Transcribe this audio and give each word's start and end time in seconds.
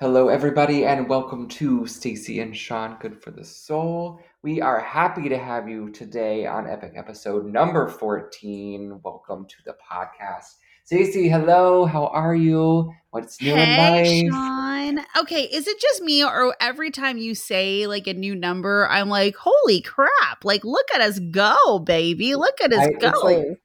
Hello, 0.00 0.28
everybody, 0.28 0.84
and 0.84 1.08
welcome 1.08 1.48
to 1.48 1.84
Stacy 1.84 2.38
and 2.38 2.56
Sean 2.56 2.96
Good 3.00 3.20
for 3.20 3.32
the 3.32 3.44
Soul. 3.44 4.20
We 4.42 4.60
are 4.60 4.78
happy 4.78 5.28
to 5.28 5.36
have 5.36 5.68
you 5.68 5.90
today 5.90 6.46
on 6.46 6.68
Epic 6.68 6.92
episode 6.94 7.46
number 7.46 7.88
14. 7.88 9.00
Welcome 9.02 9.46
to 9.46 9.56
the 9.64 9.74
podcast. 9.90 10.54
Stacy, 10.84 11.28
hello, 11.28 11.84
how 11.84 12.06
are 12.06 12.36
you? 12.36 12.94
What's 13.10 13.42
new 13.42 13.56
Hey, 13.56 14.20
in 14.20 14.30
life? 14.30 14.32
Sean. 14.32 15.04
Okay, 15.20 15.42
is 15.42 15.66
it 15.66 15.80
just 15.80 16.00
me 16.02 16.24
or 16.24 16.54
every 16.60 16.92
time 16.92 17.18
you 17.18 17.34
say 17.34 17.88
like 17.88 18.06
a 18.06 18.14
new 18.14 18.36
number, 18.36 18.86
I'm 18.88 19.08
like, 19.08 19.34
holy 19.34 19.80
crap, 19.80 20.44
like 20.44 20.64
look 20.64 20.86
at 20.94 21.00
us 21.00 21.18
go, 21.18 21.80
baby. 21.80 22.36
Look 22.36 22.60
at 22.62 22.72
us 22.72 22.86
I, 22.86 22.92
go. 22.92 23.20
like 23.24 23.60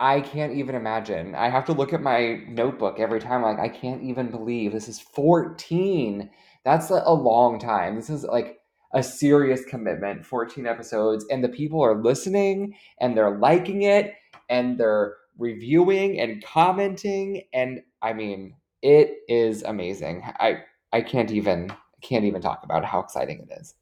I 0.00 0.20
can't 0.20 0.54
even 0.54 0.74
imagine. 0.74 1.34
I 1.34 1.48
have 1.48 1.64
to 1.66 1.72
look 1.72 1.92
at 1.92 2.02
my 2.02 2.42
notebook 2.48 2.98
every 2.98 3.20
time. 3.20 3.42
Like, 3.42 3.58
I 3.58 3.68
can't 3.68 4.02
even 4.02 4.30
believe 4.30 4.72
this 4.72 4.88
is 4.88 5.00
14. 5.00 6.30
That's 6.64 6.90
a 6.90 7.12
long 7.12 7.58
time. 7.58 7.96
This 7.96 8.10
is 8.10 8.24
like 8.24 8.60
a 8.94 9.02
serious 9.02 9.64
commitment, 9.64 10.24
14 10.24 10.66
episodes, 10.66 11.24
and 11.30 11.44
the 11.44 11.48
people 11.48 11.82
are 11.82 12.02
listening 12.02 12.74
and 13.00 13.16
they're 13.16 13.38
liking 13.38 13.82
it 13.82 14.14
and 14.48 14.78
they're 14.78 15.14
reviewing 15.38 16.20
and 16.20 16.42
commenting. 16.44 17.44
And 17.52 17.82
I 18.02 18.12
mean, 18.12 18.54
it 18.82 19.18
is 19.28 19.62
amazing. 19.62 20.22
I 20.40 20.62
I 20.92 21.02
can't 21.02 21.30
even 21.30 21.72
can't 22.02 22.24
even 22.24 22.40
talk 22.40 22.62
about 22.64 22.84
how 22.84 23.00
exciting 23.00 23.46
it 23.48 23.60
is. 23.60 23.74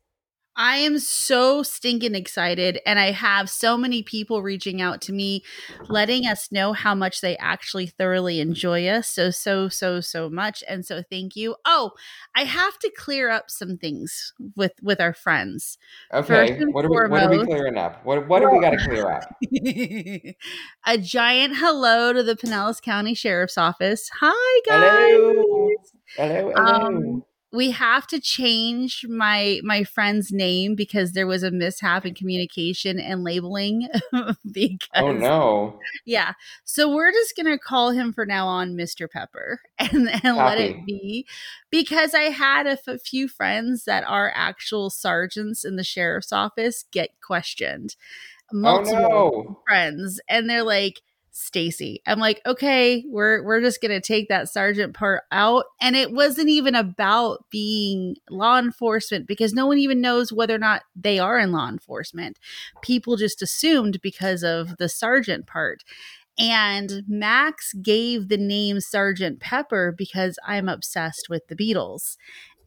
I 0.56 0.76
am 0.78 0.98
so 0.98 1.62
stinking 1.62 2.14
excited, 2.14 2.80
and 2.86 2.98
I 2.98 3.10
have 3.10 3.50
so 3.50 3.76
many 3.76 4.02
people 4.02 4.42
reaching 4.42 4.80
out 4.80 5.00
to 5.02 5.12
me, 5.12 5.42
letting 5.88 6.26
us 6.26 6.50
know 6.50 6.72
how 6.72 6.94
much 6.94 7.20
they 7.20 7.36
actually 7.36 7.86
thoroughly 7.86 8.40
enjoy 8.40 8.86
us. 8.88 9.08
So, 9.08 9.30
so, 9.30 9.68
so, 9.68 10.00
so 10.00 10.30
much, 10.30 10.64
and 10.68 10.84
so 10.84 11.02
thank 11.10 11.36
you. 11.36 11.56
Oh, 11.66 11.90
I 12.34 12.44
have 12.44 12.78
to 12.78 12.90
clear 12.96 13.28
up 13.28 13.50
some 13.50 13.76
things 13.76 14.32
with 14.54 14.72
with 14.82 15.00
our 15.00 15.12
friends. 15.12 15.76
Okay, 16.12 16.58
what 16.72 16.84
are 16.84 16.88
we 16.90 16.96
what 17.08 17.22
are 17.22 17.30
we 17.30 17.44
clearing 17.44 17.76
up? 17.76 18.04
What 18.04 18.26
what 18.26 18.40
do 18.40 18.50
we 18.50 18.60
got 18.60 18.70
to 18.70 18.78
clear 18.78 19.10
up? 19.10 19.24
a 20.86 20.98
giant 20.98 21.56
hello 21.56 22.12
to 22.12 22.22
the 22.22 22.34
Pinellas 22.34 22.80
County 22.80 23.14
Sheriff's 23.14 23.58
Office. 23.58 24.08
Hi, 24.20 24.60
Hello. 24.66 25.34
guys. 25.76 25.92
Hello, 26.16 26.52
Um, 26.54 26.94
hello. 26.94 27.26
We 27.56 27.70
have 27.72 28.06
to 28.08 28.20
change 28.20 29.04
my 29.08 29.60
my 29.64 29.82
friend's 29.84 30.30
name 30.32 30.74
because 30.74 31.12
there 31.12 31.26
was 31.26 31.42
a 31.42 31.50
mishap 31.50 32.06
in 32.06 32.14
communication 32.14 33.00
and 33.00 33.24
labeling 33.24 33.88
because 34.52 34.78
Oh 34.94 35.12
no. 35.12 35.78
yeah 36.04 36.34
so 36.64 36.94
we're 36.94 37.12
just 37.12 37.34
gonna 37.36 37.58
call 37.58 37.90
him 37.90 38.12
for 38.12 38.26
now 38.26 38.46
on 38.46 38.74
mr 38.76 39.10
pepper 39.10 39.60
and 39.78 40.08
and 40.24 40.36
let 40.36 40.58
it 40.58 40.84
be 40.86 41.26
because 41.70 42.14
i 42.14 42.24
had 42.24 42.66
a 42.66 42.78
f- 42.86 43.00
few 43.02 43.28
friends 43.28 43.84
that 43.84 44.04
are 44.06 44.32
actual 44.34 44.90
sergeants 44.90 45.64
in 45.64 45.76
the 45.76 45.84
sheriff's 45.84 46.32
office 46.32 46.84
get 46.92 47.10
questioned 47.20 47.96
Oh 48.52 48.56
multiple 48.58 49.08
no. 49.10 49.60
friends 49.66 50.20
and 50.28 50.48
they're 50.48 50.62
like 50.62 51.00
Stacy. 51.36 52.00
I'm 52.06 52.18
like, 52.18 52.40
okay, 52.46 53.04
we're 53.06 53.42
we're 53.44 53.60
just 53.60 53.82
gonna 53.82 54.00
take 54.00 54.28
that 54.28 54.48
sergeant 54.48 54.94
part 54.94 55.24
out. 55.30 55.66
And 55.80 55.94
it 55.94 56.12
wasn't 56.12 56.48
even 56.48 56.74
about 56.74 57.44
being 57.50 58.16
law 58.30 58.58
enforcement 58.58 59.26
because 59.26 59.52
no 59.52 59.66
one 59.66 59.78
even 59.78 60.00
knows 60.00 60.32
whether 60.32 60.54
or 60.54 60.58
not 60.58 60.82
they 60.94 61.18
are 61.18 61.38
in 61.38 61.52
law 61.52 61.68
enforcement. 61.68 62.38
People 62.80 63.16
just 63.16 63.42
assumed 63.42 64.00
because 64.00 64.42
of 64.42 64.78
the 64.78 64.88
sergeant 64.88 65.46
part. 65.46 65.84
And 66.38 67.02
Max 67.08 67.72
gave 67.74 68.28
the 68.28 68.36
name 68.36 68.80
Sergeant 68.80 69.40
Pepper 69.40 69.94
because 69.96 70.38
I'm 70.46 70.68
obsessed 70.68 71.28
with 71.28 71.48
the 71.48 71.56
Beatles. 71.56 72.16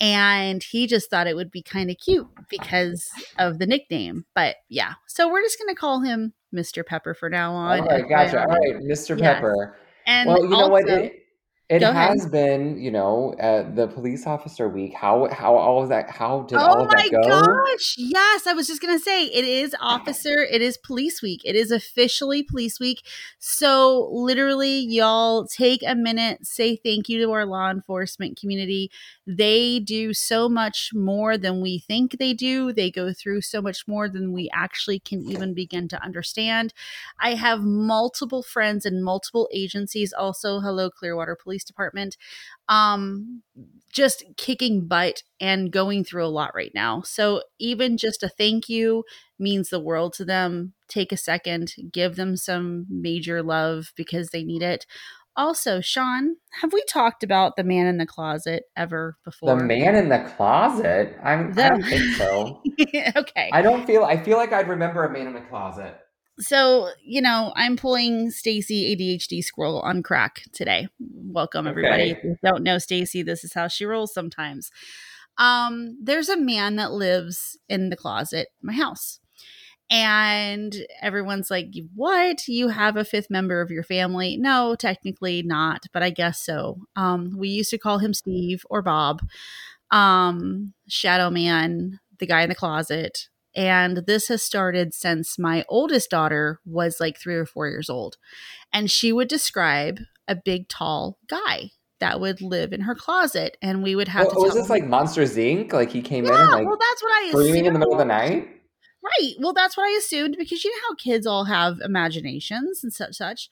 And 0.02 0.64
he 0.64 0.88
just 0.88 1.09
thought 1.09 1.28
it 1.28 1.36
would 1.36 1.52
be 1.52 1.61
kind 1.61 1.92
of 1.92 1.98
cute 1.98 2.28
because 2.50 3.09
of 3.38 3.59
the 3.59 3.67
nickname. 3.67 4.26
But 4.33 4.56
yeah, 4.70 4.94
so 5.08 5.30
we're 5.30 5.42
just 5.42 5.59
going 5.59 5.73
to 5.73 5.80
call 5.80 6.02
him 6.02 6.33
Mr. 6.54 6.86
Pepper 6.86 7.14
for 7.14 7.30
now 7.30 7.54
oh 7.54 7.58
on. 7.58 7.86
right, 7.86 8.08
gotcha. 8.08 8.42
All 8.42 8.48
right, 8.48 8.76
Mr. 8.77 9.17
Yes. 9.17 9.21
Pepper. 9.21 9.76
And 10.05 10.27
Well, 10.27 10.43
you 10.43 10.49
know 10.49 10.67
what? 10.67 10.89
It 10.89 11.18
it 11.69 11.80
go 11.80 11.91
ahead. 11.91 12.17
has 12.19 12.27
been, 12.27 12.80
you 12.80 12.91
know, 12.91 13.33
uh, 13.39 13.69
the 13.73 13.87
police 13.87 14.25
officer 14.27 14.69
week. 14.69 14.93
How 14.95 15.27
how 15.31 15.55
all 15.55 15.83
of 15.83 15.89
that? 15.89 16.09
How 16.09 16.43
did 16.43 16.63
all 16.63 16.81
Oh 16.81 16.83
of 16.83 16.91
my 16.91 17.09
that 17.09 17.11
go? 17.11 17.63
gosh. 17.75 17.95
Yes, 17.97 18.47
I 18.47 18.53
was 18.53 18.67
just 18.67 18.81
going 18.81 18.97
to 18.97 19.03
say 19.03 19.25
it 19.25 19.45
is 19.45 19.75
officer, 19.80 20.39
it 20.52 20.61
is 20.63 20.77
police 20.77 21.21
week. 21.21 21.41
It 21.45 21.55
is 21.55 21.71
officially 21.71 22.41
police 22.43 22.80
week. 22.80 23.05
So, 23.37 24.09
literally, 24.11 24.80
y'all 24.80 25.45
take 25.45 25.83
a 25.85 25.95
minute, 25.95 26.45
say 26.45 26.75
thank 26.75 27.07
you 27.07 27.19
to 27.23 27.31
our 27.31 27.45
law 27.45 27.69
enforcement 27.69 28.39
community. 28.39 28.91
They 29.27 29.80
do 29.80 30.13
so 30.13 30.49
much 30.49 30.89
more 30.93 31.37
than 31.37 31.61
we 31.61 31.80
think 31.80 32.17
they 32.17 32.33
do. 32.33 32.73
They 32.73 32.89
go 32.89 33.13
through 33.13 33.41
so 33.41 33.61
much 33.61 33.87
more 33.87 34.09
than 34.09 34.33
we 34.33 34.49
actually 34.51 34.99
can 34.99 35.21
even 35.30 35.53
begin 35.53 35.87
to 35.89 36.03
understand. 36.03 36.73
I 37.19 37.36
have 37.36 37.61
multiple 37.61 38.41
friends 38.41 38.87
in 38.87 39.03
multiple 39.03 39.47
agencies. 39.53 40.13
Also, 40.13 40.61
hello, 40.61 40.89
Clearwater 40.89 41.36
Police 41.36 41.58
Department. 41.64 42.17
Um, 42.67 43.43
just 43.92 44.23
kicking 44.37 44.87
butt 44.87 45.23
and 45.39 45.71
going 45.71 46.03
through 46.03 46.25
a 46.25 46.27
lot 46.27 46.53
right 46.53 46.71
now. 46.75 47.02
So 47.02 47.42
even 47.59 47.97
just 47.97 48.23
a 48.23 48.30
thank 48.30 48.70
you 48.70 49.03
means 49.39 49.69
the 49.69 49.80
world 49.80 50.14
to 50.14 50.25
them. 50.25 50.73
Take 50.87 51.11
a 51.11 51.17
second, 51.17 51.73
give 51.92 52.15
them 52.15 52.36
some 52.36 52.86
major 52.89 53.42
love 53.42 53.92
because 53.95 54.30
they 54.30 54.43
need 54.43 54.61
it. 54.61 54.86
Also, 55.36 55.80
Sean, 55.80 56.36
have 56.61 56.73
we 56.73 56.83
talked 56.89 57.23
about 57.23 57.55
the 57.55 57.64
man 57.64 57.87
in 57.87 57.98
the 57.98 58.05
closet 58.05 58.64
ever 58.75 59.17
before 59.23 59.55
The 59.55 59.64
man 59.64 59.95
in 59.95 60.09
the 60.09 60.19
closet? 60.36 61.17
I'm 61.23 61.58
I 61.58 61.69
don't 61.69 61.83
think 61.83 62.15
so. 62.15 62.61
okay. 63.15 63.49
I 63.53 63.61
don't 63.61 63.86
feel 63.86 64.03
I 64.03 64.17
feel 64.17 64.37
like 64.37 64.52
I'd 64.52 64.67
remember 64.67 65.05
a 65.05 65.11
man 65.11 65.27
in 65.27 65.33
the 65.33 65.42
closet. 65.42 65.98
So, 66.39 66.89
you 67.04 67.22
know, 67.22 67.52
I'm 67.55 67.76
pulling 67.76 68.32
Stacy 68.32 68.95
ADHD 68.95 69.44
squirrel 69.44 69.82
on 69.82 70.02
crack 70.04 70.44
today. 70.54 70.88
Welcome 71.00 71.67
everybody. 71.67 72.11
If 72.11 72.17
Okay. 72.20 72.27
you 72.30 72.38
don't 72.44 72.64
know 72.64 72.77
Stacy, 72.77 73.23
this 73.23 73.44
is 73.44 73.54
how 73.54 73.67
she 73.67 73.86
rolls 73.86 74.14
sometimes. 74.14 74.72
Um, 75.38 75.98
there's 76.02 76.30
a 76.30 76.38
man 76.38 76.78
that 76.78 76.94
lives 76.94 77.58
in 77.67 77.89
the 77.89 77.98
closet 77.98 78.48
in 78.61 78.67
my 78.67 78.73
house. 78.73 79.20
And 79.92 80.76
everyone's 81.02 81.49
like, 81.52 81.73
What? 81.95 82.48
You 82.48 82.70
have 82.70 82.95
a 82.95 83.04
fifth 83.04 83.30
member 83.30 83.60
of 83.60 83.72
your 83.72 83.83
family? 83.83 84.38
No, 84.38 84.76
technically 84.76 85.42
not, 85.42 85.86
but 85.92 86.04
I 86.04 86.10
guess 86.10 86.39
so. 86.39 86.78
Um, 86.95 87.36
we 87.38 87.49
used 87.49 87.72
to 87.72 87.78
call 87.78 87.98
him 87.98 88.14
Steve 88.14 88.64
or 88.70 88.82
Bob, 88.82 89.22
um, 89.92 90.73
Shadow 90.88 91.30
Man, 91.32 91.99
the 92.20 92.28
guy 92.28 92.44
in 92.44 92.49
the 92.49 92.55
closet. 92.55 93.28
And 93.59 94.05
this 94.08 94.30
has 94.30 94.42
started 94.42 94.93
since 94.93 95.37
my 95.37 95.65
oldest 95.67 96.09
daughter 96.09 96.61
was 96.65 97.02
like 97.02 97.20
three 97.20 97.36
or 97.36 97.45
four 97.45 97.67
years 97.67 97.89
old. 97.89 98.15
And 98.71 98.89
she 98.89 99.11
would 99.11 99.27
describe 99.27 99.99
a 100.30 100.36
big, 100.36 100.70
tall 100.70 101.20
guy 101.27 101.71
that 101.99 102.21
would 102.21 102.42
live 102.42 102.71
in 102.71 102.81
her 102.81 102.95
closet. 102.95 103.58
And 103.61 103.83
we 103.83 103.95
would 103.98 104.08
have 104.08 104.27
Well, 104.27 104.36
to 104.36 104.39
was 104.39 104.53
tell 104.53 104.61
this 104.61 104.69
him, 104.69 104.75
like 104.75 104.87
Monsters 104.87 105.36
Inc? 105.36 105.73
Like 105.73 105.92
he 105.92 106.02
came 106.02 106.25
in 106.25 106.31
and 106.31 106.39
Yeah, 106.39 106.55
like 106.55 106.65
well, 106.67 106.77
that's 106.80 107.03
what 107.03 107.11
I 107.11 107.30
screaming 107.31 107.65
in 107.65 107.73
the 107.73 107.80
middle 107.80 107.99
of 107.99 108.08
the 108.08 108.14
assumed. 108.14 108.39
night? 108.39 108.48
Right. 109.03 109.33
Well, 109.39 109.53
that's 109.53 109.75
what 109.75 109.89
I 109.89 109.98
assumed 109.98 110.37
because 110.39 110.64
you 110.64 110.71
know 110.71 110.87
how 110.87 110.95
kids 110.95 111.27
all 111.27 111.43
have 111.43 111.80
imaginations 111.83 112.81
and 112.81 112.93
such 112.93 113.15
such. 113.15 113.49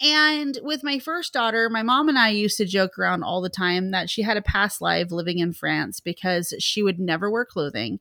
And 0.00 0.58
with 0.62 0.82
my 0.82 0.98
first 0.98 1.32
daughter, 1.32 1.68
my 1.68 1.82
mom 1.82 2.08
and 2.08 2.18
I 2.18 2.30
used 2.30 2.56
to 2.56 2.64
joke 2.64 2.98
around 2.98 3.22
all 3.22 3.40
the 3.40 3.48
time 3.50 3.90
that 3.90 4.10
she 4.10 4.22
had 4.22 4.36
a 4.36 4.42
past 4.42 4.80
life 4.80 5.12
living 5.12 5.38
in 5.38 5.52
France 5.52 6.00
because 6.00 6.54
she 6.58 6.82
would 6.82 6.98
never 6.98 7.30
wear 7.30 7.44
clothing. 7.44 8.00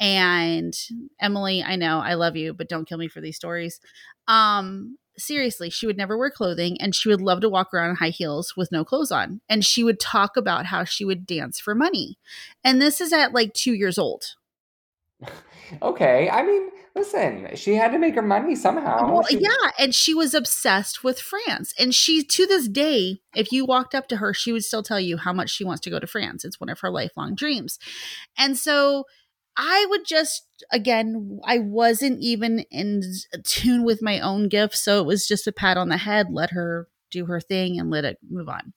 And 0.00 0.74
Emily, 1.20 1.62
I 1.62 1.76
know 1.76 2.00
I 2.00 2.14
love 2.14 2.36
you, 2.36 2.54
but 2.54 2.68
don't 2.68 2.88
kill 2.88 2.98
me 2.98 3.08
for 3.08 3.20
these 3.20 3.36
stories. 3.36 3.80
Um, 4.28 4.98
seriously, 5.16 5.70
she 5.70 5.86
would 5.86 5.96
never 5.96 6.16
wear 6.16 6.30
clothing 6.30 6.80
and 6.80 6.94
she 6.94 7.08
would 7.08 7.20
love 7.20 7.40
to 7.40 7.48
walk 7.48 7.74
around 7.74 7.90
in 7.90 7.96
high 7.96 8.10
heels 8.10 8.54
with 8.56 8.72
no 8.72 8.84
clothes 8.84 9.10
on. 9.10 9.40
And 9.48 9.64
she 9.64 9.82
would 9.82 10.00
talk 10.00 10.36
about 10.36 10.66
how 10.66 10.84
she 10.84 11.04
would 11.04 11.26
dance 11.26 11.58
for 11.58 11.74
money. 11.74 12.18
And 12.64 12.80
this 12.80 13.00
is 13.00 13.12
at 13.12 13.32
like 13.32 13.54
two 13.54 13.74
years 13.74 13.98
old. 13.98 14.34
Okay. 15.82 16.30
I 16.30 16.42
mean, 16.44 16.70
listen, 16.94 17.48
she 17.54 17.74
had 17.74 17.92
to 17.92 17.98
make 17.98 18.14
her 18.14 18.22
money 18.22 18.56
somehow. 18.56 19.12
Well, 19.12 19.24
She 19.24 19.38
yeah, 19.38 19.70
and 19.78 19.94
she 19.94 20.14
was 20.14 20.32
obsessed 20.32 21.04
with 21.04 21.20
France. 21.20 21.74
And 21.78 21.94
she, 21.94 22.22
to 22.24 22.46
this 22.46 22.68
day, 22.68 23.20
if 23.34 23.52
you 23.52 23.66
walked 23.66 23.94
up 23.94 24.08
to 24.08 24.16
her, 24.16 24.32
she 24.32 24.50
would 24.50 24.64
still 24.64 24.82
tell 24.82 24.98
you 24.98 25.18
how 25.18 25.34
much 25.34 25.50
she 25.50 25.64
wants 25.64 25.82
to 25.82 25.90
go 25.90 25.98
to 25.98 26.06
France. 26.06 26.42
It's 26.44 26.58
one 26.58 26.70
of 26.70 26.80
her 26.80 26.90
lifelong 26.90 27.34
dreams. 27.34 27.78
And 28.38 28.56
so 28.56 29.04
I 29.58 29.86
would 29.90 30.06
just, 30.06 30.46
again, 30.72 31.40
I 31.44 31.58
wasn't 31.58 32.20
even 32.20 32.60
in 32.70 33.02
tune 33.44 33.84
with 33.84 34.00
my 34.00 34.20
own 34.20 34.48
gifts. 34.48 34.82
So 34.82 35.00
it 35.00 35.06
was 35.06 35.26
just 35.26 35.48
a 35.48 35.52
pat 35.52 35.76
on 35.76 35.88
the 35.88 35.96
head, 35.96 36.28
let 36.30 36.50
her 36.52 36.86
do 37.10 37.26
her 37.26 37.40
thing 37.40 37.78
and 37.78 37.90
let 37.90 38.04
it 38.04 38.18
move 38.30 38.48
on. 38.48 38.72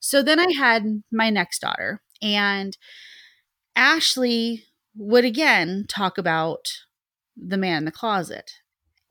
So 0.00 0.22
then 0.22 0.40
I 0.40 0.52
had 0.58 1.02
my 1.12 1.30
next 1.30 1.60
daughter, 1.60 2.02
and 2.20 2.76
Ashley 3.76 4.64
would 4.96 5.24
again 5.24 5.84
talk 5.88 6.18
about 6.18 6.68
the 7.36 7.56
man 7.56 7.78
in 7.78 7.84
the 7.84 7.92
closet. 7.92 8.50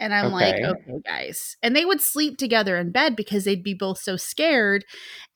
And 0.04 0.14
I'm 0.14 0.28
Okay. 0.28 0.34
like, 0.34 0.62
okay, 0.62 1.00
guys. 1.06 1.56
And 1.64 1.76
they 1.76 1.86
would 1.86 2.02
sleep 2.02 2.38
together 2.38 2.78
in 2.78 2.92
bed 2.92 3.16
because 3.16 3.46
they'd 3.46 3.64
be 3.64 3.74
both 3.74 4.00
so 4.00 4.18
scared. 4.18 4.84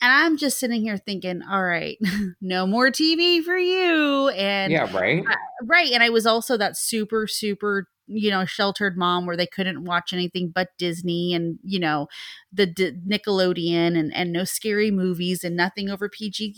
And 0.01 0.11
I'm 0.11 0.37
just 0.37 0.59
sitting 0.59 0.81
here 0.81 0.97
thinking, 0.97 1.41
all 1.49 1.63
right, 1.63 1.97
no 2.41 2.67
more 2.67 2.91
TV 2.91 3.41
for 3.41 3.57
you. 3.57 4.29
And 4.29 4.71
yeah, 4.71 4.87
right? 4.91 5.23
right. 5.63 5.91
And 5.91 6.03
I 6.03 6.09
was 6.09 6.25
also 6.25 6.57
that 6.57 6.77
super, 6.77 7.27
super, 7.27 7.87
you 8.07 8.29
know, 8.29 8.45
sheltered 8.45 8.97
mom 8.97 9.25
where 9.25 9.37
they 9.37 9.47
couldn't 9.47 9.85
watch 9.85 10.13
anything 10.13 10.51
but 10.53 10.69
Disney 10.77 11.33
and, 11.33 11.59
you 11.63 11.79
know, 11.79 12.07
the 12.51 12.65
D- 12.65 12.93
Nickelodeon 13.07 13.97
and, 13.97 14.13
and 14.13 14.31
no 14.31 14.43
scary 14.43 14.91
movies 14.91 15.43
and 15.43 15.55
nothing 15.55 15.89
over 15.89 16.09
PG 16.09 16.55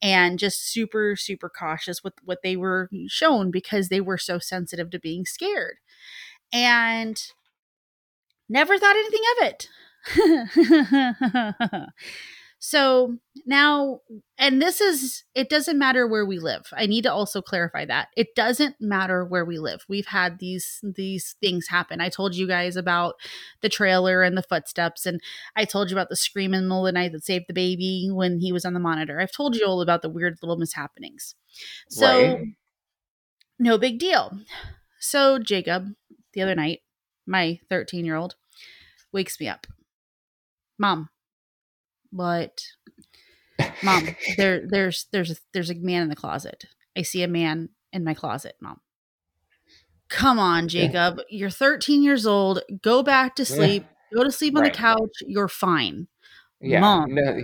and 0.00 0.38
just 0.38 0.70
super, 0.72 1.16
super 1.16 1.48
cautious 1.48 2.02
with 2.04 2.14
what 2.24 2.38
they 2.42 2.56
were 2.56 2.88
shown 3.08 3.50
because 3.50 3.88
they 3.88 4.00
were 4.00 4.18
so 4.18 4.38
sensitive 4.38 4.90
to 4.90 4.98
being 4.98 5.24
scared. 5.24 5.76
And 6.52 7.20
never 8.48 8.78
thought 8.78 8.96
anything 8.96 9.22
of 9.36 9.46
it. 9.48 9.68
so 12.58 13.16
now, 13.46 14.00
and 14.38 14.60
this 14.60 14.80
is, 14.80 15.24
it 15.34 15.48
doesn't 15.48 15.78
matter 15.78 16.06
where 16.06 16.26
we 16.26 16.38
live. 16.38 16.62
I 16.72 16.86
need 16.86 17.02
to 17.02 17.12
also 17.12 17.40
clarify 17.40 17.84
that 17.86 18.08
it 18.16 18.34
doesn't 18.34 18.76
matter 18.80 19.24
where 19.24 19.44
we 19.44 19.58
live. 19.58 19.84
We've 19.88 20.06
had 20.06 20.38
these 20.38 20.80
these 20.82 21.36
things 21.40 21.68
happen. 21.68 22.00
I 22.00 22.08
told 22.08 22.34
you 22.34 22.46
guys 22.46 22.76
about 22.76 23.14
the 23.60 23.68
trailer 23.68 24.22
and 24.22 24.36
the 24.36 24.42
footsteps, 24.42 25.06
and 25.06 25.20
I 25.56 25.64
told 25.64 25.90
you 25.90 25.96
about 25.96 26.08
the 26.08 26.16
scream 26.16 26.54
in 26.54 26.62
the 26.62 26.68
middle 26.68 26.86
of 26.86 26.92
the 26.92 26.98
night 26.98 27.12
that 27.12 27.24
saved 27.24 27.46
the 27.48 27.54
baby 27.54 28.08
when 28.10 28.40
he 28.40 28.52
was 28.52 28.64
on 28.64 28.74
the 28.74 28.80
monitor. 28.80 29.20
I've 29.20 29.32
told 29.32 29.56
you 29.56 29.66
all 29.66 29.80
about 29.80 30.02
the 30.02 30.10
weird 30.10 30.38
little 30.42 30.58
mishappenings. 30.58 31.34
So 31.88 32.06
right? 32.06 32.38
no 33.58 33.78
big 33.78 33.98
deal. 33.98 34.38
So 35.00 35.38
Jacob, 35.38 35.88
the 36.32 36.42
other 36.42 36.54
night, 36.54 36.80
my 37.26 37.60
13 37.68 38.04
year 38.04 38.16
old, 38.16 38.34
wakes 39.12 39.38
me 39.40 39.48
up. 39.48 39.66
Mom, 40.78 41.08
what? 42.10 42.62
Mom, 43.82 44.08
there, 44.36 44.62
there's, 44.66 45.06
there's, 45.12 45.30
a, 45.30 45.36
there's 45.52 45.70
a 45.70 45.74
man 45.74 46.02
in 46.02 46.08
the 46.08 46.16
closet. 46.16 46.64
I 46.96 47.02
see 47.02 47.22
a 47.22 47.28
man 47.28 47.70
in 47.92 48.04
my 48.04 48.14
closet. 48.14 48.56
Mom, 48.60 48.80
come 50.08 50.38
on, 50.38 50.68
Jacob. 50.68 51.20
You're 51.28 51.50
13 51.50 52.02
years 52.02 52.26
old. 52.26 52.60
Go 52.82 53.02
back 53.02 53.34
to 53.36 53.44
sleep. 53.44 53.84
Go 54.14 54.24
to 54.24 54.32
sleep 54.32 54.56
on 54.56 54.62
Right. 54.62 54.72
the 54.72 54.78
couch. 54.78 55.22
You're 55.26 55.48
fine. 55.48 56.08
Yeah. 56.60 56.80
Mom. 56.80 57.14
No, 57.14 57.40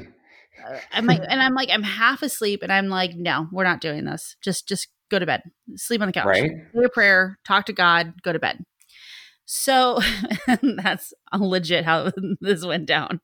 Uh, 0.69 0.79
I'm 0.93 1.07
like, 1.07 1.21
and 1.27 1.41
I'm 1.41 1.55
like, 1.55 1.71
I'm 1.73 1.85
half 1.85 2.23
asleep, 2.23 2.63
and 2.63 2.73
I'm 2.73 2.89
like, 2.89 3.15
no, 3.15 3.47
we're 3.53 3.65
not 3.65 3.81
doing 3.81 4.05
this. 4.05 4.37
Just, 4.43 4.69
just 4.69 4.89
go 5.09 5.19
to 5.19 5.25
bed. 5.25 5.43
Sleep 5.77 6.01
on 6.01 6.09
the 6.09 6.13
couch 6.13 6.27
right? 6.27 6.51
say 6.75 6.85
a 6.85 6.89
prayer, 6.89 7.39
talk 7.47 7.67
to 7.67 7.73
God, 7.73 8.15
go 8.23 8.33
to 8.33 8.39
bed. 8.39 8.65
So 9.50 9.99
that's 10.62 11.15
legit 11.33 11.87
how 11.87 12.12
this 12.43 12.67
went 12.67 12.85
down. 12.85 13.23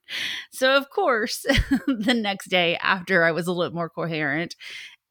So, 0.51 0.75
of 0.75 0.89
course, 0.89 1.43
the 1.87 2.15
next 2.15 2.47
day 2.47 2.77
after 2.77 3.23
I 3.23 3.31
was 3.31 3.45
a 3.45 3.51
little 3.51 3.75
more 3.75 3.91
coherent 3.91 4.55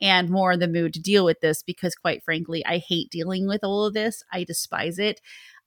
and 0.00 0.28
more 0.28 0.50
in 0.50 0.58
the 0.58 0.66
mood 0.66 0.92
to 0.94 1.00
deal 1.00 1.24
with 1.24 1.40
this, 1.40 1.62
because 1.62 1.94
quite 1.94 2.24
frankly, 2.24 2.66
I 2.66 2.78
hate 2.78 3.10
dealing 3.12 3.46
with 3.46 3.62
all 3.62 3.84
of 3.86 3.94
this. 3.94 4.24
I 4.32 4.42
despise 4.42 4.98
it. 4.98 5.20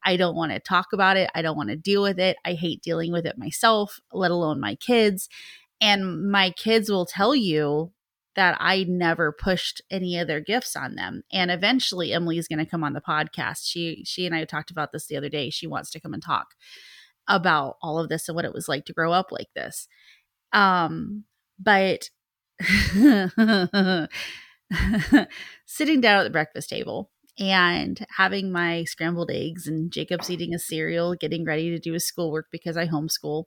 I 0.04 0.18
don't 0.18 0.36
want 0.36 0.52
to 0.52 0.60
talk 0.60 0.88
about 0.92 1.16
it. 1.16 1.30
I 1.34 1.42
don't 1.42 1.56
want 1.56 1.70
to 1.70 1.78
deal 1.78 2.02
with 2.02 2.20
it. 2.20 2.36
I 2.44 2.52
hate 2.54 2.82
dealing 2.82 3.14
with 3.14 3.26
it 3.26 3.38
myself, 3.38 4.02
let 4.12 4.32
alone 4.32 4.60
my 4.60 4.76
kids. 4.76 5.30
And 5.80 6.30
my 6.30 6.52
kids 6.52 6.92
will 6.92 7.06
tell 7.06 7.34
you 7.34 7.94
that 8.38 8.56
I 8.60 8.86
never 8.88 9.32
pushed 9.34 9.82
any 9.90 10.18
of 10.18 10.28
their 10.28 10.40
gifts 10.40 10.76
on 10.76 10.96
them. 10.96 11.24
And 11.34 11.50
eventually 11.52 12.14
Emily's 12.14 12.48
going 12.48 12.60
to 12.60 12.70
come 12.70 12.84
on 12.84 12.94
the 12.94 13.02
podcast. 13.02 13.62
She 13.64 14.04
she 14.06 14.26
and 14.28 14.36
I 14.36 14.46
talked 14.46 14.72
about 14.72 14.92
this 14.94 15.08
the 15.08 15.18
other 15.18 15.28
day. 15.28 15.50
She 15.50 15.68
wants 15.68 15.90
to 15.92 16.00
come 16.00 16.14
and 16.14 16.24
talk 16.24 16.54
about 17.28 17.78
all 17.82 18.00
of 18.00 18.10
this 18.10 18.30
and 18.30 18.36
what 18.36 18.46
it 18.46 18.54
was 18.54 18.70
like 18.70 18.86
to 18.86 18.94
grow 18.94 19.12
up 19.12 19.32
like 19.32 19.50
this. 19.56 19.88
Um 20.54 21.26
but 21.60 22.10
sitting 25.66 26.02
down 26.02 26.20
at 26.20 26.24
the 26.24 26.30
breakfast 26.32 26.70
table 26.70 27.10
and 27.40 28.06
having 28.18 28.52
my 28.52 28.84
scrambled 28.84 29.32
eggs 29.32 29.66
and 29.68 29.92
Jacob's 29.92 30.30
eating 30.30 30.54
a 30.54 30.60
cereal, 30.60 31.16
getting 31.16 31.44
ready 31.44 31.72
to 31.72 31.80
do 31.80 31.94
his 31.94 32.06
schoolwork 32.06 32.48
because 32.52 32.78
I 32.78 32.88
homeschool. 32.88 33.46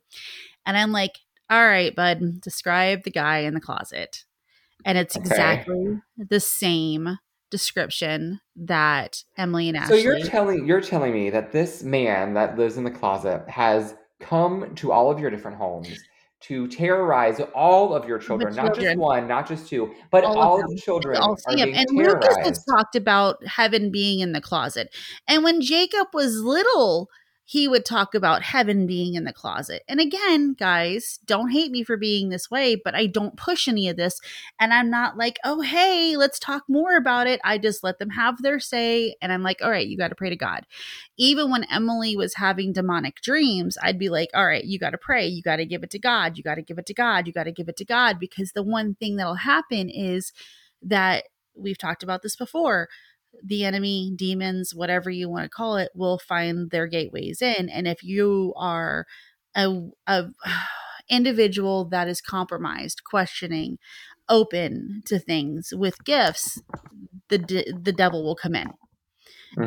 And 0.65 0.77
I'm 0.77 0.91
like, 0.91 1.19
all 1.49 1.65
right, 1.65 1.95
bud, 1.95 2.41
describe 2.41 3.03
the 3.03 3.11
guy 3.11 3.39
in 3.39 3.53
the 3.53 3.61
closet. 3.61 4.25
And 4.85 4.97
it's 4.97 5.15
Okay. 5.15 5.25
exactly 5.25 6.01
the 6.17 6.39
same 6.39 7.17
description 7.49 8.39
that 8.55 9.23
Emily 9.37 9.67
and 9.67 9.77
Ashley. 9.77 10.01
So 10.01 10.07
you're 10.07 10.25
telling 10.25 10.65
you're 10.65 10.81
telling 10.81 11.13
me 11.13 11.29
that 11.29 11.51
this 11.51 11.83
man 11.83 12.33
that 12.33 12.57
lives 12.57 12.77
in 12.77 12.83
the 12.83 12.91
closet 12.91 13.47
has 13.49 13.95
come 14.19 14.73
to 14.75 14.91
all 14.91 15.11
of 15.11 15.19
your 15.19 15.29
different 15.29 15.57
homes 15.57 16.03
to 16.41 16.67
terrorize 16.67 17.39
all 17.53 17.93
of 17.93 18.07
your 18.07 18.17
children, 18.17 18.55
not 18.55 18.73
just 18.75 18.97
one, 18.97 19.27
not 19.27 19.47
just 19.47 19.67
two, 19.69 19.93
but 20.09 20.23
All 20.23 20.39
all, 20.39 20.63
of 20.63 20.69
the 20.71 20.81
children 20.81 21.21
all 21.21 21.37
are 21.47 21.55
being 21.55 21.75
And 21.75 21.87
Lucas 21.91 22.35
has 22.43 22.65
talked 22.65 22.95
about 22.95 23.45
heaven 23.45 23.91
being 23.91 24.21
in 24.21 24.31
the 24.31 24.41
closet. 24.41 24.95
And 25.27 25.43
when 25.43 25.61
Jacob 25.61 26.07
was 26.13 26.37
little, 26.37 27.09
he 27.51 27.67
would 27.67 27.83
talk 27.83 28.15
about 28.15 28.43
heaven 28.43 28.87
being 28.87 29.15
in 29.15 29.25
the 29.25 29.33
closet. 29.33 29.83
And 29.89 29.99
again, 29.99 30.53
guys, 30.53 31.19
don't 31.25 31.49
hate 31.49 31.69
me 31.69 31.83
for 31.83 31.97
being 31.97 32.29
this 32.29 32.49
way, 32.49 32.75
but 32.75 32.95
I 32.95 33.07
don't 33.07 33.35
push 33.35 33.67
any 33.67 33.89
of 33.89 33.97
this. 33.97 34.21
And 34.57 34.73
I'm 34.73 34.89
not 34.89 35.17
like, 35.17 35.37
oh, 35.43 35.59
hey, 35.59 36.15
let's 36.15 36.39
talk 36.39 36.63
more 36.69 36.95
about 36.95 37.27
it. 37.27 37.41
I 37.43 37.57
just 37.57 37.83
let 37.83 37.99
them 37.99 38.11
have 38.11 38.41
their 38.41 38.61
say. 38.61 39.17
And 39.21 39.33
I'm 39.33 39.43
like, 39.43 39.57
all 39.61 39.69
right, 39.69 39.85
you 39.85 39.97
got 39.97 40.07
to 40.07 40.15
pray 40.15 40.29
to 40.29 40.37
God. 40.37 40.65
Even 41.17 41.51
when 41.51 41.65
Emily 41.65 42.15
was 42.15 42.35
having 42.35 42.71
demonic 42.71 43.19
dreams, 43.19 43.77
I'd 43.83 43.99
be 43.99 44.07
like, 44.07 44.29
all 44.33 44.45
right, 44.45 44.63
you 44.63 44.79
got 44.79 44.91
to 44.91 44.97
pray. 44.97 45.27
You 45.27 45.41
got 45.41 45.57
to 45.57 45.65
give 45.65 45.83
it 45.83 45.89
to 45.89 45.99
God. 45.99 46.37
You 46.37 46.43
got 46.43 46.55
to 46.55 46.61
give 46.61 46.77
it 46.77 46.85
to 46.85 46.93
God. 46.93 47.27
You 47.27 47.33
got 47.33 47.43
to 47.43 47.51
give 47.51 47.67
it 47.67 47.75
to 47.75 47.85
God. 47.85 48.17
Because 48.17 48.53
the 48.53 48.63
one 48.63 48.95
thing 48.95 49.17
that'll 49.17 49.35
happen 49.35 49.89
is 49.89 50.31
that 50.83 51.25
we've 51.53 51.77
talked 51.77 52.01
about 52.01 52.21
this 52.21 52.37
before 52.37 52.87
the 53.43 53.63
enemy, 53.65 54.13
demons, 54.15 54.73
whatever 54.75 55.09
you 55.09 55.29
want 55.29 55.45
to 55.45 55.49
call 55.49 55.77
it, 55.77 55.91
will 55.95 56.19
find 56.19 56.71
their 56.71 56.87
gateways 56.87 57.41
in. 57.41 57.69
And 57.69 57.87
if 57.87 58.03
you 58.03 58.53
are 58.57 59.05
a, 59.55 59.89
a 60.07 60.27
individual 61.09 61.85
that 61.89 62.07
is 62.07 62.21
compromised, 62.21 63.03
questioning, 63.03 63.77
open 64.29 65.01
to 65.05 65.19
things 65.19 65.73
with 65.75 66.03
gifts, 66.03 66.61
the 67.29 67.37
de- 67.39 67.73
the 67.73 67.93
devil 67.93 68.23
will 68.23 68.35
come 68.35 68.55
in. 68.55 68.75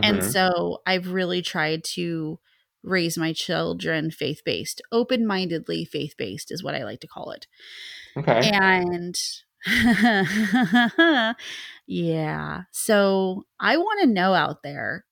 And 0.03 0.23
Mhm. 0.23 0.25
so 0.25 0.79
I've 0.87 1.13
really 1.13 1.43
tried 1.43 1.85
to 1.95 2.39
raise 2.83 3.17
my 3.17 3.33
children 3.33 4.11
faith 4.11 4.43
based, 4.45 4.83
open 4.93 5.27
mindedly 5.27 5.85
faith 5.85 6.15
based 6.19 6.53
is 6.53 6.63
what 6.63 6.75
I 6.75 6.85
like 6.85 7.01
to 7.01 7.07
call 7.09 7.31
it. 7.31 7.47
okay. 8.17 8.51
And 8.53 9.17
yeah. 11.87 12.63
So 12.73 13.47
I 13.61 13.77
want 13.77 14.01
to 14.03 14.07
know 14.07 14.35
out 14.35 14.63
there 14.63 15.05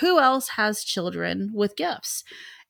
who 0.00 0.20
else 0.20 0.50
has 0.50 0.84
children 0.84 1.50
with 1.54 1.76
gifts 1.76 2.24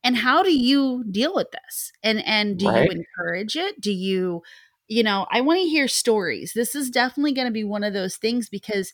and 0.04 0.16
how 0.16 0.42
do 0.42 0.52
you 0.56 1.04
deal 1.10 1.34
with 1.34 1.48
this? 1.52 1.92
And 2.02 2.24
and 2.26 2.58
do 2.58 2.66
Right. 2.66 2.88
you 2.90 2.90
encourage 2.90 3.56
it? 3.56 3.80
Do 3.80 3.92
you 3.92 4.42
you 4.88 5.02
know, 5.04 5.26
I 5.30 5.40
want 5.40 5.58
to 5.60 5.66
hear 5.68 5.88
stories. 5.88 6.52
This 6.54 6.74
is 6.74 6.90
definitely 6.90 7.32
going 7.32 7.46
to 7.46 7.52
be 7.52 7.64
one 7.64 7.84
of 7.84 7.94
those 7.94 8.16
things 8.16 8.48
because 8.48 8.92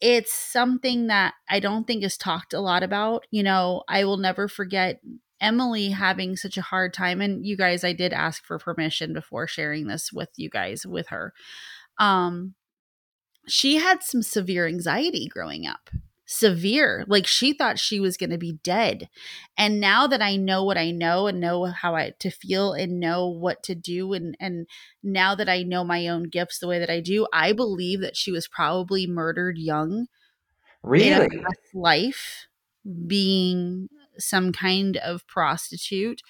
it's 0.00 0.32
something 0.34 1.06
that 1.08 1.34
I 1.48 1.60
don't 1.60 1.86
think 1.86 2.02
is 2.04 2.16
talked 2.18 2.52
a 2.54 2.60
lot 2.60 2.82
about. 2.82 3.26
You 3.30 3.42
know, 3.44 3.84
I 3.88 4.04
will 4.04 4.16
never 4.16 4.48
forget 4.48 5.00
Emily 5.42 5.90
having 5.90 6.36
such 6.36 6.56
a 6.58 6.62
hard 6.62 6.94
time 6.94 7.20
and 7.20 7.44
you 7.46 7.56
guys 7.56 7.84
I 7.84 7.92
did 7.92 8.12
ask 8.14 8.44
for 8.44 8.58
permission 8.58 9.12
before 9.12 9.46
sharing 9.48 9.88
this 9.88 10.12
with 10.12 10.30
you 10.36 10.50
guys 10.50 10.86
with 10.86 11.08
her. 11.08 11.34
Um 11.98 12.54
she 13.48 13.76
had 13.76 14.02
some 14.02 14.22
severe 14.22 14.66
anxiety 14.66 15.28
growing 15.28 15.66
up. 15.66 15.90
Severe. 16.24 17.04
Like 17.08 17.26
she 17.26 17.52
thought 17.52 17.78
she 17.78 18.00
was 18.00 18.16
going 18.16 18.30
to 18.30 18.38
be 18.38 18.54
dead. 18.62 19.08
And 19.58 19.80
now 19.80 20.06
that 20.06 20.22
I 20.22 20.36
know 20.36 20.64
what 20.64 20.78
I 20.78 20.90
know 20.92 21.26
and 21.26 21.40
know 21.40 21.66
how 21.66 21.94
I 21.96 22.12
to 22.20 22.30
feel 22.30 22.72
and 22.72 23.00
know 23.00 23.28
what 23.28 23.62
to 23.64 23.74
do 23.74 24.12
and 24.12 24.36
and 24.40 24.66
now 25.02 25.34
that 25.34 25.48
I 25.48 25.62
know 25.62 25.84
my 25.84 26.08
own 26.08 26.24
gifts 26.24 26.58
the 26.58 26.68
way 26.68 26.78
that 26.78 26.90
I 26.90 27.00
do, 27.00 27.26
I 27.32 27.52
believe 27.52 28.00
that 28.00 28.16
she 28.16 28.30
was 28.32 28.48
probably 28.48 29.06
murdered 29.06 29.58
young 29.58 30.06
Really? 30.82 31.28
life 31.74 32.46
being 33.06 33.88
some 34.18 34.52
kind 34.52 34.96
of 34.98 35.26
prostitute. 35.26 36.20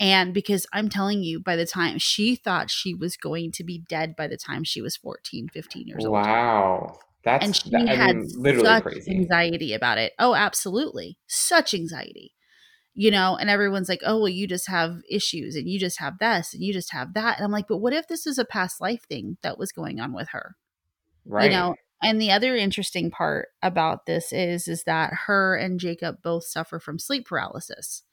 And 0.00 0.32
because 0.32 0.64
i'm 0.72 0.88
telling 0.88 1.22
you 1.24 1.40
by 1.40 1.56
the 1.56 1.66
time 1.66 1.98
she 1.98 2.36
thought 2.36 2.70
she 2.70 2.94
was 2.94 3.16
going 3.16 3.50
to 3.52 3.64
be 3.64 3.80
dead 3.88 4.14
by 4.16 4.28
the 4.28 4.36
time 4.36 4.62
she 4.62 4.80
was 4.80 4.96
14 4.96 5.48
15 5.52 5.86
years 5.88 6.04
old. 6.04 6.12
Wow. 6.14 6.98
That's 7.24 7.44
and 7.44 7.56
she 7.56 7.70
that- 7.70 7.88
had 7.88 8.16
mean, 8.16 8.28
literally 8.36 8.66
such 8.66 8.82
crazy. 8.84 9.10
anxiety 9.10 9.72
about 9.72 9.98
it. 9.98 10.12
Oh 10.18 10.34
absolutely. 10.36 11.18
Such 11.26 11.74
anxiety. 11.74 12.32
You 12.94 13.10
know 13.10 13.36
and 13.36 13.50
everyone's 13.50 13.88
like 13.88 14.00
oh 14.06 14.18
well 14.18 14.28
you 14.28 14.46
just 14.46 14.68
have 14.68 14.98
issues 15.10 15.56
and 15.56 15.68
you 15.68 15.78
just 15.80 15.98
have 15.98 16.18
this 16.20 16.54
and 16.54 16.62
you 16.62 16.72
just 16.72 16.92
have 16.92 17.14
that. 17.14 17.38
And 17.38 17.44
i'm 17.44 17.50
like 17.52 17.66
but 17.68 17.78
what 17.78 17.92
if 17.92 18.06
this 18.06 18.24
is 18.26 18.38
a 18.38 18.44
past 18.44 18.80
life 18.80 19.02
thing 19.08 19.36
that 19.42 19.58
was 19.58 19.72
going 19.72 19.98
on 19.98 20.12
with 20.12 20.28
her? 20.30 20.54
Right. 21.26 21.50
you 21.50 21.56
know 21.56 21.74
And 22.02 22.20
the 22.20 22.30
other 22.30 22.54
interesting 22.56 23.10
part 23.10 23.48
about 23.62 24.06
this 24.06 24.32
is 24.32 24.68
is 24.68 24.84
that 24.84 25.12
her 25.26 25.56
and 25.56 25.80
Jacob 25.80 26.22
both 26.22 26.44
suffer 26.44 26.78
from 26.78 26.98
sleep 26.98 27.26
paralysis. 27.26 28.04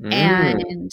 Mm. 0.00 0.12
And 0.12 0.92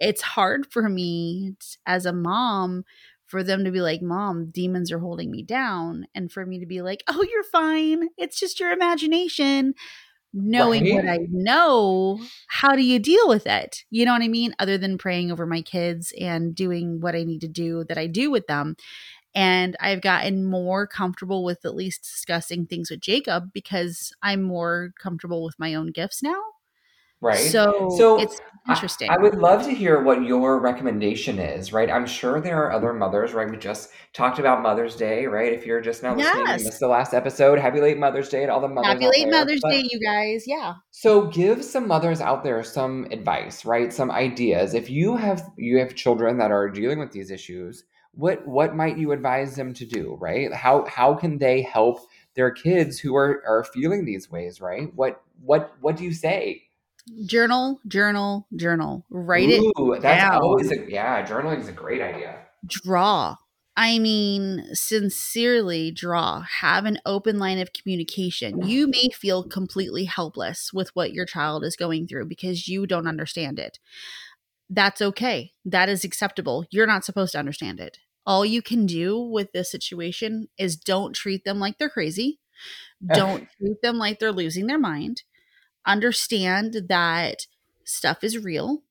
it's 0.00 0.22
hard 0.22 0.66
for 0.70 0.88
me 0.88 1.54
as 1.86 2.06
a 2.06 2.12
mom 2.12 2.84
for 3.26 3.44
them 3.44 3.64
to 3.64 3.70
be 3.70 3.80
like, 3.80 4.02
Mom, 4.02 4.50
demons 4.50 4.90
are 4.90 4.98
holding 4.98 5.30
me 5.30 5.44
down. 5.44 6.06
And 6.14 6.32
for 6.32 6.44
me 6.44 6.58
to 6.58 6.66
be 6.66 6.82
like, 6.82 7.04
Oh, 7.06 7.24
you're 7.30 7.44
fine. 7.44 8.08
It's 8.18 8.40
just 8.40 8.58
your 8.58 8.72
imagination. 8.72 9.74
Knowing 10.32 10.94
what 10.94 11.08
I 11.08 11.18
know, 11.28 12.20
how 12.46 12.76
do 12.76 12.82
you 12.82 13.00
deal 13.00 13.28
with 13.28 13.48
it? 13.48 13.82
You 13.90 14.04
know 14.04 14.12
what 14.12 14.22
I 14.22 14.28
mean? 14.28 14.54
Other 14.60 14.78
than 14.78 14.96
praying 14.96 15.32
over 15.32 15.44
my 15.44 15.60
kids 15.60 16.12
and 16.20 16.54
doing 16.54 17.00
what 17.00 17.16
I 17.16 17.24
need 17.24 17.40
to 17.40 17.48
do 17.48 17.84
that 17.88 17.98
I 17.98 18.06
do 18.06 18.30
with 18.30 18.46
them. 18.46 18.76
And 19.34 19.76
I've 19.80 20.00
gotten 20.00 20.44
more 20.44 20.86
comfortable 20.86 21.44
with 21.44 21.64
at 21.64 21.76
least 21.76 22.02
discussing 22.02 22.66
things 22.66 22.90
with 22.90 23.00
Jacob 23.00 23.52
because 23.52 24.12
I'm 24.22 24.42
more 24.42 24.90
comfortable 25.00 25.44
with 25.44 25.58
my 25.58 25.74
own 25.74 25.92
gifts 25.92 26.22
now. 26.22 26.40
Right. 27.22 27.50
So 27.50 27.90
So 27.98 28.18
it's 28.18 28.40
interesting. 28.66 29.10
I 29.10 29.18
would 29.18 29.34
love 29.34 29.64
to 29.64 29.70
hear 29.72 30.02
what 30.02 30.22
your 30.22 30.58
recommendation 30.58 31.38
is, 31.38 31.70
right? 31.70 31.90
I'm 31.90 32.06
sure 32.06 32.40
there 32.40 32.62
are 32.64 32.72
other 32.72 32.94
mothers, 32.94 33.34
right? 33.34 33.48
We 33.48 33.58
just 33.58 33.90
talked 34.14 34.38
about 34.38 34.62
Mother's 34.62 34.96
Day, 34.96 35.26
right? 35.26 35.52
If 35.52 35.66
you're 35.66 35.82
just 35.82 36.02
now 36.02 36.14
listening 36.14 36.46
and 36.48 36.60
you 36.60 36.66
missed 36.66 36.80
the 36.80 36.88
last 36.88 37.12
episode, 37.12 37.58
happy 37.58 37.82
late 37.82 37.98
Mother's 37.98 38.30
Day 38.30 38.46
to 38.46 38.52
all 38.52 38.60
the 38.60 38.68
mothers 38.68 38.92
Happy 38.92 39.06
late 39.06 39.30
there. 39.30 39.40
Mother's 39.40 39.60
Day, 39.68 39.86
you 39.90 40.00
guys. 40.00 40.44
Yeah. 40.46 40.74
so 40.92 41.26
give 41.26 41.62
some 41.62 41.86
mothers 41.86 42.22
out 42.22 42.42
there 42.42 42.62
some 42.64 43.06
advice, 43.10 43.66
right? 43.66 43.92
Some 43.92 44.10
ideas. 44.10 44.72
If 44.72 44.88
you 44.88 45.16
have 45.16 45.42
you 45.58 45.78
have 45.78 45.94
children 45.94 46.38
that 46.38 46.50
are 46.50 46.70
dealing 46.70 46.98
with 46.98 47.12
these 47.12 47.30
issues, 47.30 47.84
what 48.12 48.46
what 48.46 48.74
might 48.74 48.98
you 48.98 49.12
advise 49.12 49.56
them 49.56 49.72
to 49.74 49.86
do, 49.86 50.16
right? 50.20 50.52
How 50.52 50.84
how 50.86 51.14
can 51.14 51.38
they 51.38 51.62
help 51.62 52.00
their 52.34 52.50
kids 52.50 52.98
who 52.98 53.16
are 53.16 53.42
are 53.46 53.64
feeling 53.64 54.04
these 54.04 54.30
ways, 54.30 54.60
right? 54.60 54.92
What 54.94 55.22
what 55.42 55.72
what 55.80 55.96
do 55.96 56.04
you 56.04 56.12
say? 56.12 56.64
Journal, 57.24 57.80
journal, 57.86 58.46
journal. 58.56 59.04
Write 59.10 59.48
it 59.48 59.62
Ooh, 59.78 59.98
that's 60.00 60.36
always 60.36 60.70
a 60.70 60.90
yeah, 60.90 61.26
journaling 61.26 61.60
is 61.60 61.68
a 61.68 61.72
great 61.72 62.02
idea. 62.02 62.46
Draw. 62.66 63.36
I 63.76 63.98
mean, 63.98 64.66
sincerely 64.74 65.90
draw. 65.90 66.42
Have 66.60 66.84
an 66.84 66.98
open 67.06 67.38
line 67.38 67.58
of 67.58 67.72
communication. 67.72 68.60
You 68.62 68.88
may 68.88 69.08
feel 69.08 69.44
completely 69.44 70.04
helpless 70.04 70.70
with 70.72 70.94
what 70.94 71.14
your 71.14 71.24
child 71.24 71.64
is 71.64 71.76
going 71.76 72.06
through 72.06 72.26
because 72.26 72.68
you 72.68 72.86
don't 72.86 73.06
understand 73.06 73.58
it. 73.58 73.78
That's 74.70 75.02
okay. 75.02 75.52
That 75.64 75.88
is 75.88 76.04
acceptable. 76.04 76.64
You're 76.70 76.86
not 76.86 77.04
supposed 77.04 77.32
to 77.32 77.38
understand 77.38 77.80
it. 77.80 77.98
All 78.24 78.46
you 78.46 78.62
can 78.62 78.86
do 78.86 79.18
with 79.18 79.50
this 79.52 79.70
situation 79.70 80.48
is 80.56 80.76
don't 80.76 81.14
treat 81.14 81.44
them 81.44 81.58
like 81.58 81.78
they're 81.78 81.90
crazy. 81.90 82.38
Don't 83.14 83.48
treat 83.58 83.80
them 83.82 83.96
like 83.96 84.18
they're 84.18 84.30
losing 84.30 84.66
their 84.66 84.78
mind. 84.78 85.22
Understand 85.86 86.76
that 86.88 87.46
stuff 87.82 88.22
is 88.22 88.36
real 88.36 88.82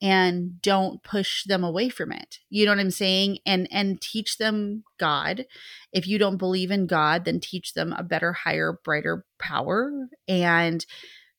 and 0.00 0.62
don't 0.62 1.02
push 1.02 1.44
them 1.44 1.64
away 1.64 1.88
from 1.88 2.12
it. 2.12 2.38
You 2.50 2.66
know 2.66 2.72
what 2.72 2.78
I'm 2.78 2.90
saying? 2.90 3.38
And 3.44 3.66
and 3.72 4.00
teach 4.00 4.38
them 4.38 4.84
God. 4.98 5.44
If 5.92 6.06
you 6.06 6.18
don't 6.18 6.36
believe 6.36 6.70
in 6.70 6.86
God, 6.86 7.24
then 7.24 7.40
teach 7.40 7.74
them 7.74 7.92
a 7.92 8.02
better, 8.02 8.32
higher, 8.32 8.78
brighter 8.84 9.24
power 9.38 10.08
and 10.28 10.84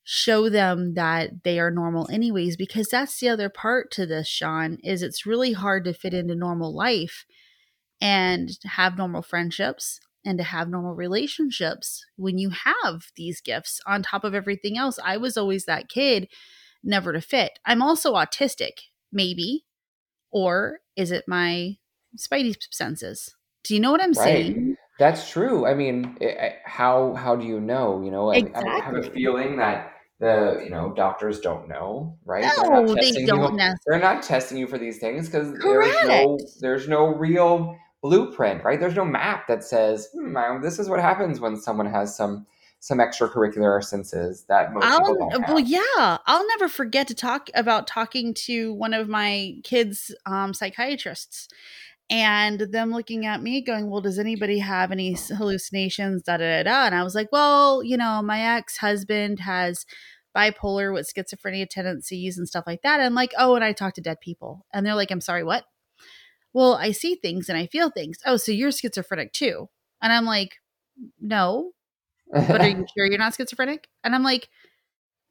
show 0.03 0.49
them 0.49 0.95
that 0.95 1.43
they 1.43 1.59
are 1.59 1.71
normal 1.71 2.09
anyways 2.11 2.57
because 2.57 2.87
that's 2.87 3.19
the 3.19 3.29
other 3.29 3.49
part 3.49 3.91
to 3.91 4.05
this, 4.05 4.27
Sean, 4.27 4.77
is 4.83 5.03
it's 5.03 5.25
really 5.25 5.53
hard 5.53 5.83
to 5.85 5.93
fit 5.93 6.13
into 6.13 6.35
normal 6.35 6.75
life 6.75 7.25
and 8.01 8.49
have 8.63 8.97
normal 8.97 9.21
friendships 9.21 9.99
and 10.25 10.37
to 10.37 10.43
have 10.43 10.69
normal 10.69 10.95
relationships 10.95 12.05
when 12.15 12.37
you 12.37 12.49
have 12.49 13.05
these 13.15 13.41
gifts 13.41 13.79
on 13.85 14.03
top 14.03 14.23
of 14.23 14.33
everything 14.33 14.77
else. 14.77 14.99
I 15.03 15.17
was 15.17 15.37
always 15.37 15.65
that 15.65 15.89
kid 15.89 16.27
never 16.83 17.13
to 17.13 17.21
fit. 17.21 17.59
I'm 17.65 17.81
also 17.81 18.13
autistic, 18.13 18.71
maybe. 19.11 19.65
Or 20.31 20.79
is 20.95 21.11
it 21.11 21.25
my 21.27 21.77
spidey 22.17 22.55
senses? 22.71 23.35
Do 23.63 23.73
you 23.73 23.79
know 23.79 23.91
what 23.91 24.01
I'm 24.01 24.13
Right. 24.13 24.23
saying? 24.23 24.75
That's 24.99 25.31
true. 25.31 25.65
I 25.65 25.73
mean, 25.73 26.17
i 26.21 26.25
I 26.25 26.55
how 26.65 27.13
how 27.15 27.35
do 27.35 27.45
you 27.45 27.59
know? 27.59 28.01
You 28.01 28.11
know, 28.11 28.31
I 28.31 28.37
I 28.53 28.83
have 28.83 28.95
a 28.95 29.03
feeling 29.11 29.57
that 29.57 29.93
the, 30.19 30.61
you 30.63 30.69
know, 30.69 30.93
doctors 30.93 31.39
don't 31.39 31.69
know, 31.69 32.17
right? 32.25 32.43
They're 32.43 32.69
not 32.69 32.85
No, 32.85 32.95
they 32.95 33.11
don't 33.25 33.51
you 33.53 33.57
nec- 33.57 33.77
they're 33.87 33.99
not 33.99 34.21
testing 34.21 34.57
you 34.57 34.67
for 34.67 34.77
these 34.77 34.99
things 34.99 35.27
because 35.27 35.53
there's 35.53 36.07
no 36.07 36.37
there's 36.59 36.87
no 36.89 37.07
real 37.07 37.77
blueprint, 38.01 38.63
right? 38.63 38.79
There's 38.79 38.95
no 38.95 39.05
map 39.05 39.47
that 39.47 39.63
says, 39.63 40.09
"Hmm, 40.13 40.35
I- 40.35 40.59
this 40.61 40.79
is 40.79 40.89
what 40.89 40.99
happens 40.99 41.39
when 41.39 41.55
someone 41.55 41.87
has 41.87 42.15
some 42.15 42.45
some 42.81 42.99
extracurricular 42.99 43.83
senses 43.83 44.45
that 44.47 44.73
most 44.73 44.85
I'll 44.85 44.99
people 44.99 45.29
don't 45.31 45.47
well, 45.47 45.59
yeah, 45.59 46.17
I'll 46.25 46.47
never 46.47 46.69
forget 46.69 47.07
to 47.09 47.15
talk 47.15 47.49
about 47.53 47.87
talking 47.87 48.33
to 48.45 48.73
one 48.73 48.93
of 48.93 49.07
my 49.09 49.55
kids' 49.63 50.13
um, 50.25 50.53
psychiatrists 50.53 51.49
and 52.09 52.59
them 52.59 52.91
looking 52.91 53.25
at 53.25 53.41
me 53.41 53.61
going, 53.61 53.89
Well, 53.89 54.01
does 54.01 54.17
anybody 54.19 54.59
have 54.59 54.91
any 54.91 55.15
hallucinations? 55.37 56.23
Da 56.23 56.37
da 56.37 56.63
da 56.63 56.63
da. 56.63 56.85
And 56.85 56.95
I 56.95 57.03
was 57.03 57.15
like, 57.15 57.29
Well, 57.31 57.83
you 57.83 57.97
know, 57.97 58.21
my 58.23 58.41
ex 58.57 58.77
husband 58.77 59.39
has 59.41 59.85
bipolar 60.35 60.93
with 60.93 61.11
schizophrenia 61.11 61.67
tendencies 61.69 62.37
and 62.37 62.47
stuff 62.47 62.63
like 62.65 62.81
that. 62.81 62.99
And 62.99 63.15
like, 63.15 63.33
Oh, 63.37 63.55
and 63.55 63.63
I 63.63 63.73
talk 63.73 63.93
to 63.95 64.01
dead 64.01 64.19
people. 64.21 64.65
And 64.73 64.85
they're 64.85 64.95
like, 64.95 65.11
I'm 65.11 65.21
sorry, 65.21 65.43
what? 65.43 65.65
Well, 66.51 66.73
I 66.73 66.91
see 66.91 67.15
things 67.15 67.47
and 67.47 67.57
I 67.57 67.67
feel 67.67 67.91
things. 67.91 68.17
Oh, 68.25 68.37
so 68.37 68.51
you're 68.51 68.71
schizophrenic 68.71 69.31
too. 69.33 69.69
And 70.01 70.11
I'm 70.11 70.25
like, 70.25 70.55
No, 71.19 71.71
but 72.31 72.61
are 72.61 72.67
you 72.69 72.85
sure 72.97 73.05
you're 73.05 73.19
not 73.19 73.35
schizophrenic? 73.35 73.87
And 74.03 74.15
I'm 74.15 74.23
like, 74.23 74.49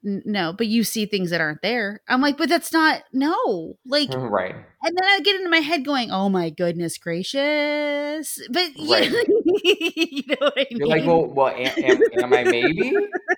No, 0.05 0.53
but 0.53 0.69
you 0.69 0.85
see 0.85 1.07
things 1.07 1.31
that 1.31 1.41
aren't 1.41 1.63
there. 1.63 2.03
I'm 2.09 2.21
like, 2.21 2.37
But 2.37 2.49
that's 2.49 2.73
not, 2.73 3.03
no. 3.13 3.75
Like, 3.85 4.11
Right. 4.15 4.55
And 4.83 4.97
then 4.97 5.05
I 5.05 5.21
get 5.21 5.37
into 5.37 5.51
my 5.51 5.59
head 5.59 5.85
going, 5.85 6.11
"Oh 6.11 6.29
my 6.29 6.51
goodness 6.51 6.99
gracious!" 6.99 8.41
But 8.51 8.77
you, 8.77 8.93
Right. 8.93 9.11
you 9.65 10.23
know 10.29 10.37
what 10.41 10.55
I 10.57 10.67
mean? 10.71 10.79
You're 10.79 10.89
like, 10.89 11.05
well, 11.07 11.27
well, 11.27 11.49
am, 11.49 11.73
am, 11.85 12.03
am 12.23 12.33
I 12.35 12.45
maybe? 12.45 12.95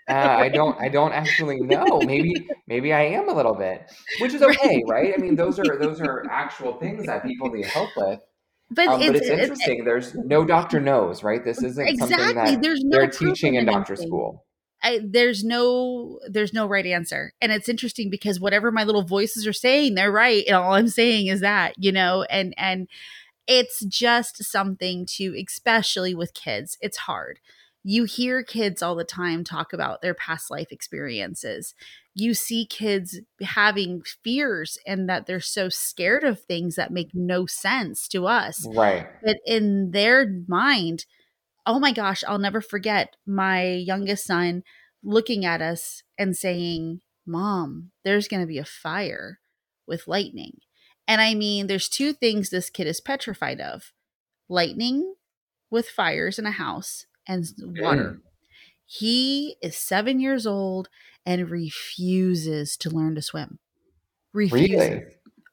Uh, 0.09 0.13
I 0.13 0.49
don't, 0.49 0.79
I 0.81 0.89
don't 0.89 1.13
actually 1.13 1.61
know. 1.61 2.01
Maybe, 2.05 2.49
maybe 2.67 2.93
I 2.93 3.03
am 3.03 3.29
a 3.29 3.33
little 3.35 3.55
bit, 3.55 3.91
which 4.21 4.35
is 4.35 4.43
okay, 4.51 4.83
right? 4.89 5.15
I 5.17 5.21
mean, 5.21 5.37
those 5.37 5.59
are 5.59 5.79
those 5.79 6.01
are 6.01 6.25
actual 6.31 6.75
things 6.79 7.07
that 7.07 7.25
people 7.25 7.51
need 7.51 7.67
help 7.67 7.91
with. 7.97 8.21
But 8.71 8.89
Um, 8.89 9.07
but 9.07 9.17
it's 9.17 9.21
it's 9.21 9.29
it, 9.29 9.39
interesting. 9.41 9.85
There's 9.85 10.15
no 10.15 10.45
doctor 10.45 10.81
knows, 10.81 11.23
right? 11.23 11.45
This 11.45 11.63
isn't 11.63 11.97
something 11.99 12.27
exactly. 12.27 12.57
that 12.57 12.63
There's 12.63 12.83
no 12.85 12.99
they're 12.99 13.09
teaching 13.09 13.55
in 13.55 13.65
doctor 13.67 13.95
anything. 13.95 14.09
school. 14.09 14.47
I, 14.83 15.01
there's 15.05 15.45
no 15.45 16.19
there's 16.29 16.55
no 16.55 16.67
right 16.67 16.87
answer, 16.87 17.33
and 17.41 17.53
it's 17.53 17.69
interesting 17.69 18.09
because 18.09 18.41
whatever 18.41 18.73
my 18.73 18.85
little 18.85 19.03
voices 19.03 19.47
are 19.47 19.53
saying, 19.53 19.95
they're 19.95 20.13
right, 20.13 20.45
and 20.47 20.57
all 20.57 20.75
I'm 20.75 20.89
saying 20.89 21.27
is 21.27 21.41
that 21.41 21.75
you 21.77 21.93
know, 21.93 22.25
and 22.25 22.55
and 22.57 22.89
it's 23.47 23.85
just 23.85 24.45
something 24.45 25.07
to 25.07 25.35
especially 25.45 26.15
with 26.15 26.35
kids 26.35 26.79
it's 26.81 26.99
hard. 26.99 27.41
You 27.83 28.05
hear 28.05 28.43
kids 28.43 28.83
all 28.83 28.95
the 28.95 29.05
time 29.05 29.43
talk 29.43 29.73
about 29.73 30.03
their 30.03 30.15
past 30.15 30.51
life 30.51 30.71
experiences. 30.71 31.75
You 32.15 32.35
see 32.35 32.67
kids 32.67 33.21
having 33.41 34.03
fears 34.23 34.79
and 34.87 35.09
that 35.09 35.27
they're 35.27 35.41
so 35.41 35.69
scared 35.71 36.23
of 36.25 36.41
things 36.41 36.77
that 36.77 36.93
make 36.93 37.15
no 37.15 37.47
sense 37.47 38.07
to 38.09 38.27
us. 38.27 38.67
Right. 38.69 39.07
but 39.23 39.37
in 39.47 39.93
their 39.93 40.43
mind 40.47 41.07
oh 41.71 41.79
my 41.79 41.93
gosh 41.93 42.23
i'll 42.27 42.39
never 42.39 42.61
forget 42.61 43.17
my 43.27 43.65
youngest 43.65 44.27
son 44.27 44.63
looking 45.03 45.45
at 45.45 45.63
us 45.63 46.03
and 46.19 46.37
saying 46.37 47.01
mom 47.27 47.91
there's 48.05 48.29
going 48.29 48.41
to 48.41 48.47
be 48.47 48.59
a 48.59 48.65
fire 48.65 49.41
with 49.87 50.09
lightning 50.09 50.59
and 51.09 51.21
i 51.21 51.35
mean 51.35 51.67
there's 51.67 51.89
two 51.89 52.13
things 52.13 52.51
this 52.51 52.71
kid 52.71 52.87
is 52.87 53.01
petrified 53.01 53.61
of 53.61 53.93
lightning 54.49 55.15
with 55.71 55.89
fires 55.89 56.39
in 56.39 56.47
a 56.47 56.51
house 56.51 57.07
and 57.27 57.47
water. 57.79 58.03
Mm, 58.03 58.21
He 58.87 59.57
is 59.63 59.77
seven 59.77 60.21
years 60.21 60.47
old 60.47 60.89
and 61.25 61.49
refuses 61.49 62.77
to 62.79 62.91
learn 62.91 63.15
to 63.15 63.23
swim. 63.23 63.59
Refuses. 64.33 64.71
really? 64.71 65.03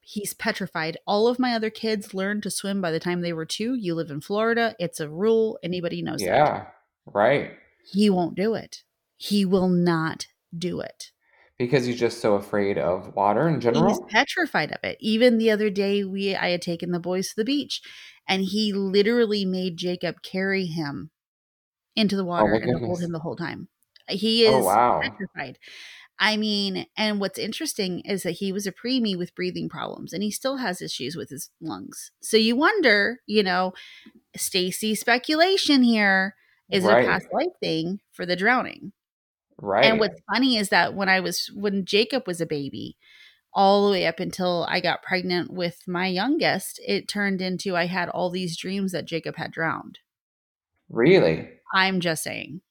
He's 0.09 0.33
petrified. 0.33 0.97
All 1.05 1.27
of 1.27 1.37
my 1.37 1.53
other 1.53 1.69
kids 1.69 2.13
learned 2.13 2.41
to 2.43 2.49
swim 2.49 2.79
by 2.79 2.91
the 2.91 2.99
time 2.99 3.19
they 3.19 3.33
were 3.33 3.45
two. 3.45 3.73
You 3.73 3.93
live 3.93 4.09
in 4.09 4.21
Florida. 4.21 4.73
It's 4.79 5.01
a 5.01 5.09
rule. 5.09 5.59
Anybody 5.61 6.01
knows 6.01 6.21
that. 6.21 6.31
Yeah. 6.31 6.67
Right. 7.05 7.57
He 7.91 8.09
won't 8.09 8.35
do 8.35 8.53
it. 8.53 8.83
He 9.17 9.43
will 9.43 9.67
not 9.67 10.27
do 10.57 10.79
it. 10.79 11.11
Because 11.57 11.85
he's 11.85 11.99
just 11.99 12.21
so 12.21 12.35
afraid 12.35 12.77
of 12.77 13.15
water 13.15 13.49
in 13.49 13.59
general. 13.59 13.89
He's 13.89 13.99
petrified 14.09 14.71
of 14.71 14.79
it. 14.83 14.97
Even 15.01 15.39
the 15.39 15.51
other 15.51 15.69
day, 15.69 16.05
we 16.05 16.33
I 16.33 16.51
had 16.51 16.61
taken 16.61 16.91
the 16.91 17.01
boys 17.01 17.27
to 17.29 17.35
the 17.35 17.43
beach, 17.43 17.81
and 18.29 18.43
he 18.43 18.71
literally 18.71 19.43
made 19.43 19.75
Jacob 19.75 20.21
carry 20.21 20.67
him 20.67 21.11
into 21.97 22.15
the 22.15 22.23
Oh 22.23 22.27
water 22.29 22.53
my 22.53 22.59
and 22.59 22.85
hold 22.85 23.01
him 23.01 23.11
the 23.11 23.19
whole 23.19 23.35
time. 23.35 23.67
He 24.07 24.45
Oh 24.45 24.59
is 24.59 24.65
wow. 24.65 25.01
petrified. 25.01 25.57
I 26.19 26.35
mean, 26.35 26.87
and 26.97 27.19
what's 27.19 27.37
interesting 27.37 27.99
is 28.01 28.23
that 28.23 28.31
he 28.31 28.51
was 28.51 28.65
a 28.65 28.71
preemie 28.71 29.17
with 29.17 29.35
breathing 29.35 29.69
problems, 29.69 30.13
and 30.13 30.23
he 30.23 30.31
still 30.31 30.57
has 30.57 30.81
issues 30.81 31.15
with 31.15 31.29
his 31.29 31.49
lungs. 31.61 32.11
So 32.21 32.37
you 32.37 32.55
wonder, 32.55 33.19
you 33.27 33.43
know, 33.43 33.73
Stacy 34.35 34.95
speculation 34.95 35.83
here 35.83 36.35
is 36.69 36.85
it 36.85 36.89
a 36.89 37.05
past 37.05 37.27
life 37.31 37.53
thing 37.59 37.99
for 38.11 38.25
the 38.25 38.35
drowning. 38.35 38.93
Right. 39.59 39.85
And 39.85 39.99
what's 39.99 40.19
funny 40.31 40.57
is 40.57 40.69
that 40.69 40.93
when 40.93 41.09
I 41.09 41.19
was 41.19 41.49
when 41.53 41.85
Jacob 41.85 42.27
was 42.27 42.41
a 42.41 42.45
baby, 42.45 42.97
all 43.53 43.85
the 43.85 43.91
way 43.91 44.05
up 44.05 44.19
until 44.19 44.65
I 44.69 44.81
got 44.81 45.01
pregnant 45.01 45.51
with 45.51 45.81
my 45.87 46.07
youngest, 46.07 46.79
it 46.85 47.07
turned 47.07 47.41
into 47.41 47.75
I 47.75 47.85
had 47.85 48.09
all 48.09 48.29
these 48.29 48.57
dreams 48.57 48.91
that 48.91 49.05
Jacob 49.05 49.35
had 49.35 49.51
drowned. 49.51 49.99
really? 50.89 51.49
I'm 51.73 51.99
just 51.99 52.23
saying. 52.23 52.61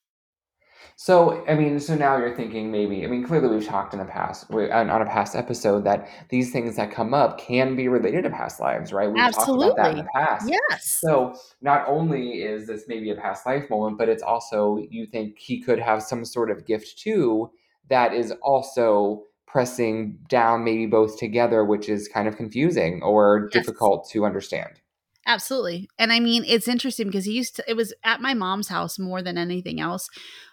So, 0.94 1.44
I 1.46 1.54
mean, 1.54 1.78
so 1.80 1.94
now 1.94 2.16
you're 2.16 2.34
thinking 2.34 2.70
maybe, 2.70 3.04
I 3.04 3.08
mean, 3.08 3.24
clearly 3.24 3.48
we've 3.48 3.66
talked 3.66 3.92
in 3.92 3.98
the 3.98 4.04
past, 4.06 4.48
we- 4.50 4.70
on 4.70 4.88
on 4.90 5.02
a 5.02 5.06
past 5.06 5.34
episode, 5.34 5.84
that 5.84 6.08
these 6.28 6.52
things 6.52 6.76
that 6.76 6.90
come 6.90 7.12
up 7.14 7.38
can 7.38 7.74
be 7.76 7.88
related 7.88 8.22
to 8.24 8.30
past 8.30 8.60
lives, 8.60 8.92
right? 8.92 9.08
We've 9.08 9.22
talked 9.32 9.48
about 9.48 9.76
that 9.76 9.90
in 9.92 9.96
the 9.98 10.10
past. 10.14 10.48
Yes. 10.70 10.98
So, 11.00 11.34
not 11.60 11.86
only 11.88 12.42
is 12.42 12.66
this 12.66 12.84
maybe 12.88 13.10
a 13.10 13.16
past 13.16 13.44
life 13.46 13.68
moment, 13.68 13.98
but 13.98 14.08
it's 14.08 14.22
also, 14.22 14.78
you 14.90 15.06
think 15.06 15.38
he 15.38 15.60
could 15.60 15.78
have 15.78 16.02
some 16.02 16.24
sort 16.24 16.50
of 16.50 16.64
gift 16.66 16.98
too 16.98 17.50
that 17.88 18.12
is 18.14 18.32
also 18.42 19.24
pressing 19.46 20.18
down 20.28 20.64
maybe 20.64 20.86
both 20.86 21.18
together, 21.18 21.64
which 21.64 21.88
is 21.88 22.08
kind 22.08 22.26
of 22.28 22.36
confusing 22.36 23.02
or 23.02 23.48
Yes. 23.52 23.64
difficult 23.64 24.08
to 24.10 24.24
understand. 24.24 24.80
Absolutely. 25.26 25.88
And 25.98 26.12
I 26.12 26.20
mean, 26.20 26.44
it's 26.46 26.68
interesting 26.68 27.06
because 27.06 27.24
he 27.24 27.32
used 27.32 27.56
to, 27.56 27.64
it 27.68 27.74
was 27.74 27.92
at 28.04 28.20
my 28.20 28.32
mom's 28.32 28.68
house 28.68 28.98
more 28.98 29.22
than 29.22 29.36
anything 29.36 29.80
else, 29.80 30.08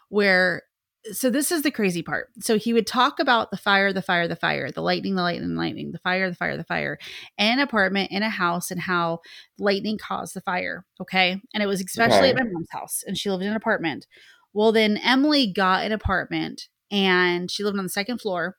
where, 0.09 0.63
so 1.11 1.29
this 1.29 1.51
is 1.51 1.61
the 1.61 1.69
crazy 1.69 2.01
part. 2.01 2.29
So 2.39 2.57
he 2.57 2.73
would 2.73 2.87
talk 2.87 3.19
about 3.19 3.51
the 3.51 3.57
fire, 3.57 3.93
the 3.93 4.01
fire, 4.01 4.27
the 4.27 4.35
fire, 4.35 4.71
the 4.71 4.81
lightning, 4.81 5.15
the 5.15 5.21
lightning, 5.21 5.53
the 5.53 5.59
lightning, 5.59 5.91
the 5.91 5.99
fire, 5.99 6.29
the 6.29 6.35
fire, 6.35 6.57
the 6.57 6.63
fire, 6.63 6.97
an 7.37 7.59
apartment, 7.59 8.09
in 8.11 8.23
a 8.23 8.29
house, 8.29 8.71
and 8.71 8.79
how 8.79 9.19
lightning 9.59 9.97
caused 9.97 10.33
the 10.33 10.41
fire. 10.41 10.85
Okay. 10.99 11.41
And 11.53 11.61
it 11.61 11.67
was 11.67 11.81
especially 11.81 12.29
at 12.29 12.35
my 12.35 12.43
mom's 12.43 12.71
house, 12.71 13.03
and 13.05 13.17
she 13.17 13.29
lived 13.29 13.43
in 13.43 13.49
an 13.49 13.55
apartment. 13.55 14.07
Well, 14.53 14.71
then 14.71 14.97
Emily 14.97 15.51
got 15.51 15.83
an 15.83 15.91
apartment 15.91 16.69
and 16.89 17.51
she 17.51 17.63
lived 17.63 17.77
on 17.77 17.85
the 17.85 17.89
second 17.89 18.21
floor. 18.21 18.57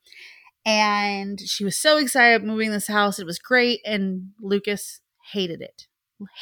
And 0.67 1.41
she 1.41 1.65
was 1.65 1.79
so 1.79 1.99
excited 1.99 2.43
moving 2.45 2.71
this 2.71 2.89
house. 2.89 3.19
It 3.19 3.27
was 3.27 3.39
great. 3.39 3.81
And 3.85 4.31
Lucas 4.41 5.01
hated 5.33 5.61
it. 5.61 5.87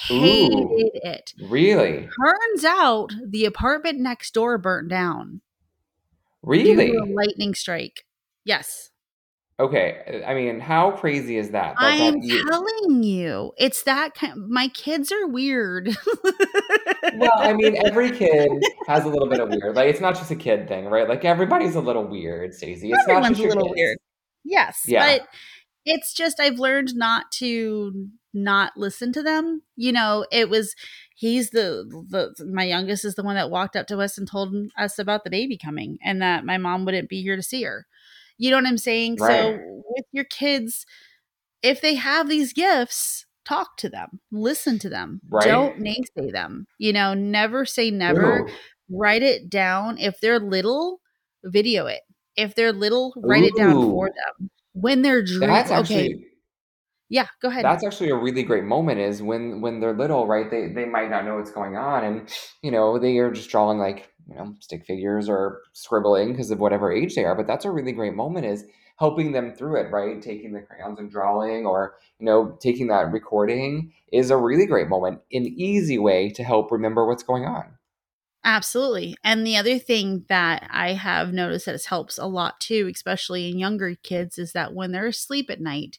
Hated 0.06 0.90
it. 0.94 1.32
Really? 1.48 2.08
Turns 2.24 2.64
out 2.64 3.12
the 3.26 3.44
apartment 3.44 4.00
next 4.00 4.32
door 4.34 4.58
burnt 4.58 4.88
down 4.88 5.40
Really? 6.42 6.94
a 6.94 7.04
lightning 7.04 7.54
strike. 7.54 8.04
Yes. 8.44 8.90
Okay. 9.60 10.24
I 10.26 10.34
mean, 10.34 10.58
how 10.60 10.90
crazy 10.92 11.36
is 11.36 11.50
that? 11.50 11.76
That- 11.78 11.98
that 11.98 12.14
I'm 12.14 12.22
you- 12.22 12.44
telling 12.50 13.02
you, 13.04 13.52
it's 13.58 13.82
that 13.84 14.14
kind. 14.14 14.48
My 14.48 14.68
kids 14.68 15.12
are 15.12 15.26
weird. 15.28 15.96
well, 17.14 17.30
I 17.36 17.52
mean, 17.52 17.76
every 17.86 18.10
kid 18.16 18.50
has 18.88 19.04
a 19.04 19.08
little 19.08 19.28
bit 19.28 19.38
of 19.40 19.50
weird. 19.50 19.76
Like, 19.76 19.88
it's 19.88 20.00
not 20.00 20.16
just 20.16 20.30
a 20.30 20.36
kid 20.36 20.66
thing, 20.68 20.86
right? 20.86 21.08
Like, 21.08 21.24
everybody's 21.24 21.76
a 21.76 21.80
little 21.80 22.04
weird, 22.06 22.54
Stacy. 22.54 22.90
It's 22.90 23.06
not 23.06 23.16
Everyone's 23.18 23.38
just 23.38 23.44
a 23.44 23.48
little 23.48 23.64
kids. 23.68 23.74
weird. 23.76 23.98
Yes, 24.44 24.80
Yeah. 24.86 25.18
but 25.18 25.28
it's 25.84 26.12
just 26.12 26.40
I've 26.40 26.58
learned 26.58 26.94
not 26.96 27.30
to 27.38 28.08
not 28.34 28.72
listen 28.76 29.12
to 29.12 29.22
them. 29.22 29.62
You 29.76 29.92
know, 29.92 30.26
it 30.30 30.48
was 30.48 30.74
he's 31.14 31.50
the 31.50 31.84
the 32.08 32.32
my 32.52 32.64
youngest 32.64 33.04
is 33.04 33.14
the 33.14 33.22
one 33.22 33.36
that 33.36 33.50
walked 33.50 33.76
up 33.76 33.86
to 33.88 33.98
us 34.00 34.18
and 34.18 34.28
told 34.28 34.54
us 34.78 34.98
about 34.98 35.24
the 35.24 35.30
baby 35.30 35.58
coming 35.58 35.98
and 36.04 36.20
that 36.22 36.44
my 36.44 36.58
mom 36.58 36.84
wouldn't 36.84 37.08
be 37.08 37.22
here 37.22 37.36
to 37.36 37.42
see 37.42 37.62
her. 37.62 37.86
You 38.38 38.50
know 38.50 38.56
what 38.56 38.66
I'm 38.66 38.78
saying? 38.78 39.16
Right. 39.20 39.30
So 39.30 39.82
with 39.88 40.06
your 40.12 40.24
kids, 40.24 40.86
if 41.62 41.80
they 41.80 41.94
have 41.94 42.28
these 42.28 42.52
gifts, 42.52 43.26
talk 43.44 43.76
to 43.78 43.88
them, 43.88 44.20
listen 44.30 44.78
to 44.80 44.88
them. 44.88 45.20
Right. 45.28 45.44
Don't 45.44 45.78
naysay 45.78 46.32
them. 46.32 46.66
You 46.78 46.92
know, 46.92 47.14
never 47.14 47.64
say 47.64 47.90
never 47.90 48.40
Ooh. 48.40 48.48
write 48.90 49.22
it 49.22 49.50
down. 49.50 49.98
If 49.98 50.20
they're 50.20 50.40
little, 50.40 51.00
video 51.44 51.86
it. 51.86 52.00
If 52.36 52.54
they're 52.54 52.72
little, 52.72 53.12
write 53.16 53.44
it 53.44 53.54
down 53.56 53.90
for 53.90 54.08
them. 54.08 54.50
When 54.72 55.02
they're 55.02 55.22
dreaming, 55.22 55.50
okay, 55.50 55.74
actually 55.74 56.26
yeah, 57.12 57.26
go 57.42 57.48
ahead. 57.48 57.62
that's 57.62 57.84
actually 57.84 58.08
a 58.08 58.16
really 58.16 58.42
great 58.42 58.64
moment 58.64 58.98
is 58.98 59.22
when 59.22 59.60
when 59.60 59.80
they're 59.80 59.92
little, 59.92 60.26
right? 60.26 60.50
They 60.50 60.68
they 60.68 60.86
might 60.86 61.10
not 61.10 61.26
know 61.26 61.36
what's 61.36 61.50
going 61.50 61.76
on 61.76 62.04
and 62.04 62.34
you 62.62 62.70
know, 62.70 62.98
they 62.98 63.18
are 63.18 63.30
just 63.30 63.50
drawing 63.50 63.78
like, 63.78 64.10
you 64.26 64.34
know, 64.34 64.54
stick 64.60 64.86
figures 64.86 65.28
or 65.28 65.60
scribbling 65.74 66.32
because 66.32 66.50
of 66.50 66.58
whatever 66.58 66.90
age 66.90 67.14
they 67.14 67.24
are, 67.24 67.34
but 67.34 67.46
that's 67.46 67.66
a 67.66 67.70
really 67.70 67.92
great 67.92 68.14
moment 68.14 68.46
is 68.46 68.64
helping 68.96 69.32
them 69.32 69.52
through 69.52 69.76
it, 69.76 69.90
right? 69.90 70.22
Taking 70.22 70.54
the 70.54 70.62
crayons 70.62 70.98
and 70.98 71.10
drawing 71.10 71.66
or, 71.66 71.96
you 72.18 72.24
know, 72.24 72.56
taking 72.62 72.86
that 72.86 73.12
recording 73.12 73.92
is 74.10 74.30
a 74.30 74.36
really 74.38 74.64
great 74.64 74.88
moment, 74.88 75.20
an 75.32 75.44
easy 75.46 75.98
way 75.98 76.30
to 76.30 76.42
help 76.42 76.72
remember 76.72 77.06
what's 77.06 77.22
going 77.22 77.44
on. 77.44 77.74
Absolutely. 78.42 79.16
And 79.22 79.46
the 79.46 79.58
other 79.58 79.78
thing 79.78 80.24
that 80.30 80.66
I 80.70 80.94
have 80.94 81.34
noticed 81.34 81.66
that 81.66 81.84
helps 81.84 82.16
a 82.16 82.26
lot 82.26 82.58
too, 82.58 82.90
especially 82.92 83.50
in 83.50 83.58
younger 83.58 83.96
kids, 84.02 84.38
is 84.38 84.52
that 84.52 84.72
when 84.72 84.92
they're 84.92 85.08
asleep 85.08 85.50
at 85.50 85.60
night, 85.60 85.98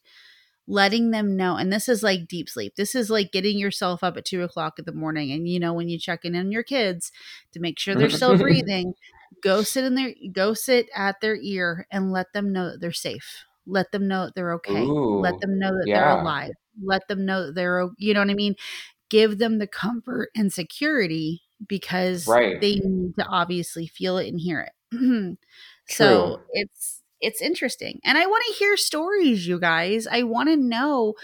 letting 0.67 1.11
them 1.11 1.35
know, 1.35 1.55
and 1.57 1.71
this 1.71 1.89
is 1.89 2.03
like 2.03 2.27
deep 2.27 2.49
sleep. 2.49 2.75
This 2.75 2.95
is 2.95 3.09
like 3.09 3.31
getting 3.31 3.57
yourself 3.57 4.03
up 4.03 4.17
at 4.17 4.25
two 4.25 4.43
o'clock 4.43 4.79
in 4.79 4.85
the 4.85 4.93
morning. 4.93 5.31
And 5.31 5.47
you 5.47 5.59
know, 5.59 5.73
when 5.73 5.89
you 5.89 5.99
check 5.99 6.25
in 6.25 6.35
on 6.35 6.51
your 6.51 6.63
kids 6.63 7.11
to 7.51 7.59
make 7.59 7.79
sure 7.79 7.95
they're 7.95 8.09
still 8.09 8.37
breathing, 8.39 8.93
go 9.41 9.61
sit 9.61 9.83
in 9.83 9.95
their 9.95 10.13
go 10.31 10.53
sit 10.53 10.87
at 10.95 11.21
their 11.21 11.35
ear 11.35 11.87
and 11.91 12.11
let 12.11 12.33
them 12.33 12.51
know 12.51 12.71
that 12.71 12.81
they're 12.81 12.91
safe. 12.91 13.43
Let 13.65 13.91
them 13.91 14.07
know 14.07 14.25
that 14.25 14.35
they're 14.35 14.53
okay. 14.55 14.81
let 14.81 15.39
them 15.39 15.59
know 15.59 15.71
that 15.71 15.85
yeah. 15.87 15.99
they're 15.99 16.21
alive. 16.21 16.51
Let 16.83 17.07
them 17.07 17.25
know 17.25 17.47
that 17.47 17.55
they're 17.55 17.89
you 17.97 18.13
know 18.13 18.21
what 18.21 18.29
I 18.29 18.33
mean? 18.35 18.55
Give 19.09 19.37
them 19.37 19.59
the 19.59 19.67
comfort 19.67 20.29
and 20.35 20.51
security 20.51 21.43
because 21.67 22.27
Right. 22.27 22.59
they 22.59 22.75
need 22.75 23.15
to 23.15 23.25
obviously 23.27 23.87
feel 23.87 24.17
it 24.17 24.27
and 24.27 24.39
hear 24.39 24.61
it. 24.91 25.37
so 25.87 26.41
it's 26.51 27.02
it's 27.23 27.41
interesting. 27.41 27.99
And 28.03 28.17
I 28.17 28.25
want 28.25 28.43
to 28.47 28.53
hear 28.53 28.77
stories, 28.77 29.47
you 29.47 29.59
guys. 29.59 30.07
I 30.07 30.23
want 30.23 30.49
to 30.49 30.57
know 30.57 31.15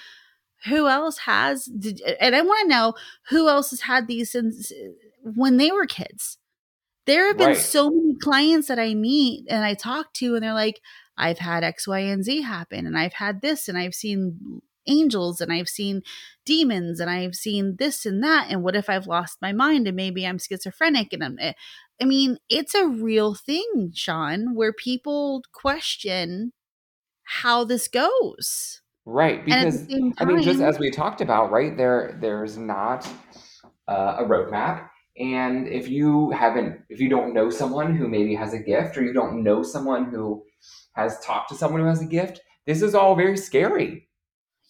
who 0.65 0.87
else 0.87 1.19
has 1.19 1.65
did, 1.65 2.01
and 2.19 2.35
I 2.35 2.41
want 2.41 2.61
to 2.63 2.67
know 2.75 2.93
who 3.29 3.47
else 3.49 3.69
has 3.71 3.81
had 3.81 4.07
these 4.07 4.31
since 4.31 4.71
when 5.23 5.57
they 5.57 5.71
were 5.71 5.85
kids. 5.85 6.37
There 7.05 7.27
have 7.27 7.37
been 7.37 7.55
Right. 7.55 7.57
so 7.57 7.89
many 7.89 8.15
clients 8.21 8.67
that 8.67 8.79
I 8.79 8.93
meet 8.93 9.45
and 9.49 9.63
I 9.63 9.73
talk 9.73 10.13
to, 10.15 10.35
and 10.35 10.43
they're 10.43 10.53
like, 10.53 10.81
I've 11.17 11.39
had 11.39 11.63
X, 11.63 11.87
Y, 11.87 11.99
and 11.99 12.23
Z 12.23 12.41
happen, 12.43 12.85
and 12.85 12.97
I've 12.97 13.13
had 13.13 13.41
this, 13.41 13.67
and 13.67 13.77
I've 13.77 13.95
seen 13.95 14.61
angels, 14.87 15.41
and 15.41 15.51
I've 15.51 15.69
seen 15.69 16.01
demons, 16.45 16.99
and 16.99 17.09
I've 17.09 17.35
seen 17.35 17.75
this 17.77 18.05
and 18.05 18.23
that. 18.23 18.47
And 18.49 18.63
what 18.63 18.75
if 18.75 18.89
I've 18.89 19.07
lost 19.07 19.37
my 19.41 19.53
mind 19.53 19.87
and 19.87 19.95
maybe 19.95 20.25
I'm 20.25 20.39
schizophrenic? 20.39 21.13
And 21.13 21.23
I'm, 21.23 21.37
eh, 21.39 21.53
I 22.01 22.05
mean, 22.05 22.37
it's 22.49 22.75
a 22.75 22.87
real 22.87 23.35
thing, 23.35 23.91
Sean, 23.93 24.55
where 24.55 24.73
people 24.73 25.43
question 25.53 26.53
how 27.23 27.63
this 27.63 27.87
goes. 27.87 28.81
Right, 29.05 29.43
And 29.49 29.61
at 29.61 29.71
the 29.71 29.77
because 29.77 29.87
same 29.89 30.13
I 30.19 30.25
mean, 30.25 30.41
just 30.41 30.61
as 30.61 30.77
we 30.79 30.91
talked 30.91 31.21
about, 31.21 31.51
right 31.51 31.75
there, 31.75 32.17
there's 32.21 32.57
not 32.57 33.07
uh, 33.87 34.17
a 34.19 34.23
roadmap, 34.23 34.87
and 35.17 35.67
if 35.67 35.89
you 35.89 36.29
haven't, 36.31 36.81
if 36.89 36.99
you 36.99 37.09
don't 37.09 37.33
know 37.33 37.49
someone 37.49 37.95
who 37.95 38.07
maybe 38.07 38.35
has 38.35 38.53
a 38.53 38.59
gift, 38.59 38.97
or 38.97 39.03
you 39.03 39.13
don't 39.13 39.43
know 39.43 39.63
someone 39.63 40.05
who 40.05 40.43
has 40.93 41.19
talked 41.21 41.49
to 41.49 41.55
someone 41.55 41.81
who 41.81 41.87
has 41.87 42.01
a 42.01 42.05
gift, 42.05 42.41
this 42.67 42.81
is 42.83 42.93
all 42.93 43.15
very 43.15 43.37
scary, 43.37 44.07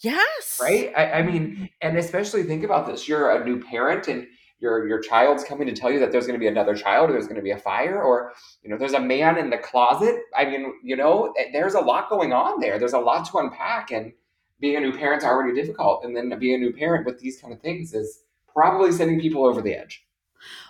Yes. 0.02 0.58
right? 0.62 0.94
I, 0.96 1.12
I 1.14 1.24
mean, 1.24 1.70
and 1.82 1.98
especially 1.98 2.44
think 2.44 2.64
about 2.64 2.88
this: 2.88 3.08
you're 3.08 3.30
a 3.32 3.44
new 3.44 3.62
parent, 3.62 4.08
and 4.08 4.28
your 4.60 4.88
your 4.88 5.00
child's 5.00 5.44
coming 5.44 5.68
to 5.68 5.74
tell 5.74 5.92
you 5.92 6.00
that 6.00 6.12
there's 6.12 6.28
going 6.28 6.38
to 6.38 6.44
be 6.44 6.48
another 6.48 6.76
child, 6.76 7.10
or 7.10 7.14
there's 7.14 7.28
going 7.28 7.38
to 7.38 7.42
be 7.42 7.52
a 7.52 7.58
fire, 7.58 8.02
or 8.02 8.34
you 8.62 8.70
know, 8.70 8.78
there's 8.78 8.94
a 8.94 9.00
man 9.00 9.38
in 9.38 9.50
the 9.50 9.58
closet. 9.58 10.16
I 10.36 10.46
mean, 10.46 10.74
you 10.84 10.96
know, 10.96 11.34
eh, 11.38 11.46
there's 11.54 11.76
a 11.76 11.80
lot 11.80 12.10
going 12.10 12.34
on 12.34 12.60
there. 12.60 12.80
There's 12.80 12.94
a 12.94 13.00
lot 13.00 13.30
to 13.32 13.38
unpack, 13.38 13.92
and 13.92 14.14
being 14.60 14.76
a 14.76 14.80
new 14.80 14.92
parent's 14.92 15.26
already 15.26 15.54
difficult, 15.54 16.04
and 16.04 16.16
then 16.16 16.38
being 16.40 16.56
a 16.56 16.58
new 16.58 16.74
parent 16.74 17.06
with 17.06 17.20
these 17.20 17.40
kind 17.40 17.54
of 17.54 17.62
things 17.62 17.94
is 17.94 18.24
probably 18.52 18.92
sending 18.92 19.20
people 19.20 19.46
over 19.46 19.62
the 19.62 19.74
edge. 19.74 20.06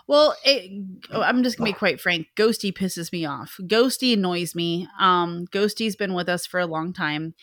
Well, 0.07 0.35
it, 0.43 0.71
oh, 1.11 1.21
I'm 1.21 1.43
just 1.43 1.57
gonna 1.57 1.69
be 1.69 1.73
quite 1.73 2.01
frank. 2.01 2.27
Ghosty 2.35 2.73
pisses 2.73 3.11
me 3.11 3.25
off. 3.25 3.57
Ghosty 3.61 4.13
annoys 4.13 4.55
me. 4.55 4.87
Um, 4.99 5.45
Ghosty's 5.51 5.95
been 5.95 6.13
with 6.13 6.29
us 6.29 6.45
for 6.45 6.59
a 6.59 6.65
long 6.65 6.93
time, 6.93 7.35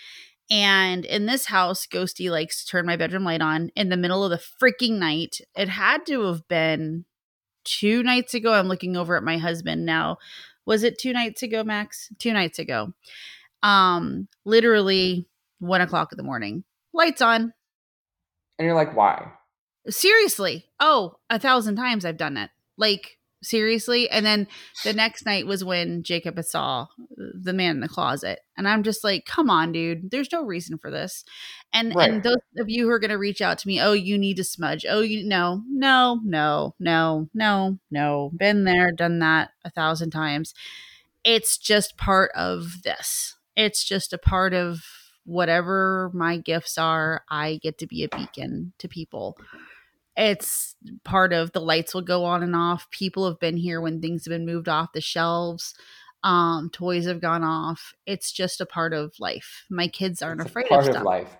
and 0.51 1.05
in 1.05 1.27
this 1.27 1.47
house, 1.47 1.87
Ghosty 1.87 2.31
likes 2.31 2.65
to 2.65 2.71
turn 2.71 2.87
my 2.87 2.97
bedroom 2.97 3.25
light 3.25 3.41
on 3.41 3.71
in 3.75 3.89
the 3.89 3.97
middle 3.97 4.25
of 4.25 4.31
the 4.31 4.37
freaking 4.63 4.99
night. 4.99 5.41
It 5.57 5.69
had 5.69 6.07
to 6.07 6.23
have 6.23 6.47
been 6.47 7.05
two 7.65 8.03
nights 8.03 8.35
ago. 8.35 8.53
I'm 8.53 8.69
looking 8.69 8.97
over 8.97 9.17
at 9.17 9.25
my 9.25 9.39
husband 9.39 9.85
now. 9.85 10.19
Was 10.65 10.83
it 10.83 10.99
two 10.99 11.13
nights 11.13 11.43
ago, 11.43 11.65
Max? 11.65 12.11
Two 12.19 12.33
nights 12.33 12.59
ago. 12.59 12.93
Um, 13.63 14.29
literally 14.45 15.29
one 15.59 15.81
o'clock 15.81 16.13
in 16.13 16.17
the 16.17 16.23
morning. 16.23 16.65
Lights 16.93 17.23
on. 17.23 17.53
And 18.59 18.67
you're 18.67 18.75
like, 18.75 18.97
why? 18.97 19.33
Seriously. 19.89 20.67
Oh, 20.81 21.17
a 21.29 21.39
thousand 21.39 21.77
times 21.77 22.05
I've 22.05 22.17
done 22.17 22.37
it. 22.37 22.51
Like, 22.77 23.19
seriously. 23.47 24.09
And 24.11 24.27
then 24.27 24.47
the 24.85 24.93
next 24.93 25.25
night 25.25 25.47
was 25.47 25.65
when 25.65 26.03
Jacob 26.03 26.43
saw 26.45 26.87
the 27.17 27.53
man 27.53 27.77
in 27.77 27.81
the 27.81 27.89
closet. 27.89 28.41
And 28.57 28.69
I'm 28.69 28.83
just 28.83 29.05
like, 29.05 29.25
come 29.25 29.49
on, 29.51 29.73
dude. 29.73 30.11
There's 30.11 30.33
no 30.33 30.45
reason 30.45 30.79
for 30.79 30.91
this. 30.91 31.25
And 31.73 31.95
Right. 31.95 32.11
and 32.11 32.23
those 32.23 32.37
of 32.59 32.69
you 32.69 32.85
who 32.85 32.91
are 32.91 32.99
gonna 32.99 33.19
reach 33.19 33.41
out 33.41 33.59
to 33.59 33.69
me, 33.69 33.81
oh, 33.81 33.93
you 33.93 34.19
need 34.19 34.37
to 34.39 34.45
smudge. 34.45 34.85
Oh, 34.89 35.01
you 35.01 35.25
no, 35.27 35.63
no, 35.69 36.21
no, 36.25 36.75
no, 36.79 37.29
no, 37.35 37.79
no. 37.91 38.31
Been 38.37 38.65
there, 38.65 38.93
done 38.93 39.19
that 39.21 39.51
a 39.65 39.71
thousand 39.71 40.11
times. 40.11 40.55
It's 41.25 41.59
just 41.59 41.97
part 41.97 42.31
of 42.35 42.83
this. 42.83 43.35
It's 43.57 43.85
just 43.85 44.13
a 44.13 44.19
part 44.19 44.55
of 44.55 44.83
whatever 45.25 46.11
my 46.15 46.37
gifts 46.37 46.79
are. 46.79 47.25
I 47.29 47.59
get 47.63 47.79
to 47.79 47.87
be 47.87 48.05
a 48.05 48.09
beacon 48.09 48.73
to 48.79 48.89
people 48.89 49.37
it's 50.17 50.77
part 51.05 51.33
of 51.33 51.53
the 51.53 51.61
lights 51.61 51.95
will 51.95 52.03
go 52.03 52.25
on 52.25 52.43
and 52.43 52.57
off. 52.57 52.91
People 52.91 53.27
have 53.29 53.39
been 53.41 53.57
here 53.57 53.81
when 53.81 54.01
things 54.01 54.25
have 54.25 54.31
been 54.33 54.47
moved 54.47 54.69
off 54.69 54.93
the 54.95 55.01
shelves. 55.01 55.75
Um, 56.25 56.71
toys 56.73 57.07
have 57.07 57.21
gone 57.21 57.45
off. 57.45 57.93
It's 58.07 58.33
just 58.33 58.61
a 58.61 58.67
part 58.67 58.93
of 58.95 59.15
life. 59.21 59.65
My 59.71 59.89
kids 59.89 60.23
aren't 60.23 60.41
It's 60.41 60.47
a 60.47 60.51
afraid 60.51 60.65
part 60.69 60.87
of 60.87 60.87
of 60.89 61.01
stuff. 61.01 61.03
life. 61.03 61.37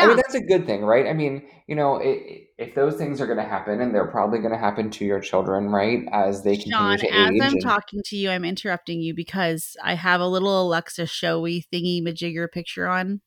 I 0.00 0.06
Yeah, 0.06 0.06
mean, 0.06 0.16
that's 0.16 0.34
a 0.34 0.40
good 0.40 0.66
thing, 0.66 0.84
right? 0.84 1.06
I 1.06 1.14
mean, 1.14 1.48
you 1.68 1.76
know, 1.76 2.00
i 2.02 2.48
if 2.58 2.74
those 2.74 2.96
things 2.96 3.20
are 3.20 3.26
going 3.26 3.38
to 3.38 3.44
happen, 3.44 3.80
and 3.80 3.94
they're 3.94 4.10
probably 4.10 4.38
going 4.40 4.52
to 4.52 4.58
happen 4.58 4.90
to 4.92 5.04
your 5.06 5.20
children, 5.20 5.70
right, 5.70 6.06
as 6.12 6.44
they 6.44 6.56
continue 6.58 6.96
Sean, 6.96 6.98
to 6.98 7.08
as 7.10 7.32
age, 7.32 7.52
I'm 7.52 7.58
and 7.58 7.74
talking 7.74 8.00
to 8.06 8.16
you, 8.16 8.30
I'm 8.30 8.44
interrupting 8.44 9.00
you 9.00 9.12
because 9.14 9.76
I 9.82 9.94
have 9.94 10.20
a 10.20 10.26
little 10.28 10.62
Alexa 10.62 11.06
showy 11.06 11.64
thingy 11.72 12.00
majigger 12.02 12.50
picture 12.50 12.86
on 12.86 13.20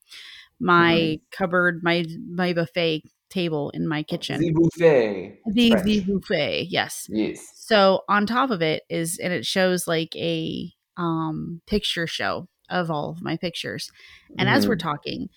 my 0.60 1.18
Mhm. 1.18 1.20
cupboard, 1.32 1.82
my 1.84 2.06
my 2.30 2.54
buffet 2.54 3.04
table 3.30 3.70
in 3.72 3.88
my 3.88 4.04
kitchen. 4.04 4.40
the 4.40 4.52
buffet. 4.54 5.40
The 5.46 5.76
the 5.84 6.02
buffet, 6.06 6.68
yes. 6.70 7.06
Yes. 7.10 7.40
So 7.56 8.02
on 8.10 8.26
top 8.26 8.50
of 8.50 8.62
it 8.62 8.84
is, 8.90 9.18
and 9.20 9.32
it 9.34 9.46
shows 9.46 9.88
like 9.88 10.16
a 10.16 10.72
um 10.98 11.62
picture 11.68 12.08
show 12.08 12.48
of 12.70 12.92
all 12.92 13.12
of 13.12 13.22
my 13.22 13.38
pictures. 13.38 13.90
And 14.38 14.50
as 14.50 14.68
we're 14.68 14.76
Mhm. 14.76 14.80
talking, 14.82 15.30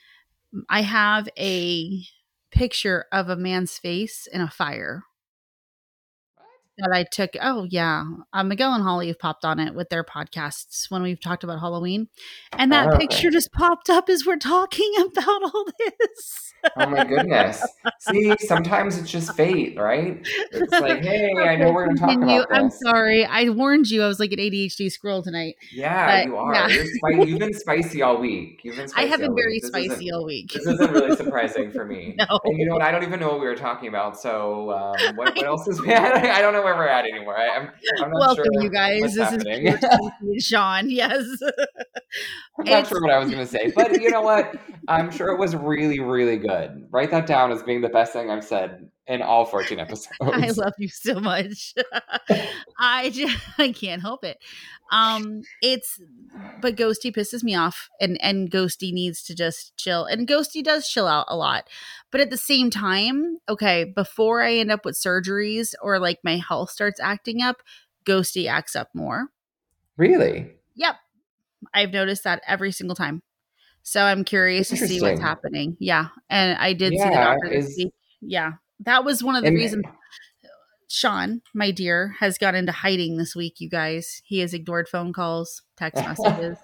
I 0.68 0.82
have 0.82 1.28
a 1.38 2.02
picture 2.52 3.06
of 3.12 3.28
a 3.28 3.36
man's 3.36 3.78
face 3.78 4.26
in 4.32 4.40
a 4.40 4.50
fire 4.50 5.04
that 6.80 6.92
I 6.92 7.04
took. 7.04 7.30
Oh 7.40 7.66
yeah, 7.68 8.04
uh, 8.32 8.42
Miguel 8.44 8.72
and 8.74 8.82
Holly 8.82 9.08
have 9.08 9.18
popped 9.18 9.44
on 9.44 9.58
it 9.60 9.74
with 9.74 9.88
their 9.90 10.04
podcasts 10.04 10.90
when 10.90 11.02
we've 11.02 11.20
talked 11.20 11.44
about 11.44 11.60
Halloween, 11.60 12.08
and 12.52 12.72
that 12.72 12.86
Oh, 12.88 12.90
okay. 12.94 13.06
picture 13.06 13.30
just 13.30 13.52
popped 13.52 13.90
up 13.90 14.08
as 14.08 14.24
we're 14.26 14.36
talking 14.36 14.92
about 14.98 15.42
all 15.54 15.66
this. 15.78 16.46
Oh 16.76 16.86
my 16.90 17.04
goodness. 17.04 17.64
See, 18.00 18.34
sometimes 18.40 18.98
it's 18.98 19.10
just 19.10 19.34
fate, 19.34 19.78
right? 19.78 20.20
It's 20.52 20.70
like, 20.72 20.98
hey, 21.02 21.32
I 21.38 21.56
know 21.56 21.72
we're 21.72 21.86
going 21.86 21.96
to 21.96 22.02
talk 22.02 22.22
about 22.22 22.48
I'm 22.50 22.68
sorry. 22.68 23.24
I 23.24 23.48
warned 23.48 23.88
you. 23.88 24.02
I 24.02 24.06
was 24.06 24.20
like 24.20 24.30
an 24.32 24.38
ADHD 24.40 24.92
squirrel 24.92 25.22
tonight. 25.22 25.56
Yeah, 25.72 26.18
But, 26.20 26.26
you 26.26 26.36
are. 26.36 26.54
yeah. 26.54 26.68
You're 26.68 26.84
spi- 26.84 27.22
you've 27.26 27.38
been 27.38 27.54
spicy 27.54 28.02
all 28.02 28.18
week. 28.18 28.60
You've 28.62 28.76
been 28.76 28.90
I 28.94 29.06
have 29.06 29.20
been 29.20 29.34
very 29.34 29.52
week. 29.54 29.64
Spicy 29.64 30.10
all 30.12 30.26
week. 30.26 30.52
This 30.52 30.66
isn't 30.66 30.92
really 30.92 31.16
surprising 31.16 31.70
for 31.72 31.86
me. 31.86 32.14
No. 32.18 32.38
And 32.44 32.58
you 32.58 32.66
know 32.66 32.74
what? 32.74 32.82
I 32.82 32.90
don't 32.90 33.04
even 33.04 33.20
know 33.20 33.28
what 33.30 33.40
we 33.40 33.46
were 33.46 33.56
talking 33.56 33.88
about. 33.88 34.20
So 34.20 34.70
um, 34.72 35.16
what, 35.16 35.34
what 35.34 35.46
else 35.46 35.66
is? 35.66 35.80
I 35.88 36.42
don't 36.42 36.52
know 36.52 36.60
where 36.76 36.86
we're 36.86 36.88
at 36.88 37.04
anymore. 37.04 37.36
I, 37.36 37.48
I'm, 37.56 37.70
I'm 38.02 38.10
not 38.10 38.18
Welcome, 38.20 38.44
sure 38.54 38.62
you 38.62 38.70
guys. 38.70 39.14
This 39.14 39.16
happening. 39.16 39.66
is 40.34 40.44
Sean. 40.46 40.90
Yes. 40.90 41.24
I'm 42.58 42.64
not 42.64 42.66
It's- 42.66 42.88
sure 42.88 43.00
what 43.02 43.10
I 43.10 43.18
was 43.18 43.30
going 43.30 43.40
to 43.40 43.46
say, 43.46 43.72
but 43.74 44.00
you 44.00 44.10
know 44.10 44.22
what? 44.22 44.54
I'm 44.88 45.10
sure 45.10 45.28
it 45.28 45.38
was 45.38 45.54
really, 45.56 46.00
really 46.00 46.36
good. 46.36 46.86
Write 46.90 47.10
that 47.12 47.26
down 47.26 47.52
as 47.52 47.62
being 47.62 47.80
the 47.80 47.88
best 47.88 48.12
thing 48.12 48.30
I've 48.30 48.44
said 48.44 48.88
in 49.10 49.22
all 49.22 49.44
14 49.44 49.78
episodes. 49.80 50.16
I 50.20 50.50
love 50.52 50.74
you 50.78 50.88
so 50.88 51.18
much. 51.20 51.74
I 52.78 53.10
just, 53.10 53.36
I 53.58 53.72
can't 53.72 54.00
help 54.00 54.24
it. 54.24 54.38
Um, 54.92 55.42
it's 55.60 56.00
but 56.60 56.76
Ghosty 56.76 57.14
pisses 57.14 57.42
me 57.42 57.54
off, 57.54 57.88
and 58.00 58.18
and 58.22 58.50
Ghosty 58.50 58.92
needs 58.92 59.22
to 59.24 59.34
just 59.34 59.76
chill, 59.76 60.04
and 60.04 60.26
Ghosty 60.26 60.62
does 60.64 60.88
chill 60.88 61.06
out 61.06 61.26
a 61.28 61.36
lot, 61.36 61.68
but 62.10 62.20
at 62.20 62.30
the 62.30 62.36
same 62.36 62.70
time, 62.70 63.38
okay, 63.48 63.84
before 63.84 64.42
I 64.42 64.54
end 64.54 64.70
up 64.70 64.84
with 64.84 64.96
surgeries 64.98 65.74
or 65.82 65.98
like 65.98 66.18
my 66.24 66.36
health 66.38 66.70
starts 66.70 66.98
acting 67.00 67.42
up, 67.42 67.62
Ghosty 68.04 68.48
acts 68.48 68.74
up 68.74 68.88
more. 68.94 69.26
really? 69.96 70.52
Yep, 70.76 70.96
I've 71.74 71.92
noticed 71.92 72.24
that 72.24 72.42
every 72.46 72.72
single 72.72 72.96
time. 72.96 73.22
So 73.82 74.02
I'm 74.02 74.24
curious 74.24 74.68
to 74.70 74.76
see 74.76 75.00
what's 75.00 75.20
happening. 75.20 75.76
Yeah, 75.78 76.08
and 76.28 76.56
I 76.58 76.72
did 76.74 76.92
see 76.92 76.98
the 77.04 77.10
doctor 77.14 77.46
is- 77.48 77.86
Yeah, 78.20 78.52
that 78.80 79.04
was 79.04 79.22
one 79.22 79.36
of 79.36 79.42
the 79.42 79.48
And- 79.48 79.56
reasons. 79.56 79.84
Sean, 80.92 81.40
my 81.54 81.70
dear, 81.70 82.16
has 82.18 82.36
got 82.36 82.56
into 82.56 82.72
hiding 82.72 83.16
this 83.16 83.36
week, 83.36 83.60
you 83.60 83.70
guys. 83.70 84.22
He 84.24 84.40
has 84.40 84.52
ignored 84.52 84.88
phone 84.88 85.12
calls, 85.12 85.62
text 85.76 86.02
messages. 86.04 86.58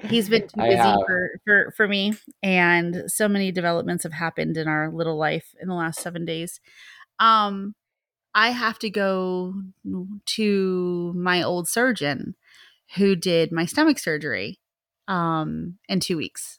He's 0.00 0.28
been 0.28 0.42
too 0.48 0.56
busy 0.56 0.76
for, 1.06 1.30
for, 1.44 1.74
for 1.76 1.86
me, 1.86 2.14
and 2.42 3.04
so 3.06 3.28
many 3.28 3.52
developments 3.52 4.02
have 4.02 4.14
happened 4.14 4.56
in 4.56 4.66
our 4.66 4.90
little 4.90 5.16
life 5.16 5.54
in 5.60 5.68
the 5.68 5.74
last 5.74 6.00
seven 6.00 6.24
days. 6.24 6.58
Um, 7.20 7.74
I 8.34 8.50
have 8.50 8.78
to 8.80 8.90
go 8.90 9.54
to 10.26 11.12
my 11.14 11.42
old 11.42 11.68
surgeon 11.68 12.34
who 12.96 13.14
did 13.14 13.52
my 13.52 13.64
stomach 13.66 13.98
surgery 13.98 14.58
um, 15.06 15.78
in 15.88 16.00
two 16.00 16.16
weeks. 16.16 16.58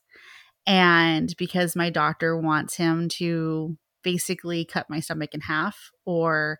And 0.67 1.33
because 1.37 1.75
my 1.75 1.89
doctor 1.89 2.37
wants 2.37 2.75
him 2.75 3.09
to 3.17 3.77
basically 4.03 4.65
cut 4.65 4.89
my 4.89 4.99
stomach 4.99 5.33
in 5.33 5.41
half 5.41 5.91
or 6.05 6.59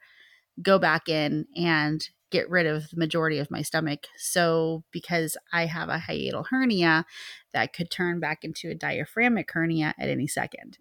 go 0.61 0.79
back 0.79 1.09
in 1.09 1.47
and 1.55 2.09
get 2.31 2.49
rid 2.49 2.65
of 2.65 2.89
the 2.89 2.97
majority 2.97 3.37
of 3.37 3.51
my 3.51 3.61
stomach. 3.61 4.07
So, 4.17 4.83
because 4.91 5.37
I 5.53 5.65
have 5.65 5.89
a 5.89 5.97
hiatal 5.97 6.45
hernia 6.49 7.05
that 7.53 7.73
could 7.73 7.91
turn 7.91 8.19
back 8.19 8.43
into 8.43 8.69
a 8.69 8.75
diaphragmic 8.75 9.51
hernia 9.51 9.93
at 9.99 10.09
any 10.09 10.27
second. 10.27 10.77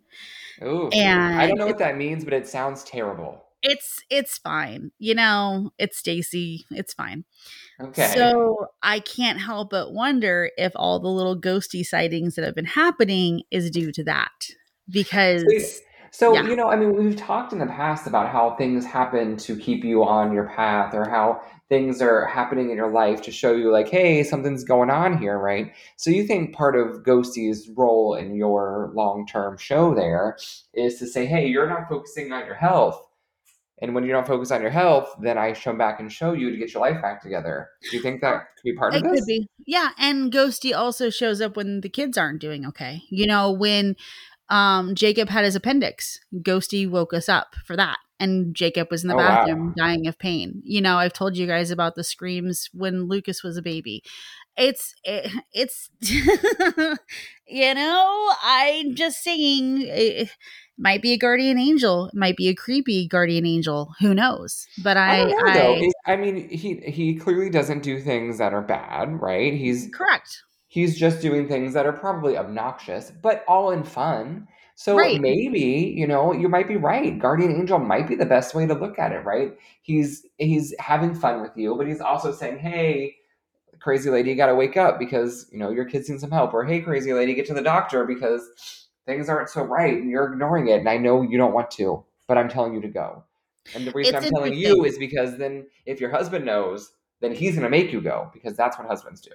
Ooh, 0.63 0.89
And 0.93 1.41
I 1.41 1.49
don't 1.49 1.59
know 1.59 1.67
what 1.67 1.79
that 1.79 1.97
means, 1.97 2.25
but 2.25 2.33
it 2.33 2.49
sounds 2.49 2.85
terrible. 2.85 3.45
It's 3.63 4.03
it's 4.09 4.39
fine. 4.39 4.91
You 4.99 5.15
know, 5.15 5.73
it's 5.79 5.99
Stacy. 5.99 6.65
It's 6.71 6.95
fine. 6.95 7.25
Okay. 7.79 8.11
So 8.15 8.69
I 8.83 9.01
can't 9.01 9.39
help 9.39 9.71
but 9.71 9.93
wonder 9.93 10.51
if 10.57 10.73
all 10.75 10.99
the 10.99 11.09
little 11.09 11.39
ghosty 11.39 11.85
sightings 11.85 12.37
that 12.37 12.45
have 12.45 12.55
been 12.55 12.65
happening 12.65 13.43
is 13.51 13.71
due 13.71 13.93
to 13.93 14.05
that. 14.05 14.49
Because 14.89 15.45
So, 16.13 16.35
Yeah. 16.35 16.43
you 16.47 16.57
know, 16.57 16.69
I 16.69 16.77
mean, 16.77 16.95
we've 16.97 17.17
talked 17.17 17.53
in 17.53 17.59
the 17.61 17.67
past 17.67 18.07
about 18.07 18.29
how 18.31 18.57
things 18.57 18.85
happen 18.85 19.37
to 19.39 19.57
keep 19.57 19.85
you 19.85 20.03
on 20.05 20.33
your 20.33 20.49
path 20.49 20.93
or 20.95 21.09
how 21.09 21.41
things 21.69 22.03
are 22.03 22.25
happening 22.27 22.71
in 22.71 22.77
your 22.77 22.91
life 22.91 23.23
to 23.23 23.31
show 23.31 23.53
you, 23.53 23.71
like, 23.71 23.89
hey, 23.89 24.25
something's 24.25 24.65
going 24.65 24.91
on 24.91 25.19
here, 25.19 25.39
right? 25.39 25.73
So, 25.97 26.11
you 26.11 26.25
think 26.27 26.55
part 26.55 26.77
of 26.77 27.03
Ghosty's 27.05 27.69
role 27.77 28.15
in 28.15 28.35
your 28.35 28.91
long 28.95 29.27
term 29.27 29.57
show 29.57 29.95
there 29.95 30.37
is 30.75 30.99
to 30.99 31.07
say, 31.07 31.27
hey, 31.27 31.47
you're 31.47 31.69
not 31.69 31.89
focusing 31.89 32.33
on 32.33 32.45
your 32.45 32.57
health. 32.57 33.01
And 33.83 33.95
when 33.95 34.05
you 34.05 34.13
don't 34.13 34.27
focus 34.27 34.51
on 34.51 34.61
your 34.61 34.71
health, 34.71 35.09
then 35.23 35.39
I 35.39 35.55
come 35.55 35.79
back 35.79 36.01
and 36.01 36.13
show 36.13 36.35
you 36.35 36.51
to 36.51 36.57
get 36.59 36.75
your 36.75 36.83
life 36.83 37.01
back 37.01 37.23
together. 37.23 37.71
Do 37.91 37.97
you 37.97 38.03
think 38.03 38.21
that 38.21 38.43
could 38.57 38.63
be 38.65 38.75
part 38.75 38.95
it 38.95 38.99
of 38.99 39.11
this? 39.11 39.21
could 39.21 39.27
be. 39.27 39.49
Yeah. 39.67 39.91
And 39.99 40.31
Ghosty 40.31 40.77
also 40.77 41.09
shows 41.09 41.41
up 41.41 41.57
when 41.57 41.81
the 41.81 41.89
kids 41.89 42.19
aren't 42.19 42.43
doing 42.43 42.67
okay. 42.67 43.01
You 43.09 43.27
know, 43.27 43.51
when 43.51 43.97
um 44.51 44.95
Jacob 44.95 45.29
had 45.29 45.45
his 45.45 45.57
appendix, 45.57 46.19
Ghosty 46.35 46.89
woke 46.91 47.15
us 47.15 47.29
up 47.29 47.55
for 47.65 47.77
that. 47.77 47.99
And 48.19 48.55
Jacob 48.55 48.89
was 48.91 49.03
in 49.03 49.09
the 49.09 49.15
Oh, 49.15 49.19
wow. 49.19 49.45
bathroom 49.47 49.73
dying 49.79 50.07
of 50.07 50.19
pain. 50.19 50.61
You 50.65 50.83
know, 50.83 50.99
I've 50.99 51.15
told 51.15 51.39
you 51.39 51.47
guys 51.47 51.71
about 51.71 51.95
the 51.95 52.05
screams 52.05 52.69
when 52.75 53.05
Lucas 53.09 53.43
was 53.43 53.57
a 53.57 53.63
baby. 53.63 54.03
It's 54.59 54.95
it, 55.05 55.33
it's 55.55 55.89
you 57.47 57.75
know, 57.75 58.33
I'm 58.43 58.95
just 58.95 59.23
saying 59.23 59.83
it 59.83 60.31
might 60.79 61.03
be 61.03 61.13
a 61.13 61.19
guardian 61.19 61.59
angel, 61.59 62.07
it 62.07 62.15
might 62.15 62.37
be 62.37 62.49
a 62.49 62.55
creepy 62.55 63.07
guardian 63.09 63.47
angel, 63.47 63.93
who 64.01 64.15
knows? 64.15 64.67
But 64.83 64.97
I 64.97 65.23
I 65.23 65.25
know, 65.25 65.35
I. 65.47 65.79
It- 65.81 65.95
I 66.07 66.17
mean, 66.17 66.49
he 66.49 66.75
he 66.77 67.15
clearly 67.15 67.51
doesn't 67.51 67.83
do 67.83 68.01
things 68.01 68.39
that 68.39 68.53
are 68.53 68.63
bad, 68.63 69.21
right? 69.21 69.53
He's 69.55 69.89
correct. 69.95 70.43
He's 70.71 70.99
just 70.99 71.21
doing 71.21 71.49
things 71.49 71.75
that 71.75 71.87
are 71.87 71.93
probably 71.93 72.39
obnoxious, 72.39 73.11
but 73.11 73.45
all 73.49 73.73
in 73.73 73.85
fun. 73.85 74.49
So 74.77 75.03
Right. 75.03 75.21
maybe, 75.21 75.95
you 75.97 76.07
know, 76.07 76.33
you 76.33 76.49
might 76.49 76.69
be 76.69 76.77
right. 76.77 77.19
Guardian 77.19 77.51
Angel 77.53 77.79
might 77.81 78.09
be 78.09 78.15
the 78.15 78.25
best 78.27 78.55
way 78.55 78.67
to 78.67 78.75
look 78.75 78.99
at 78.99 79.13
it, 79.13 79.25
right? 79.27 79.53
He's 79.83 80.27
he's 80.39 80.75
having 80.79 81.15
fun 81.15 81.43
with 81.43 81.53
you, 81.57 81.77
but 81.77 81.89
he's 81.89 82.01
also 82.01 82.33
saying, 82.33 82.61
"Hey, 82.61 83.17
crazy 83.81 84.11
lady, 84.11 84.31
you 84.31 84.37
got 84.37 84.47
to 84.47 84.55
wake 84.55 84.77
up 84.77 84.99
because, 84.99 85.49
you 85.53 85.59
know, 85.59 85.71
your 85.71 85.85
kid's 85.87 86.11
need 86.11 86.21
some 86.21 86.31
help." 86.31 86.55
Or, 86.55 86.65
"Hey, 86.65 86.81
crazy 86.81 87.13
lady, 87.15 87.35
get 87.35 87.47
to 87.49 87.55
the 87.55 87.63
doctor 87.63 88.05
because 88.07 88.89
things 89.07 89.29
aren't 89.29 89.51
so 89.51 89.63
right 89.65 89.95
and 89.99 90.11
you're 90.11 90.33
ignoring 90.33 90.69
it 90.69 90.81
and 90.81 90.89
I 90.89 90.99
know 90.99 91.23
you 91.23 91.39
don't 91.39 91.55
want 91.55 91.71
to, 91.73 92.05
but 92.29 92.39
I'm 92.39 92.49
telling 92.49 92.75
you 92.75 92.81
to 92.83 92.89
go." 92.89 93.25
And 93.75 93.87
the 93.87 93.93
reason 93.93 94.17
It's 94.17 94.19
I'm 94.19 94.27
telling 94.27 94.55
you 94.55 94.85
is 94.85 94.99
because 94.99 95.39
then 95.39 95.67
if 95.87 96.01
your 96.01 96.11
husband 96.11 96.45
knows, 96.45 96.93
then 97.21 97.35
he's 97.35 97.53
going 97.55 97.65
to 97.65 97.71
make 97.71 97.93
you 97.93 98.01
go 98.01 98.31
because 98.33 98.57
that's 98.57 98.79
what 98.79 98.89
husbands 98.89 99.21
do. 99.21 99.33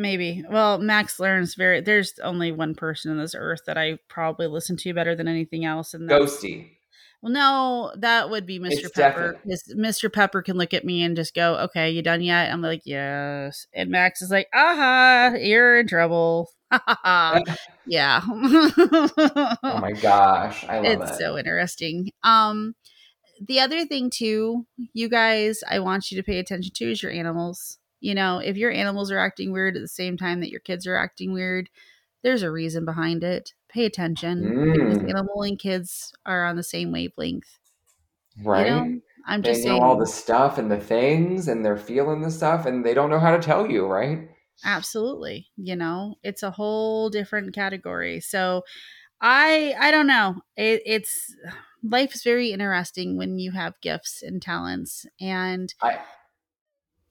Maybe. 0.00 0.42
Well, 0.48 0.78
Max 0.78 1.20
learns 1.20 1.54
very. 1.54 1.82
There's 1.82 2.14
only 2.22 2.52
one 2.52 2.74
person 2.74 3.10
on 3.10 3.18
this 3.18 3.34
earth 3.36 3.60
that 3.66 3.76
I 3.76 3.98
probably 4.08 4.46
listen 4.46 4.78
to 4.78 4.94
better 4.94 5.14
than 5.14 5.28
anything 5.28 5.66
else, 5.66 5.92
and 5.92 6.08
Ghosty. 6.08 6.70
Well, 7.20 7.32
no, 7.32 7.92
that 7.98 8.30
would 8.30 8.46
be 8.46 8.58
Mr. 8.58 8.78
It's 8.78 8.90
Pepper. 8.92 9.38
Mr. 9.76 10.10
Pepper 10.10 10.40
can 10.40 10.56
look 10.56 10.72
at 10.72 10.86
me 10.86 11.02
and 11.02 11.14
just 11.14 11.34
go, 11.34 11.56
"Okay, 11.56 11.90
you 11.90 12.00
done 12.00 12.22
yet?" 12.22 12.50
I'm 12.50 12.62
like, 12.62 12.80
"Yes." 12.86 13.66
And 13.74 13.90
Max 13.90 14.22
is 14.22 14.30
like, 14.30 14.48
"Aha, 14.54 15.34
you're 15.38 15.80
in 15.80 15.86
trouble." 15.86 16.48
yeah. 17.86 18.22
oh 18.26 19.58
my 19.62 19.92
gosh, 20.00 20.64
I 20.64 20.76
love 20.78 21.02
it's 21.02 21.10
it. 21.10 21.18
so 21.18 21.36
interesting. 21.36 22.10
Um, 22.22 22.74
the 23.46 23.60
other 23.60 23.84
thing 23.84 24.08
too, 24.08 24.66
you 24.94 25.10
guys, 25.10 25.60
I 25.68 25.80
want 25.80 26.10
you 26.10 26.16
to 26.16 26.22
pay 26.22 26.38
attention 26.38 26.72
to 26.76 26.90
is 26.90 27.02
your 27.02 27.12
animals. 27.12 27.79
You 28.00 28.14
know, 28.14 28.38
if 28.38 28.56
your 28.56 28.70
animals 28.72 29.10
are 29.10 29.18
acting 29.18 29.52
weird 29.52 29.76
at 29.76 29.82
the 29.82 29.88
same 29.88 30.16
time 30.16 30.40
that 30.40 30.50
your 30.50 30.60
kids 30.60 30.86
are 30.86 30.96
acting 30.96 31.32
weird, 31.32 31.70
there's 32.22 32.42
a 32.42 32.50
reason 32.52 32.84
behind 32.84 33.24
it. 33.24 33.54
Pay 33.68 33.86
attention 33.86 34.54
because 34.82 34.98
Mm. 34.98 35.10
animal 35.10 35.42
and 35.42 35.58
kids 35.58 36.12
are 36.26 36.46
on 36.46 36.56
the 36.56 36.62
same 36.64 36.92
wavelength. 36.92 37.58
right? 38.42 38.52
You 38.52 38.64
know, 38.64 38.94
I'm 39.26 39.42
they 39.42 39.56
just 39.56 39.62
know 39.62 39.78
saying. 39.80 39.82
all 39.82 39.96
the 39.96 40.06
stuff 40.06 40.58
and 40.58 40.70
the 40.70 40.80
things, 40.80 41.48
and 41.48 41.64
they're 41.64 41.76
feeling 41.76 42.20
the 42.22 42.30
stuff, 42.30 42.66
and 42.66 42.84
they 42.84 42.94
don't 42.94 43.10
know 43.10 43.20
how 43.20 43.36
to 43.36 43.42
tell 43.42 43.70
you, 43.70 43.86
right? 43.86 44.28
absolutely 44.64 45.48
you 45.56 45.74
know 45.74 46.14
it's 46.22 46.42
a 46.42 46.50
whole 46.50 47.08
different 47.08 47.54
category 47.54 48.20
so 48.20 48.62
i 49.20 49.74
i 49.80 49.90
don't 49.90 50.06
know 50.06 50.36
it, 50.56 50.82
it's 50.86 51.36
life 51.82 52.14
is 52.14 52.22
very 52.24 52.52
interesting 52.52 53.16
when 53.16 53.38
you 53.38 53.52
have 53.52 53.80
gifts 53.82 54.22
and 54.22 54.42
talents 54.42 55.06
and 55.20 55.74
I 55.82 55.98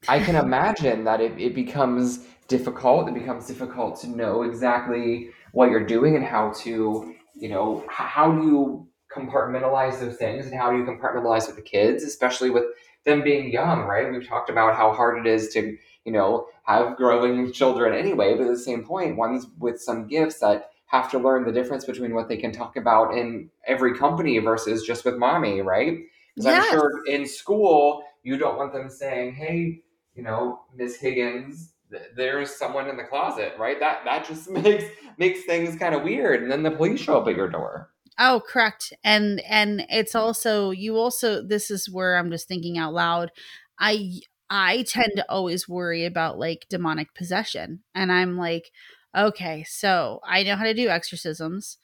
I 0.08 0.20
can 0.20 0.36
imagine 0.36 1.04
that 1.04 1.22
it, 1.22 1.40
it 1.40 1.54
becomes 1.54 2.26
difficult. 2.48 3.10
It 3.10 3.14
becomes 3.14 3.48
difficult 3.48 4.00
to 4.02 4.08
know 4.08 4.44
exactly 4.44 5.30
what 5.52 5.70
you're 5.70 5.86
doing 5.86 6.16
and 6.16 6.26
how 6.26 6.52
to, 6.62 7.16
you 7.36 7.50
know, 7.50 7.86
how 7.90 8.32
do 8.32 8.44
you 8.44 8.88
compartmentalize 9.16 10.00
those 10.00 10.16
things 10.18 10.46
and 10.46 10.56
how 10.56 10.72
do 10.72 10.78
you 10.78 10.84
compartmentalize 10.84 11.48
with 11.48 11.56
the 11.56 11.62
kids, 11.62 12.04
especially 12.04 12.50
with 12.50 12.66
them 13.06 13.24
being 13.24 13.52
young, 13.52 13.82
right? 13.82 14.12
We've 14.12 14.28
talked 14.28 14.50
about 14.50 14.76
how 14.76 14.94
hard 14.94 15.26
it 15.26 15.30
is 15.30 15.50
to, 15.54 15.78
you 16.06 16.12
know, 16.12 16.48
have 16.64 16.98
growing 16.98 17.52
children 17.52 17.94
anyway, 17.94 18.36
but 18.36 18.44
at 18.44 18.54
the 18.54 18.60
same 18.60 18.84
point, 18.84 19.18
ones 19.18 19.48
with 19.58 19.82
some 19.82 20.08
gifts 20.08 20.40
that 20.40 20.72
have 20.88 21.12
to 21.12 21.20
learn 21.20 21.46
the 21.46 21.52
difference 21.52 21.86
between 21.86 22.14
what 22.14 22.28
they 22.28 22.38
can 22.38 22.52
talk 22.52 22.78
about 22.78 23.16
in 23.16 23.50
every 23.68 23.96
company 23.96 24.38
versus 24.40 24.84
just 24.84 25.06
with 25.06 25.18
mommy, 25.18 25.62
right? 25.62 26.00
Because 26.36 26.46
I'm 26.48 26.72
sure 26.72 27.06
in 27.08 27.28
school, 27.28 28.04
you 28.24 28.38
don't 28.38 28.58
want 28.58 28.74
them 28.74 28.90
saying, 28.90 29.34
hey, 29.34 29.82
you 30.20 30.26
know, 30.26 30.60
Miss 30.76 30.98
Higgins, 30.98 31.72
th- 31.90 32.04
there's 32.14 32.54
someone 32.54 32.90
in 32.90 32.98
the 32.98 33.06
closet, 33.06 33.54
right? 33.58 33.80
That 33.80 34.04
that 34.04 34.28
just 34.28 34.50
makes 34.52 34.84
makes 35.18 35.46
things 35.46 35.78
kind 35.78 35.96
of 35.96 36.04
weird, 36.04 36.44
and 36.44 36.52
then 36.52 36.62
the 36.62 36.72
police 36.72 37.00
show 37.00 37.22
up 37.22 37.28
at 37.30 37.38
your 37.38 37.50
door. 37.50 37.90
Oh, 38.20 38.42
correct. 38.46 38.92
And 39.02 39.40
and 39.50 39.86
it's 39.90 40.14
also 40.16 40.72
you 40.72 40.98
also 40.98 41.42
this 41.42 41.72
is 41.72 41.90
where 41.90 42.18
I'm 42.18 42.30
just 42.32 42.50
thinking 42.50 42.78
out 42.78 42.94
loud. 42.94 43.32
I 43.80 44.20
I 44.50 44.84
tend 44.84 45.14
to 45.16 45.32
always 45.32 45.70
worry 45.70 46.04
about 46.04 46.38
like 46.38 46.66
demonic 46.70 47.16
possession. 47.16 47.80
And 47.96 48.12
I'm 48.12 48.38
like, 48.38 48.72
okay, 49.16 49.64
so 49.64 50.20
I 50.26 50.44
know 50.44 50.58
how 50.58 50.66
to 50.66 50.74
do 50.74 50.90
exorcisms. 50.90 51.78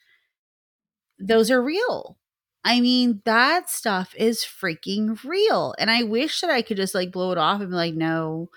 Those 1.17 1.50
are 1.50 1.63
real. 1.63 2.17
I 2.65 2.82
mean, 2.82 3.21
that 3.25 3.69
stuff 3.69 4.15
is 4.17 4.39
freaking 4.41 5.23
real. 5.23 5.75
And 5.80 5.91
I 5.91 6.04
wish 6.04 6.41
that 6.41 6.49
I 6.49 6.63
could 6.63 6.78
just 6.78 6.95
like 6.95 7.12
blow 7.13 7.32
it 7.32 7.38
off 7.38 7.62
and 7.62 7.69
be 7.69 7.75
like, 7.75 7.95
no, 7.95 8.49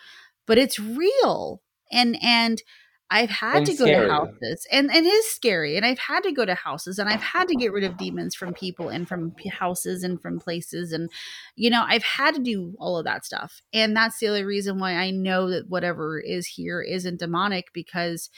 but 0.47 0.59
it's 0.59 0.81
real. 0.81 1.63
And 1.93 2.19
and 2.23 2.63
I've 3.11 3.31
had 3.31 3.65
And 3.65 3.67
to 3.67 3.75
go 3.75 3.87
scary. 3.87 4.07
to 4.07 4.13
houses 4.13 4.67
and, 4.73 4.91
and 4.91 5.07
it 5.07 5.09
is 5.09 5.31
scary. 5.31 5.77
And 5.79 5.87
I've 5.87 5.99
had 5.99 6.23
to 6.25 6.33
go 6.33 6.45
to 6.45 6.55
houses 6.55 6.99
and 6.99 7.09
I've 7.09 7.23
had 7.23 7.49
to 7.49 7.57
get 7.57 7.73
rid 7.73 7.85
of 7.85 7.97
demons 7.97 8.35
from 8.35 8.53
people 8.55 8.91
and 8.91 9.09
from 9.09 9.35
houses 9.51 10.05
and 10.05 10.21
from 10.21 10.39
places. 10.41 10.93
And, 10.93 11.11
you 11.57 11.71
know, 11.71 11.85
I've 11.89 12.03
had 12.03 12.35
to 12.35 12.43
do 12.43 12.75
all 12.79 12.99
of 12.99 13.07
that 13.07 13.25
stuff. 13.25 13.63
And 13.73 13.97
that's 13.97 14.19
the 14.19 14.29
only 14.29 14.45
reason 14.45 14.79
why 14.79 14.93
I 14.95 15.11
know 15.11 15.51
that 15.51 15.71
whatever 15.71 16.21
is 16.21 16.47
here 16.49 16.83
isn't 16.83 17.21
demonic 17.21 17.73
because 17.73 18.29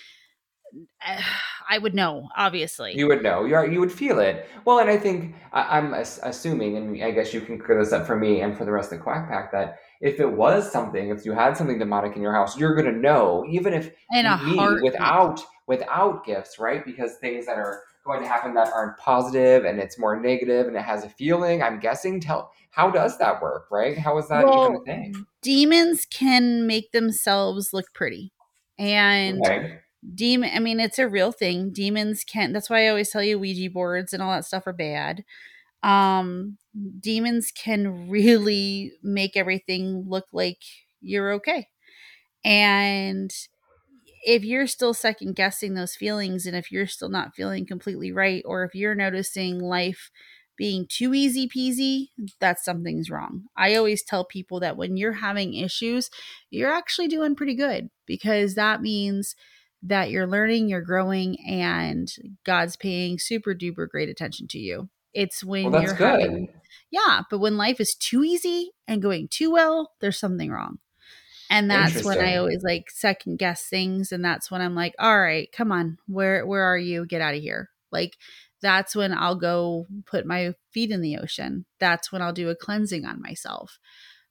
I 1.69 1.79
would 1.79 1.95
know, 1.95 2.29
obviously. 2.37 2.97
You 2.97 3.07
would 3.09 3.23
know. 3.23 3.45
You 3.45 3.55
are, 3.55 3.67
you 3.67 3.81
would 3.81 3.93
feel 3.93 4.19
it. 4.19 4.49
Well, 4.65 4.79
and 4.79 4.91
I 4.91 4.97
think 4.97 5.35
I, 5.53 5.79
I'm 5.79 5.95
assuming, 5.95 6.77
and 6.77 7.03
I 7.03 7.11
guess 7.13 7.33
you 7.33 7.41
can 7.41 7.59
clear 7.59 7.83
this 7.83 7.93
up 7.93 8.07
for 8.07 8.17
me 8.17 8.41
and 8.41 8.57
for 8.57 8.65
the 8.65 8.73
rest 8.73 8.93
of 8.93 8.99
the 8.99 9.05
Quack 9.05 9.29
Pack, 9.29 9.53
that 9.53 9.79
if 10.01 10.19
it 10.19 10.31
was 10.31 10.71
something, 10.71 11.11
if 11.11 11.25
you 11.25 11.33
had 11.33 11.57
something 11.57 11.79
demonic 11.79 12.17
in 12.17 12.23
your 12.23 12.33
house, 12.33 12.59
you're 12.59 12.75
gonna 12.75 12.93
know, 12.93 13.45
even 13.49 13.73
if 13.73 13.93
in 14.13 14.27
a 14.27 14.37
me 14.45 14.67
without 14.83 15.41
without 15.67 16.25
gifts, 16.25 16.59
right? 16.59 16.85
Because 16.85 17.17
things 17.17 17.47
that 17.47 17.59
are 17.59 17.83
going 18.05 18.21
to 18.23 18.29
happen 18.29 18.55
that 18.55 18.73
aren't 18.73 18.97
positive 18.97 19.65
and 19.65 19.79
it's 19.79 19.99
more 19.99 20.19
negative 20.19 20.67
and 20.67 20.77
it 20.77 20.83
has 20.83 21.05
a 21.05 21.09
feeling. 21.09 21.63
I'm 21.63 21.79
guessing. 21.79 22.21
Tell 22.21 22.51
how 22.71 22.91
does 22.91 23.19
that 23.19 23.41
work, 23.41 23.67
right? 23.71 23.97
How 23.97 24.19
is 24.19 24.29
that 24.29 24.49
even 24.49 24.75
a 24.75 24.81
thing? 24.85 25.27
demons 25.43 26.07
can 26.11 26.67
make 26.67 26.93
themselves 26.93 27.73
look 27.73 27.93
pretty. 27.95 28.33
And 28.79 29.41
Okay. 29.45 29.79
Demon 30.15 30.51
i 30.55 30.59
mean 30.59 30.81
it's 30.81 30.99
a 30.99 31.09
real 31.09 31.33
thing. 31.33 31.73
Demons 31.73 32.25
can 32.25 32.53
that's 32.53 32.71
why 32.71 32.85
i 32.87 32.89
always 32.89 33.11
tell 33.11 33.23
you 33.23 33.39
ouija 33.39 33.71
boards 33.71 34.13
and 34.13 34.23
all 34.23 34.33
that 34.33 34.45
stuff 34.47 34.67
are 34.67 34.73
bad. 34.73 35.25
Um 35.83 36.59
demons 37.01 37.53
can 37.53 38.09
really 38.11 38.93
make 39.03 39.37
everything 39.37 40.05
look 40.09 40.27
like 40.33 40.59
you're 41.03 41.33
okay. 41.35 41.69
And 42.45 43.33
if 44.25 44.45
you're 44.45 44.67
still 44.67 44.95
second 44.95 45.37
guessing 45.37 45.75
those 45.75 45.95
feelings 45.97 46.47
and 46.47 46.57
if 46.57 46.71
you're 46.73 46.87
still 46.87 47.09
not 47.09 47.35
feeling 47.35 47.67
completely 47.67 48.13
right 48.13 48.43
or 48.47 48.65
if 48.65 48.75
you're 48.75 48.95
noticing 48.95 49.59
life 49.61 50.11
being 50.57 50.87
too 50.89 51.15
easy 51.15 51.49
peasy 51.49 52.09
that's 52.41 52.65
something's 52.65 53.11
wrong. 53.11 53.45
I 53.57 53.75
always 53.77 54.03
tell 54.03 54.25
people 54.25 54.61
that 54.61 54.77
when 54.77 54.97
you're 54.97 55.15
having 55.15 55.55
issues 55.55 56.11
you're 56.51 56.73
actually 56.73 57.09
doing 57.09 57.35
pretty 57.35 57.55
good 57.55 57.91
because 58.07 58.55
that 58.57 58.83
means 58.83 59.35
that 59.83 60.11
you're 60.11 60.27
learning 60.27 60.69
you're 60.69 60.81
growing 60.83 61.37
and 61.47 62.09
god's 62.45 62.77
paying 62.77 63.19
super 63.19 63.55
duper 63.55 63.89
great 63.89 64.09
attention 64.09 64.47
to 64.47 64.59
you 64.59 64.89
it's 65.15 65.43
when 65.43 65.71
Well, 65.71 65.83
you're 65.83 65.95
good. 65.95 66.21
having 66.21 66.49
yeah 66.91 67.23
but 67.31 67.39
when 67.39 67.57
life 67.57 67.81
is 67.81 67.97
too 67.99 68.23
easy 68.23 68.71
and 68.87 69.03
going 69.03 69.29
too 69.31 69.51
well 69.51 69.93
there's 70.01 70.19
something 70.19 70.51
wrong 70.51 70.79
and 71.51 71.69
that's 71.69 72.05
when 72.05 72.21
I 72.21 72.37
always 72.37 72.63
like 72.63 72.91
second 72.91 73.39
guess 73.39 73.67
things, 73.69 74.13
and 74.13 74.25
that's 74.25 74.51
when 74.53 74.61
I'm 74.61 74.77
like, 74.77 74.95
all 75.01 75.19
right, 75.21 75.51
come 75.51 75.73
on, 75.73 75.99
where 76.07 76.47
where 76.47 76.63
are 76.63 76.79
you? 76.79 77.05
Get 77.07 77.21
out 77.21 77.35
of 77.35 77.41
here. 77.41 77.71
Like 77.91 78.17
that's 78.63 78.95
when 78.95 79.13
I'll 79.13 79.35
go 79.35 79.87
put 80.07 80.27
my 80.27 80.55
feet 80.71 80.93
in 80.93 81.01
the 81.01 81.17
ocean. 81.17 81.67
That's 81.81 82.13
when 82.13 82.23
I'll 82.23 82.33
do 82.33 82.51
a 82.51 82.55
cleansing 82.55 83.05
on 83.05 83.21
myself 83.21 83.79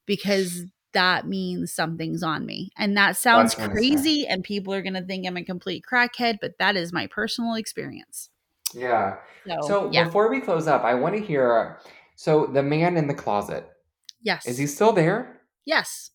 because 0.06 0.64
that 0.93 1.28
means 1.28 1.71
something's 1.73 2.23
on 2.23 2.45
me. 2.45 2.71
And 2.78 2.97
that 2.97 3.12
oh, 3.12 3.13
sounds 3.13 3.56
I 3.56 3.67
say. 3.67 3.69
crazy, 3.69 4.28
and 4.28 4.43
people 4.43 4.73
are 4.73 4.82
gonna 4.82 5.04
think 5.04 5.25
I'm 5.28 5.38
a 5.38 5.43
complete 5.43 5.84
crackhead, 5.91 6.38
but 6.41 6.58
that 6.60 6.75
is 6.75 6.93
my 6.93 7.08
personal 7.08 7.56
experience. 7.56 8.30
Yeah. 8.73 9.17
So, 9.47 9.62
So 9.62 9.91
yeah, 9.91 10.04
before 10.06 10.30
we 10.30 10.41
close 10.41 10.67
up, 10.67 10.84
I 10.84 10.93
want 10.95 11.15
to 11.15 11.21
hear. 11.21 11.80
So 12.15 12.45
the 12.47 12.63
man 12.63 12.97
in 12.97 13.08
the 13.08 13.13
closet 13.13 13.67
yes, 14.21 14.45
is 14.45 14.58
he 14.58 14.67
still 14.67 14.91
there? 14.93 15.41
yes, 15.65 16.12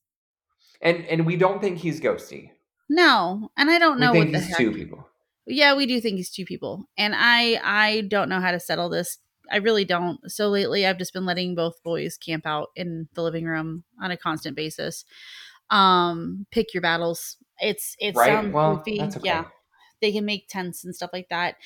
And 0.81 1.05
and 1.07 1.27
we 1.27 1.37
don't 1.37 1.61
think 1.61 1.79
he's 1.79 2.01
ghosty. 2.01 2.51
no, 2.89 3.51
and 3.57 3.71
I 3.71 3.79
don't 3.79 3.99
We 3.99 4.01
know 4.01 4.13
think 4.13 4.27
what 4.27 4.33
the 4.33 4.41
he's 4.47 4.57
two 4.57 4.73
people. 4.73 5.09
yeah 5.47 5.75
we 5.75 5.87
do 5.87 6.01
think 6.01 6.17
he's 6.17 6.31
two 6.31 6.45
people 6.45 6.89
and 6.97 7.15
i 7.17 7.61
i 7.63 8.01
don't 8.03 8.29
know 8.31 8.41
how 8.41 8.51
to 8.51 8.61
settle 8.61 8.89
this 8.89 9.19
i 9.51 9.57
really 9.57 9.85
don't. 9.85 10.19
So 10.31 10.49
lately 10.49 10.87
i've 10.87 10.99
just 10.99 11.13
been 11.13 11.27
letting 11.27 11.55
both 11.55 11.83
boys 11.83 12.17
camp 12.17 12.47
out 12.47 12.69
in 12.77 13.09
the 13.15 13.23
living 13.23 13.45
room 13.47 13.85
on 14.01 14.11
a 14.11 14.17
constant 14.17 14.57
basis. 14.57 15.05
Um 15.71 16.47
pick 16.51 16.75
your 16.75 16.81
battles. 16.83 17.37
It's 17.61 17.97
it 17.99 18.15
Right? 18.17 18.27
sounds 18.27 18.53
Well, 18.53 18.77
goofy. 18.77 19.01
okay. 19.01 19.21
yeah. 19.23 19.45
They 20.01 20.13
can 20.13 20.25
make 20.25 20.49
tents 20.49 20.85
and 20.85 20.95
stuff 20.95 21.11
like 21.13 21.29
that. 21.31 21.57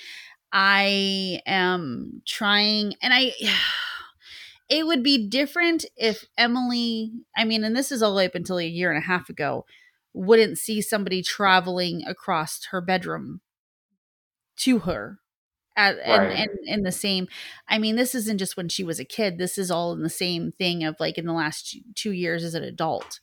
I 0.53 1.41
am 1.47 2.23
trying 2.27 2.95
and 3.03 3.13
i 3.15 3.33
it 4.69 4.87
would 4.87 5.03
be 5.03 5.29
different 5.29 5.85
if 5.97 6.25
emily 6.37 7.13
i 7.37 7.45
mean 7.45 7.65
and 7.65 7.77
this 7.77 7.91
is 7.93 8.03
all 8.03 8.19
up 8.19 8.35
until 8.35 8.59
a 8.59 8.65
year 8.67 8.91
and 8.93 9.03
a 9.03 9.07
half 9.07 9.29
ago 9.29 9.65
wouldn't 10.15 10.59
see 10.59 10.81
somebody 10.81 11.23
traveling 11.23 12.03
across 12.07 12.65
her 12.71 12.81
bedroom 12.81 13.41
to 14.57 14.81
her 14.81 15.19
at, 15.79 15.97
and, 16.05 16.23
Right. 16.29 16.39
and 16.41 16.51
in 16.65 16.83
the 16.83 16.93
same 16.93 17.29
i 17.69 17.79
mean 17.79 17.97
this 17.97 18.15
isn't 18.15 18.39
just 18.39 18.57
when 18.57 18.69
she 18.69 18.85
was 18.85 18.99
a 19.01 19.05
kid 19.05 19.39
this 19.39 19.57
is 19.57 19.71
all 19.71 19.93
in 19.93 20.03
the 20.03 20.11
same 20.11 20.53
thing 20.53 20.85
of 20.85 20.97
like 20.99 21.17
in 21.17 21.25
the 21.27 21.33
last 21.33 21.71
two- 21.71 21.81
two 21.95 22.13
years 22.13 22.45
as 22.45 22.55
an 22.55 22.65
adult 22.65 23.21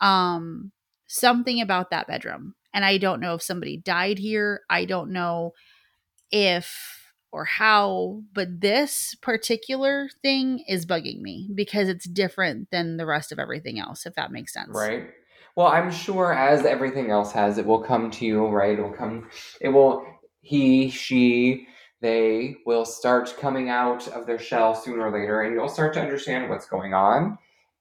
um 0.00 0.72
something 1.08 1.60
about 1.60 1.90
that 1.90 2.06
bedroom 2.06 2.54
and 2.72 2.84
i 2.84 2.96
don't 2.96 3.20
know 3.20 3.34
if 3.34 3.42
somebody 3.42 3.76
died 3.76 4.18
here 4.18 4.60
i 4.70 4.84
don't 4.84 5.10
know 5.10 5.52
if 6.30 7.12
or 7.32 7.44
how 7.44 8.22
but 8.32 8.60
this 8.60 9.14
particular 9.20 10.08
thing 10.22 10.64
is 10.68 10.86
bugging 10.86 11.20
me 11.20 11.48
because 11.54 11.88
it's 11.88 12.08
different 12.08 12.70
than 12.70 12.96
the 12.96 13.06
rest 13.06 13.32
of 13.32 13.38
everything 13.38 13.78
else 13.78 14.06
if 14.06 14.14
that 14.14 14.32
makes 14.32 14.52
sense 14.52 14.70
Right. 14.72 15.10
Well, 15.56 15.66
I'm 15.66 15.90
sure 15.90 16.32
as 16.32 16.64
everything 16.64 17.10
else 17.10 17.32
has, 17.32 17.58
it 17.58 17.66
will 17.66 17.82
come 17.82 18.10
to 18.12 18.24
you, 18.24 18.46
right? 18.46 18.78
It 18.78 18.82
will 18.82 18.92
come. 18.92 19.28
It 19.60 19.68
will. 19.70 20.06
He, 20.42 20.90
she, 20.90 21.66
they 22.00 22.56
will 22.66 22.84
start 22.84 23.34
coming 23.38 23.68
out 23.68 24.08
of 24.08 24.26
their 24.26 24.38
shell 24.38 24.74
sooner 24.74 25.08
or 25.08 25.12
later 25.12 25.42
and 25.42 25.54
you'll 25.54 25.68
start 25.68 25.92
to 25.94 26.00
understand 26.00 26.48
what's 26.48 26.66
going 26.66 26.94
on 26.94 27.38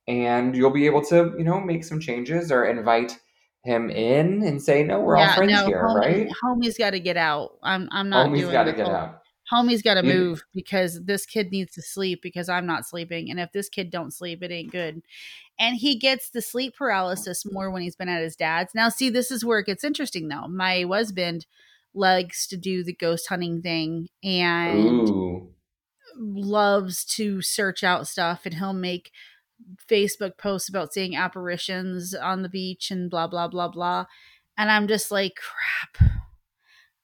and 0.08 0.56
you'll 0.56 0.72
be 0.72 0.86
able 0.86 1.04
to 1.04 1.34
you 1.38 1.44
know 1.44 1.60
make 1.60 1.84
some 1.84 2.00
changes 2.00 2.52
or 2.52 2.66
invite 2.66 3.18
him 3.64 3.90
in 3.90 4.44
and 4.44 4.62
say 4.62 4.84
no 4.84 5.00
we're 5.00 5.18
all 5.18 5.34
friends 5.36 5.52
here 5.66 5.84
homie, 5.84 5.96
right 5.96 6.30
Homie's 6.44 6.78
got 6.78 6.92
to 6.92 7.00
get 7.00 7.18
out. 7.18 7.58
I'm 7.62 7.90
I'm 7.92 8.10
not 8.10 8.28
homie's 8.28 8.52
got 8.52 8.64
to 8.64 8.74
get 8.74 8.88
out 8.88 9.20
Homie's 9.52 9.82
got 9.82 9.96
to 9.96 10.04
move 10.04 10.44
because 10.54 11.04
this 11.06 11.26
kid 11.26 11.52
needs 11.52 11.74
to 11.74 11.82
sleep 11.82 12.22
because 12.22 12.50
I'm 12.50 12.68
not 12.68 12.86
sleeping, 12.86 13.32
and 13.32 13.40
if 13.40 13.52
this 13.52 13.68
kid 13.68 13.90
don't 13.90 14.14
sleep, 14.14 14.44
it 14.44 14.52
ain't 14.52 14.72
good. 14.72 15.02
And 15.60 15.76
he 15.76 15.98
gets 15.98 16.30
the 16.30 16.42
sleep 16.42 16.76
paralysis 16.78 17.44
more 17.52 17.72
when 17.72 17.82
he's 17.82 17.96
been 17.96 18.10
at 18.10 18.22
his 18.22 18.36
dad's. 18.36 18.76
Now, 18.76 18.90
see, 18.90 19.10
this 19.10 19.32
is 19.32 19.44
where 19.44 19.60
it 19.60 19.66
gets 19.66 19.84
interesting, 19.84 20.28
though. 20.28 20.48
My 20.48 20.86
husband 20.88 21.48
likes 21.94 22.48
to 22.48 22.58
do 22.58 22.84
the 22.84 22.94
ghost 22.96 23.28
hunting 23.30 23.62
thing 23.62 24.08
and 24.24 24.80
ooh 25.10 25.50
loves 26.22 27.06
to 27.06 27.42
search 27.42 27.84
out 27.84 28.08
stuff, 28.08 28.46
and 28.46 28.56
he'll 28.56 28.74
make 28.74 29.12
Facebook 29.90 30.38
posts 30.38 30.68
about 30.68 30.92
seeing 30.94 31.16
apparitions 31.16 32.14
on 32.14 32.42
the 32.42 32.50
beach 32.50 32.92
and 32.92 33.10
blah 33.10 33.28
blah 33.28 33.48
blah 33.48 33.68
blah. 33.70 34.06
And 34.58 34.70
I'm 34.70 34.88
just 34.88 35.12
like, 35.12 35.34
crap. 35.38 36.12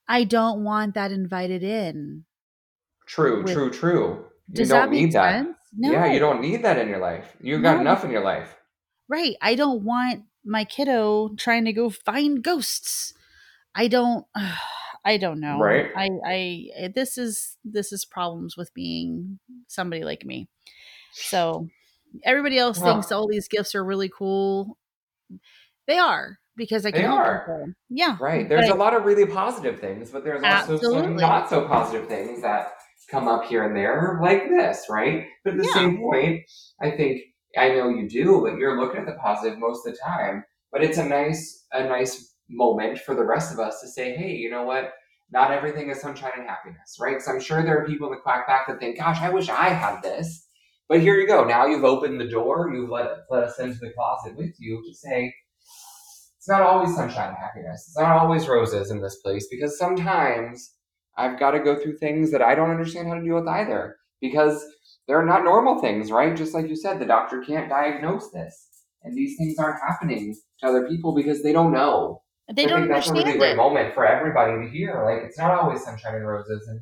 I 0.08 0.24
don't 0.24 0.64
want 0.64 0.94
that 0.96 1.12
invited 1.12 1.64
in. 1.64 2.26
true 3.08 3.44
with- 3.44 3.54
true 3.54 3.70
true 3.72 4.26
you 4.50 4.56
Does 4.56 4.70
don't 4.70 4.92
that 4.92 4.96
need 4.96 5.12
that? 5.14 5.46
No. 5.78 5.92
yeah 5.92 6.12
you 6.12 6.20
don't 6.20 6.42
need 6.42 6.64
that 6.64 6.78
in 6.78 6.88
your 6.90 7.00
life 7.00 7.36
you've 7.42 7.62
got 7.62 7.76
No. 7.76 7.82
enough 7.82 8.04
in 8.06 8.12
your 8.12 8.24
life 8.24 8.56
Right. 9.08 9.36
I 9.42 9.54
don't 9.56 9.84
want 9.84 10.24
my 10.44 10.66
kiddo 10.66 11.36
trying 11.38 11.66
to 11.66 11.74
go 11.74 11.90
find 11.92 12.44
ghosts. 12.44 13.14
I 13.76 13.88
don't 13.88 14.26
I 15.06 15.18
don't 15.18 15.40
know. 15.40 15.60
Right. 15.60 15.92
I 15.96 16.10
I 16.26 16.68
eh, 16.76 16.90
this 16.94 17.18
is 17.18 17.58
this 17.64 17.92
is 17.92 18.06
problems 18.06 18.58
with 18.58 18.74
being 18.74 19.40
somebody 19.68 20.04
like 20.04 20.26
me. 20.26 20.48
So 21.14 21.68
everybody 22.24 22.58
else 22.58 22.80
Well- 22.80 22.94
thinks 22.94 23.12
all 23.12 23.28
these 23.28 23.48
gifts 23.48 23.76
are 23.76 23.84
really 23.84 24.10
cool. 24.10 24.78
They 25.88 25.98
are 26.00 26.40
because 26.56 26.86
I 26.86 26.92
They 26.92 27.00
can 27.02 27.10
help 27.10 27.20
are. 27.20 27.66
Yeah. 27.90 28.18
Right. 28.20 28.48
There's 28.50 28.68
but- 28.70 28.76
a 28.76 28.80
lot 28.80 28.96
of 28.96 29.06
really 29.06 29.26
positive 29.26 29.80
things, 29.80 30.10
but 30.10 30.24
there's 30.24 30.44
also 30.44 30.78
some 30.78 31.16
not 31.18 31.50
so 31.50 31.68
positive 31.68 32.08
things 32.08 32.42
that 32.42 32.74
come 33.12 33.28
up 33.28 33.46
here 33.46 33.64
and 33.64 33.76
there, 33.76 34.18
like 34.22 34.50
this, 34.50 34.88
right? 34.90 35.28
But 35.44 35.54
at 35.54 35.60
the 35.60 35.66
Yeah. 35.66 35.74
same 35.74 35.98
point, 36.00 36.42
I 36.82 36.92
think 36.92 37.22
I 37.58 37.70
know 37.70 37.90
you 37.90 38.10
do, 38.10 38.42
but 38.42 38.58
you're 38.58 38.80
looking 38.82 39.02
at 39.02 39.06
the 39.06 39.14
positive 39.22 39.60
most 39.60 39.86
of 39.86 39.94
the 39.94 40.00
time. 40.00 40.44
But 40.72 40.84
it's 40.84 40.98
a 40.98 41.06
nice 41.06 41.66
a 41.72 41.84
nice 41.84 42.35
moment 42.50 43.00
for 43.00 43.16
the 43.16 43.26
rest 43.26 43.54
of 43.54 43.60
us 43.60 43.82
to 43.82 43.88
say, 43.88 44.16
hey, 44.16 44.36
you 44.36 44.50
know 44.50 44.64
what? 44.64 44.94
Not 45.32 45.52
everything 45.52 45.90
is 45.90 46.02
sunshine 46.02 46.32
and 46.38 46.48
happiness, 46.48 46.98
right? 47.00 47.22
So 47.22 47.32
I'm 47.32 47.42
sure 47.42 47.64
there 47.64 47.82
are 47.82 47.88
people 47.88 48.08
in 48.08 48.14
the 48.14 48.22
quack 48.22 48.48
back 48.48 48.68
that 48.68 48.80
think, 48.80 48.98
gosh, 48.98 49.20
I 49.22 49.30
wish 49.30 49.50
I 49.50 49.70
had 49.70 50.02
this. 50.02 50.48
But 50.88 51.02
here 51.02 51.16
you 51.16 51.28
go. 51.28 51.44
Now 51.44 51.66
you've 51.66 51.84
opened 51.84 52.22
the 52.22 52.30
door. 52.30 52.72
You've 52.72 52.92
let 52.92 53.10
let 53.32 53.44
us 53.44 53.60
into 53.60 53.80
the 53.80 53.92
closet 53.94 54.38
with 54.38 54.54
you 54.60 54.84
to 54.86 54.94
say, 54.94 55.34
it's 56.38 56.48
not 56.48 56.62
always 56.62 56.96
sunshine 56.96 57.30
and 57.30 57.38
happiness. 57.38 57.86
It's 57.88 57.98
not 57.98 58.18
always 58.18 58.48
roses 58.48 58.92
in 58.92 59.02
this 59.02 59.16
place 59.16 59.48
because 59.50 59.80
sometimes 59.80 60.76
I've 61.18 61.40
got 61.40 61.52
to 61.52 61.60
go 61.60 61.76
through 61.76 61.98
things 61.98 62.32
that 62.32 62.44
I 62.44 62.54
don't 62.54 62.70
understand 62.70 63.08
how 63.08 63.16
to 63.16 63.24
deal 63.24 63.36
with 63.36 63.48
either 63.48 63.96
because 64.22 64.64
they're 65.08 65.26
not 65.26 65.44
normal 65.44 65.80
things, 65.80 66.12
right? 66.12 66.38
Just 66.38 66.54
like 66.54 66.68
you 66.68 66.76
said, 66.76 67.00
the 67.00 67.06
doctor 67.06 67.42
can't 67.42 67.70
diagnose 67.70 68.30
this. 68.30 68.68
And 69.04 69.18
these 69.18 69.38
things 69.38 69.58
aren't 69.58 69.82
happening 69.82 70.36
to 70.60 70.68
other 70.68 70.88
people 70.88 71.16
because 71.16 71.42
they 71.42 71.52
don't 71.52 71.72
know. 71.72 72.22
They 72.54 72.66
I 72.66 72.68
don't 72.68 72.82
think 72.82 72.92
that's 72.92 73.08
a 73.08 73.14
really 73.14 73.24
understand 73.24 73.40
great 73.40 73.52
it. 73.54 73.58
moment 73.58 73.94
for 73.94 74.06
everybody 74.06 74.66
to 74.66 74.72
hear. 74.72 75.04
Like 75.04 75.24
it's 75.24 75.38
not 75.38 75.52
always 75.52 75.84
sunshine 75.84 76.16
and 76.16 76.28
roses, 76.28 76.68
and 76.68 76.82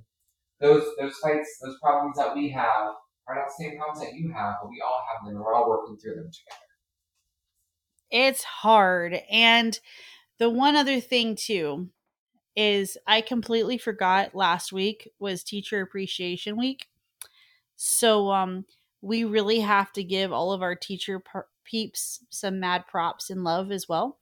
those 0.60 0.84
those 1.00 1.16
fights, 1.18 1.60
those 1.64 1.78
problems 1.82 2.18
that 2.18 2.36
we 2.36 2.50
have 2.52 2.94
are 3.28 3.36
not 3.36 3.48
the 3.48 3.64
same 3.64 3.78
problems 3.78 4.02
that 4.06 4.14
you 4.14 4.32
have, 4.34 4.56
but 4.62 4.70
we 4.70 4.82
all 4.86 5.04
have 5.10 5.26
them, 5.26 5.36
and 5.36 5.44
we're 5.44 5.54
all 5.54 5.70
working 5.70 5.98
through 5.98 6.16
them 6.16 6.32
together. 6.32 6.60
It's 8.12 8.44
hard. 8.44 9.22
And 9.30 9.80
the 10.38 10.50
one 10.50 10.76
other 10.76 11.00
thing 11.00 11.36
too 11.36 11.90
is 12.56 12.98
I 13.08 13.22
completely 13.22 13.78
forgot 13.78 14.36
last 14.36 14.72
week 14.72 15.10
was 15.20 15.44
teacher 15.44 15.82
appreciation 15.82 16.58
week. 16.58 16.88
So 17.76 18.32
um 18.32 18.66
we 19.02 19.24
really 19.24 19.60
have 19.62 19.92
to 19.94 20.04
give 20.04 20.32
all 20.32 20.52
of 20.54 20.62
our 20.62 20.76
teacher 20.76 21.22
peeps 21.66 22.24
some 22.30 22.60
mad 22.60 22.86
props 22.88 23.30
and 23.30 23.44
love 23.44 23.72
as 23.72 23.90
well. 23.90 24.20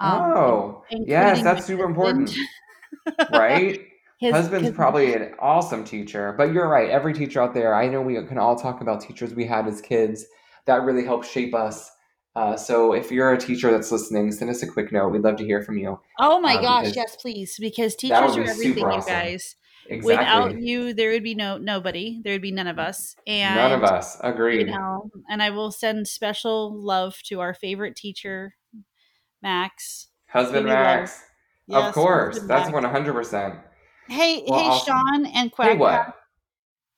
Um, 0.00 0.20
oh, 0.36 0.84
yes, 0.90 1.42
that's 1.42 1.64
super 1.66 1.84
important, 1.84 2.34
right? 3.32 3.80
His- 4.18 4.32
Husband's 4.32 4.68
his- 4.68 4.76
probably 4.76 5.14
an 5.14 5.34
awesome 5.38 5.84
teacher, 5.84 6.34
but 6.36 6.52
you're 6.52 6.68
right. 6.68 6.90
Every 6.90 7.12
teacher 7.14 7.40
out 7.40 7.54
there, 7.54 7.74
I 7.74 7.88
know 7.88 8.00
we 8.02 8.14
can 8.26 8.38
all 8.38 8.56
talk 8.56 8.80
about 8.80 9.00
teachers 9.00 9.34
we 9.34 9.46
had 9.46 9.66
as 9.66 9.80
kids 9.80 10.26
that 10.66 10.82
really 10.82 11.04
helped 11.04 11.26
shape 11.26 11.54
us. 11.54 11.90
Uh, 12.34 12.56
so 12.56 12.92
if 12.92 13.10
you're 13.10 13.32
a 13.32 13.38
teacher 13.38 13.70
that's 13.70 13.90
listening, 13.90 14.30
send 14.30 14.50
us 14.50 14.62
a 14.62 14.66
quick 14.66 14.92
note. 14.92 15.08
We'd 15.08 15.22
love 15.22 15.36
to 15.36 15.44
hear 15.44 15.62
from 15.62 15.78
you. 15.78 15.98
Oh 16.18 16.40
my 16.40 16.56
uh, 16.56 16.60
gosh, 16.60 16.94
yes, 16.94 17.16
please, 17.16 17.56
because 17.58 17.94
teachers 17.94 18.36
are 18.36 18.40
everything, 18.42 18.74
super 18.74 18.92
you 18.92 19.02
guys. 19.06 19.56
Exactly. 19.88 20.16
Without 20.16 20.60
you, 20.60 20.92
there 20.92 21.10
would 21.10 21.22
be 21.22 21.34
no 21.34 21.58
nobody. 21.58 22.20
There 22.22 22.34
would 22.34 22.42
be 22.42 22.50
none 22.50 22.66
of 22.66 22.78
us. 22.78 23.14
And 23.26 23.54
None 23.54 23.72
of 23.72 23.84
us. 23.84 24.16
you 24.22 24.30
Agreed. 24.30 24.66
know 24.66 25.10
and 25.28 25.42
i 25.42 25.50
will 25.50 25.70
send 25.70 26.06
special 26.08 26.74
love 26.74 27.16
to 27.24 27.40
our 27.40 27.54
favorite 27.54 27.96
teacher 27.96 28.54
max 29.46 30.08
Husband. 30.28 30.66
Max. 30.66 31.22
Yes, 31.68 31.86
of 31.88 31.94
course. 31.94 32.38
That's 32.40 32.68
100%. 32.68 33.62
hey 34.08 34.44
Well, 34.46 34.58
hey 34.58 34.66
awesome. 34.68 34.94
sean 34.96 35.26
and 35.26 35.52
quack 35.52 35.70
Hey, 35.70 35.76
what? 35.76 36.14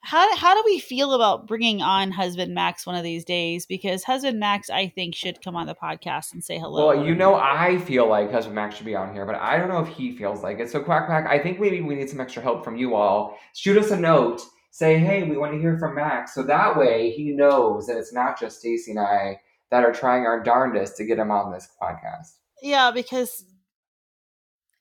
how, 0.00 0.34
how 0.36 0.54
do 0.54 0.62
we 0.64 0.78
feel 0.78 1.12
about 1.12 1.46
bringing 1.46 1.82
on 1.82 2.10
husband 2.10 2.54
max 2.54 2.86
one 2.86 2.94
of 2.96 3.02
these 3.02 3.24
days 3.24 3.66
because 3.66 4.02
husband 4.04 4.38
max 4.40 4.70
i 4.70 4.88
think 4.88 5.14
should 5.14 5.42
come 5.42 5.56
on 5.56 5.66
the 5.66 5.74
podcast 5.74 6.32
and 6.32 6.42
say 6.42 6.58
hello 6.58 6.86
Well, 6.86 7.04
you 7.06 7.14
know, 7.14 7.34
I 7.34 7.78
feel 7.78 8.08
like 8.08 8.30
Husband 8.32 8.54
Max 8.54 8.76
should 8.76 8.86
be 8.86 8.94
on 8.96 9.12
here, 9.12 9.26
but 9.26 9.34
I 9.36 9.58
don't 9.58 9.68
know 9.68 9.80
if 9.80 9.88
he 9.88 10.16
feels 10.16 10.42
like 10.42 10.58
it. 10.60 10.70
So, 10.70 10.80
Quack 10.80 11.06
Quack, 11.06 11.26
I 11.28 11.38
think 11.38 11.60
maybe 11.60 11.80
we 11.82 11.94
need 11.96 12.08
some 12.08 12.20
extra 12.20 12.42
help 12.42 12.64
from 12.64 12.76
you 12.76 12.94
all. 12.94 13.36
Shoot 13.54 13.76
us 13.76 13.90
a 13.90 13.96
note. 14.00 14.40
Say, 14.70 14.98
hey, 14.98 15.24
we 15.24 15.36
want 15.36 15.52
to 15.52 15.58
hear 15.60 15.76
from 15.78 15.96
Max. 15.96 16.34
So 16.34 16.42
that 16.44 16.76
way 16.78 17.10
he 17.10 17.32
knows 17.32 17.86
that 17.86 17.96
it's 17.96 18.12
not 18.12 18.38
just 18.40 18.60
Stacy 18.60 18.92
and 18.92 19.00
I 19.00 19.40
that 19.70 19.84
are 19.84 19.92
trying 19.92 20.24
our 20.24 20.40
darndest 20.42 20.96
to 20.98 21.04
get 21.04 21.18
him 21.18 21.30
on 21.30 21.52
this 21.52 21.68
podcast. 21.82 22.36
Yeah 22.62 22.90
because 22.90 23.44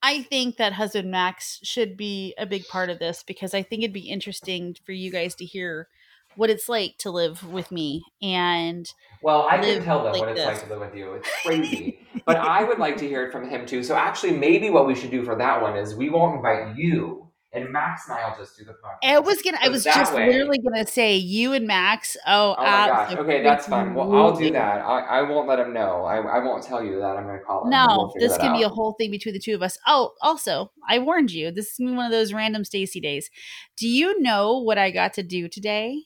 i 0.03 0.21
think 0.23 0.57
that 0.57 0.73
husband 0.73 1.09
max 1.11 1.59
should 1.63 1.97
be 1.97 2.33
a 2.37 2.45
big 2.45 2.67
part 2.67 2.89
of 2.89 2.99
this 2.99 3.23
because 3.23 3.53
i 3.53 3.61
think 3.61 3.81
it'd 3.83 3.93
be 3.93 4.09
interesting 4.09 4.75
for 4.85 4.91
you 4.91 5.11
guys 5.11 5.35
to 5.35 5.45
hear 5.45 5.87
what 6.35 6.49
it's 6.51 6.69
like 6.69 6.95
to 6.99 7.09
live 7.09 7.43
with 7.51 7.71
me 7.71 8.03
and 8.21 8.93
Well, 9.23 9.47
I 9.49 9.57
can 9.57 9.83
tell 9.83 10.03
them 10.03 10.11
like 10.13 10.19
what 10.21 10.29
it's 10.29 10.39
this. 10.39 10.47
like 10.59 10.63
to 10.67 10.69
live 10.69 10.79
with 10.81 10.95
you. 10.95 11.13
It's 11.13 11.29
crazy. 11.43 11.99
but 12.27 12.37
I 12.37 12.63
would 12.63 12.77
like 12.77 12.95
to 12.97 13.07
hear 13.07 13.25
it 13.25 13.31
from 13.31 13.49
him 13.49 13.65
too. 13.65 13.81
So 13.81 13.95
actually, 13.95 14.33
maybe 14.37 14.69
what 14.69 14.85
we 14.85 14.93
should 14.93 15.09
do 15.09 15.23
for 15.23 15.35
that 15.35 15.59
one 15.63 15.75
is 15.75 15.95
we 15.95 16.09
won't 16.11 16.35
invite 16.35 16.77
you, 16.77 17.26
and 17.61 17.71
Max 17.71 18.07
and 18.09 18.17
I 18.17 18.29
will 18.29 18.37
just 18.37 18.57
do 18.57 18.63
the 18.65 18.73
podcast. 18.73 18.97
I 19.03 19.19
was 19.19 19.41
gonna. 19.41 19.57
I 19.61 19.69
was 19.69 19.83
just 19.83 20.13
way- 20.13 20.27
literally 20.27 20.59
gonna 20.59 20.85
say 20.87 21.15
you 21.15 21.53
and 21.53 21.67
Max. 21.67 22.15
Oh, 22.25 22.55
Oh 22.57 22.63
my 22.63 22.87
gosh. 22.87 23.15
Okay, 23.15 23.43
that's 23.43 23.67
fine. 23.67 23.93
Well, 23.93 24.15
I'll 24.15 24.35
do 24.35 24.51
that. 24.51 24.81
I, 24.81 25.19
I 25.19 25.21
won't 25.23 25.47
let 25.47 25.59
him 25.59 25.73
know. 25.73 26.03
I, 26.05 26.17
I 26.17 26.39
won't 26.39 26.63
tell 26.63 26.83
you 26.83 26.99
that. 26.99 27.17
I'm 27.17 27.25
going 27.25 27.37
to 27.39 27.43
call 27.43 27.63
him. 27.63 27.69
No, 27.71 27.85
we'll 27.89 28.13
this 28.19 28.37
can 28.37 28.53
be 28.53 28.63
a 28.63 28.69
whole 28.69 28.93
thing 28.93 29.11
between 29.11 29.33
the 29.33 29.39
two 29.39 29.55
of 29.55 29.61
us. 29.61 29.77
Oh, 29.85 30.13
also, 30.21 30.71
I 30.87 30.99
warned 30.99 31.31
you. 31.31 31.51
This 31.51 31.71
is 31.71 31.77
gonna 31.77 31.91
be 31.91 31.97
one 31.97 32.05
of 32.05 32.11
those 32.11 32.33
random 32.33 32.63
Stacy 32.63 32.99
days. 32.99 33.29
Do 33.77 33.87
you 33.87 34.19
know 34.21 34.59
what 34.59 34.77
I 34.77 34.91
got 34.91 35.13
to 35.13 35.23
do 35.23 35.47
today? 35.47 36.03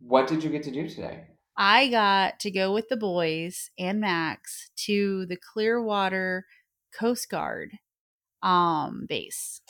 What 0.00 0.26
did 0.26 0.44
you 0.44 0.50
get 0.50 0.62
to 0.64 0.70
do 0.70 0.88
today? 0.88 1.24
I 1.56 1.88
got 1.88 2.40
to 2.40 2.50
go 2.50 2.72
with 2.74 2.88
the 2.88 2.96
boys 2.96 3.70
and 3.78 4.00
Max 4.00 4.70
to 4.86 5.24
the 5.26 5.36
Clearwater 5.36 6.46
Coast 6.98 7.30
Guard 7.30 7.72
um 8.42 9.06
base. 9.08 9.60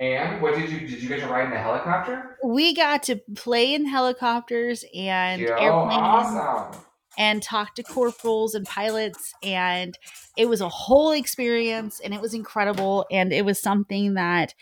And 0.00 0.40
what 0.40 0.54
did 0.56 0.70
you 0.70 0.80
did 0.80 1.02
you 1.02 1.08
get 1.08 1.20
to 1.20 1.26
ride 1.28 1.46
in 1.46 1.52
a 1.52 1.58
helicopter? 1.58 2.38
We 2.42 2.74
got 2.74 3.02
to 3.04 3.16
play 3.36 3.74
in 3.74 3.84
helicopters 3.86 4.84
and 4.94 5.42
Yo, 5.42 5.54
airplanes. 5.54 5.92
awesome. 6.02 6.80
and 7.18 7.42
talk 7.42 7.74
to 7.74 7.82
corporals 7.82 8.54
and 8.54 8.66
pilots 8.66 9.34
and 9.42 9.98
it 10.38 10.46
was 10.48 10.62
a 10.62 10.68
whole 10.70 11.10
experience 11.12 12.00
and 12.00 12.14
it 12.14 12.20
was 12.20 12.32
incredible 12.32 13.04
and 13.10 13.32
it 13.32 13.44
was 13.44 13.60
something 13.60 14.14
that 14.14 14.54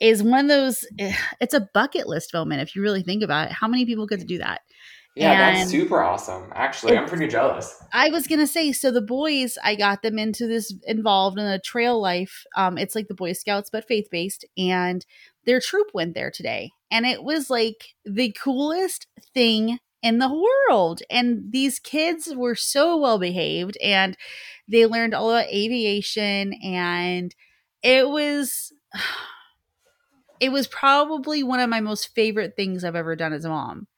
is 0.00 0.22
one 0.22 0.44
of 0.44 0.48
those 0.48 0.84
eh, 1.00 1.12
it's 1.40 1.54
a 1.54 1.68
bucket 1.74 2.06
list 2.06 2.32
moment 2.32 2.60
if 2.62 2.76
you 2.76 2.82
really 2.82 3.02
think 3.02 3.22
about 3.24 3.48
it 3.48 3.52
how 3.52 3.66
many 3.66 3.84
people 3.84 4.06
get 4.06 4.20
to 4.20 4.26
do 4.26 4.38
that 4.38 4.60
Yeah, 5.18 5.48
And 5.48 5.56
that's 5.56 5.70
super 5.70 6.00
awesome. 6.00 6.52
Actually, 6.54 6.96
I'm 6.96 7.08
pretty 7.08 7.28
jealous. 7.28 7.82
i 7.92 8.08
was 8.10 8.26
gonna 8.26 8.46
say 8.46 8.72
so 8.72 8.90
the 8.90 9.00
boys 9.00 9.56
i 9.64 9.74
got 9.74 10.02
them 10.02 10.18
into 10.18 10.46
this 10.46 10.74
involved 10.86 11.38
in 11.38 11.46
a 11.46 11.58
Trail 11.58 12.00
Life 12.00 12.44
um 12.56 12.76
it's 12.78 12.94
like 12.94 13.08
the 13.08 13.14
boy 13.14 13.32
scouts 13.32 13.70
but 13.70 13.86
faith-based 13.86 14.44
and 14.56 15.04
their 15.44 15.60
troop 15.60 15.88
went 15.94 16.14
there 16.14 16.30
today 16.30 16.70
and 16.90 17.06
it 17.06 17.22
was 17.22 17.50
like 17.50 17.94
the 18.04 18.32
coolest 18.32 19.06
thing 19.34 19.78
in 20.02 20.18
the 20.18 20.46
world 20.68 21.00
and 21.10 21.50
these 21.50 21.78
kids 21.78 22.32
were 22.34 22.54
so 22.54 22.96
well 22.96 23.18
behaved 23.18 23.76
and 23.82 24.16
they 24.68 24.86
learned 24.86 25.14
all 25.14 25.30
about 25.30 25.48
aviation 25.48 26.52
and 26.62 27.34
it 27.82 28.08
was 28.08 28.72
it 30.40 30.50
was 30.50 30.66
probably 30.68 31.42
one 31.42 31.60
of 31.60 31.70
my 31.70 31.80
most 31.80 32.14
favorite 32.14 32.54
things 32.54 32.84
I've 32.84 32.94
ever 32.94 33.16
done 33.16 33.32
as 33.32 33.44
a 33.44 33.48
mom. 33.48 33.88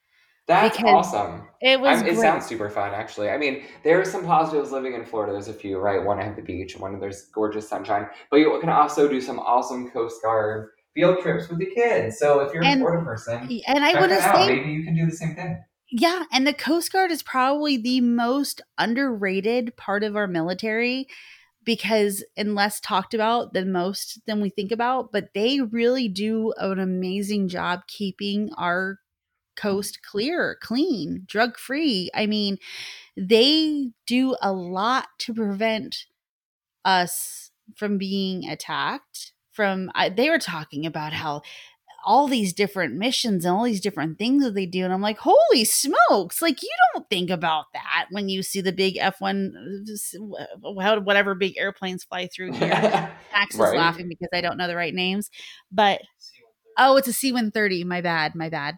That's 0.51 0.77
Because 0.77 1.07
awesome. 1.15 1.47
It 1.63 1.81
was 1.81 2.03
I'm, 2.03 2.09
it 2.09 2.17
sounds 2.17 2.47
super 2.47 2.69
fun, 2.71 2.93
actually. 2.93 3.29
I 3.31 3.39
mean, 3.39 3.63
there 3.85 4.01
are 4.01 4.05
some 4.05 4.25
positives 4.25 4.73
living 4.73 4.95
in 4.95 5.05
Florida. 5.05 5.33
There's 5.33 5.49
a 5.49 5.53
few, 5.55 5.79
right? 5.79 6.03
One, 6.05 6.19
I 6.19 6.25
have 6.25 6.37
the 6.37 6.43
beach. 6.43 6.77
One, 6.77 6.99
there's 6.99 7.27
gorgeous 7.27 7.69
sunshine. 7.69 8.07
But 8.31 8.39
you 8.39 8.59
can 8.61 8.69
also 8.71 9.09
do 9.09 9.21
some 9.21 9.39
awesome 9.39 9.91
Coast 9.91 10.21
Guard 10.23 10.71
field 10.95 11.19
trips 11.21 11.49
with 11.49 11.59
the 11.59 11.67
kids. 11.67 12.19
So 12.19 12.41
if 12.41 12.53
you're 12.53 12.63
a 12.63 12.67
And- 12.67 12.81
Florida 12.81 13.05
person, 13.05 13.49
and 13.69 13.85
I 13.85 13.93
check 13.93 14.01
want 14.01 14.13
to 14.13 14.17
that 14.19 14.35
out. 14.35 14.47
say 14.47 14.57
Maybe 14.57 14.73
you 14.73 14.85
can 14.85 14.97
do 14.97 15.07
the 15.07 15.17
same 15.17 15.35
thing. 15.37 15.63
Yeah, 15.93 16.25
and 16.33 16.47
the 16.47 16.53
Coast 16.53 16.93
Guard 16.93 17.11
is 17.11 17.23
probably 17.23 17.77
the 17.77 18.01
most 18.01 18.61
underrated 18.79 19.77
part 19.77 20.03
of 20.03 20.17
our 20.17 20.27
military 20.27 21.07
because 21.65 22.25
and 22.37 22.55
less 22.55 22.81
talked 22.81 23.13
about 23.13 23.53
than 23.53 23.71
most 23.73 24.21
than 24.27 24.41
we 24.41 24.51
think 24.51 24.73
about, 24.73 25.13
but 25.13 25.29
they 25.35 25.61
really 25.61 26.09
do 26.09 26.53
an 26.57 26.79
amazing 26.79 27.49
job 27.49 27.81
keeping 27.87 28.51
our 28.57 28.99
coast 29.61 30.01
clear, 30.03 30.57
clean, 30.63 31.25
drug 31.27 31.59
free. 31.59 32.11
I 32.15 32.27
mean, 32.27 32.59
they 33.17 33.91
do 34.07 34.37
a 34.41 34.53
lot 34.53 35.09
to 35.21 35.35
prevent 35.35 36.07
us 36.85 37.51
from 37.77 37.99
being 37.99 38.49
attacked. 38.49 39.33
From 39.53 39.91
I, 39.95 40.09
they 40.09 40.31
were 40.31 40.39
talking 40.39 40.87
about 40.87 41.13
how 41.13 41.43
all 42.07 42.29
these 42.29 42.55
different 42.55 42.95
missions 42.95 43.45
and 43.45 43.55
all 43.55 43.65
these 43.65 43.81
different 43.81 44.19
things 44.19 44.43
that 44.43 44.55
they 44.55 44.65
do, 44.65 44.85
and 44.85 44.93
I'm 44.93 45.03
like, 45.03 45.19
holy 45.19 45.65
smokes! 45.65 46.41
Like 46.41 46.63
you 46.63 46.71
don't 46.95 47.09
think 47.11 47.29
about 47.29 47.67
that 47.75 48.07
when 48.11 48.29
you 48.31 48.43
see 48.43 48.63
the 48.63 48.73
big 48.73 48.97
F 48.97 49.21
one, 49.21 49.85
uh, 50.39 50.81
how 50.81 51.01
whatever 51.01 51.35
big 51.35 51.59
airplanes 51.59 52.05
fly 52.05 52.27
through 52.29 52.53
here. 52.53 52.71
Max 53.33 53.55
is 53.55 53.61
Right. 53.61 53.77
laughing 53.77 54.09
because 54.09 54.31
I 54.33 54.41
don't 54.41 54.57
know 54.57 54.67
the 54.67 54.77
right 54.77 54.95
names, 54.95 55.31
but 55.71 56.01
oh, 56.81 56.97
it's 56.97 57.07
a 57.09 57.13
C 57.13 57.33
one 57.33 57.51
thirty. 57.53 57.85
My 57.85 58.01
bad, 58.01 58.35
my 58.35 58.49
bad. 58.49 58.77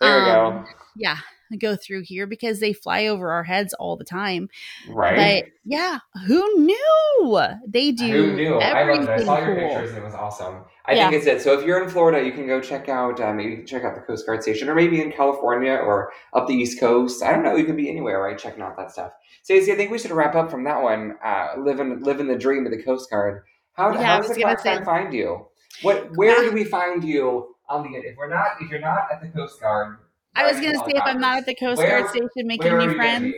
there 0.00 0.24
we 0.24 0.30
Um, 0.30 0.62
go. 0.64 0.68
Yeah, 0.96 1.16
go 1.58 1.76
through 1.76 2.02
here 2.04 2.26
because 2.26 2.60
they 2.60 2.72
fly 2.72 3.06
over 3.06 3.30
our 3.30 3.44
heads 3.44 3.74
all 3.74 3.96
the 3.96 4.04
time. 4.04 4.48
Right? 4.88 5.44
But 5.44 5.52
yeah, 5.64 5.98
who 6.26 6.42
knew? 6.64 7.38
They 7.66 7.92
do 7.92 8.06
Who 8.30 8.32
knew? 8.36 8.54
I 8.56 8.90
loved 8.90 9.02
it. 9.04 9.08
I 9.10 9.24
saw 9.24 9.38
your 9.38 9.56
cool. 9.56 9.68
pictures 9.68 9.90
and 9.90 9.98
it 9.98 10.04
was 10.04 10.14
awesome. 10.14 10.64
I 10.84 10.94
Yeah. 10.94 11.08
think 11.10 11.22
it's 11.22 11.26
it. 11.26 11.42
So 11.42 11.58
if 11.58 11.64
you're 11.64 11.82
in 11.82 11.88
Florida, 11.88 12.24
you 12.26 12.32
can 12.32 12.46
go 12.46 12.60
check 12.60 12.88
out 12.88 13.20
uh, 13.20 13.32
maybe 13.32 13.52
you 13.54 13.64
check 13.64 13.84
out 13.84 13.94
the 13.94 14.00
Coast 14.00 14.26
Guard 14.26 14.42
station, 14.42 14.68
or 14.68 14.74
maybe 14.74 15.00
in 15.00 15.12
California 15.12 15.72
or 15.74 16.10
up 16.34 16.46
the 16.48 16.54
East 16.54 16.80
Coast. 16.80 17.22
I 17.22 17.32
don't 17.32 17.44
know. 17.44 17.54
You 17.56 17.64
can 17.64 17.76
be 17.76 17.88
anywhere, 17.88 18.20
right? 18.20 18.36
Checking 18.38 18.62
out 18.62 18.76
that 18.76 18.90
stuff. 18.90 19.12
Stacy, 19.42 19.72
I 19.72 19.76
think 19.76 19.90
we 19.90 19.98
should 19.98 20.10
wrap 20.10 20.34
up 20.34 20.50
from 20.50 20.64
that 20.64 20.82
one. 20.82 21.14
Uh, 21.24 21.54
living 21.58 22.00
living 22.02 22.26
the 22.28 22.36
dream 22.36 22.66
of 22.66 22.72
the 22.72 22.82
Coast 22.82 23.08
Guard. 23.10 23.42
How, 23.74 23.92
Yeah, 23.92 24.02
how 24.02 24.20
does 24.20 24.34
the 24.34 24.42
Fan 24.42 24.58
say- 24.58 24.84
find 24.84 25.14
you? 25.14 25.46
What? 25.82 26.16
Where 26.16 26.42
do 26.42 26.52
we 26.52 26.64
find 26.64 27.04
you 27.04 27.54
on 27.68 27.82
the? 27.82 27.88
Internet? 27.88 28.12
If 28.12 28.16
we're 28.16 28.28
not, 28.28 28.46
if 28.60 28.70
you're 28.70 28.80
not 28.80 29.08
at 29.12 29.20
the 29.20 29.28
Coast 29.28 29.60
Guard, 29.60 29.98
I 30.34 30.46
was 30.50 30.60
gonna 30.60 30.78
say 30.78 30.92
if 30.94 31.02
I'm 31.04 31.20
not 31.20 31.38
at 31.38 31.46
the 31.46 31.54
Coast 31.54 31.78
Where- 31.78 32.00
Guard 32.00 32.10
station 32.10 32.46
making 32.46 32.76
new 32.76 32.94
friends. 32.94 33.34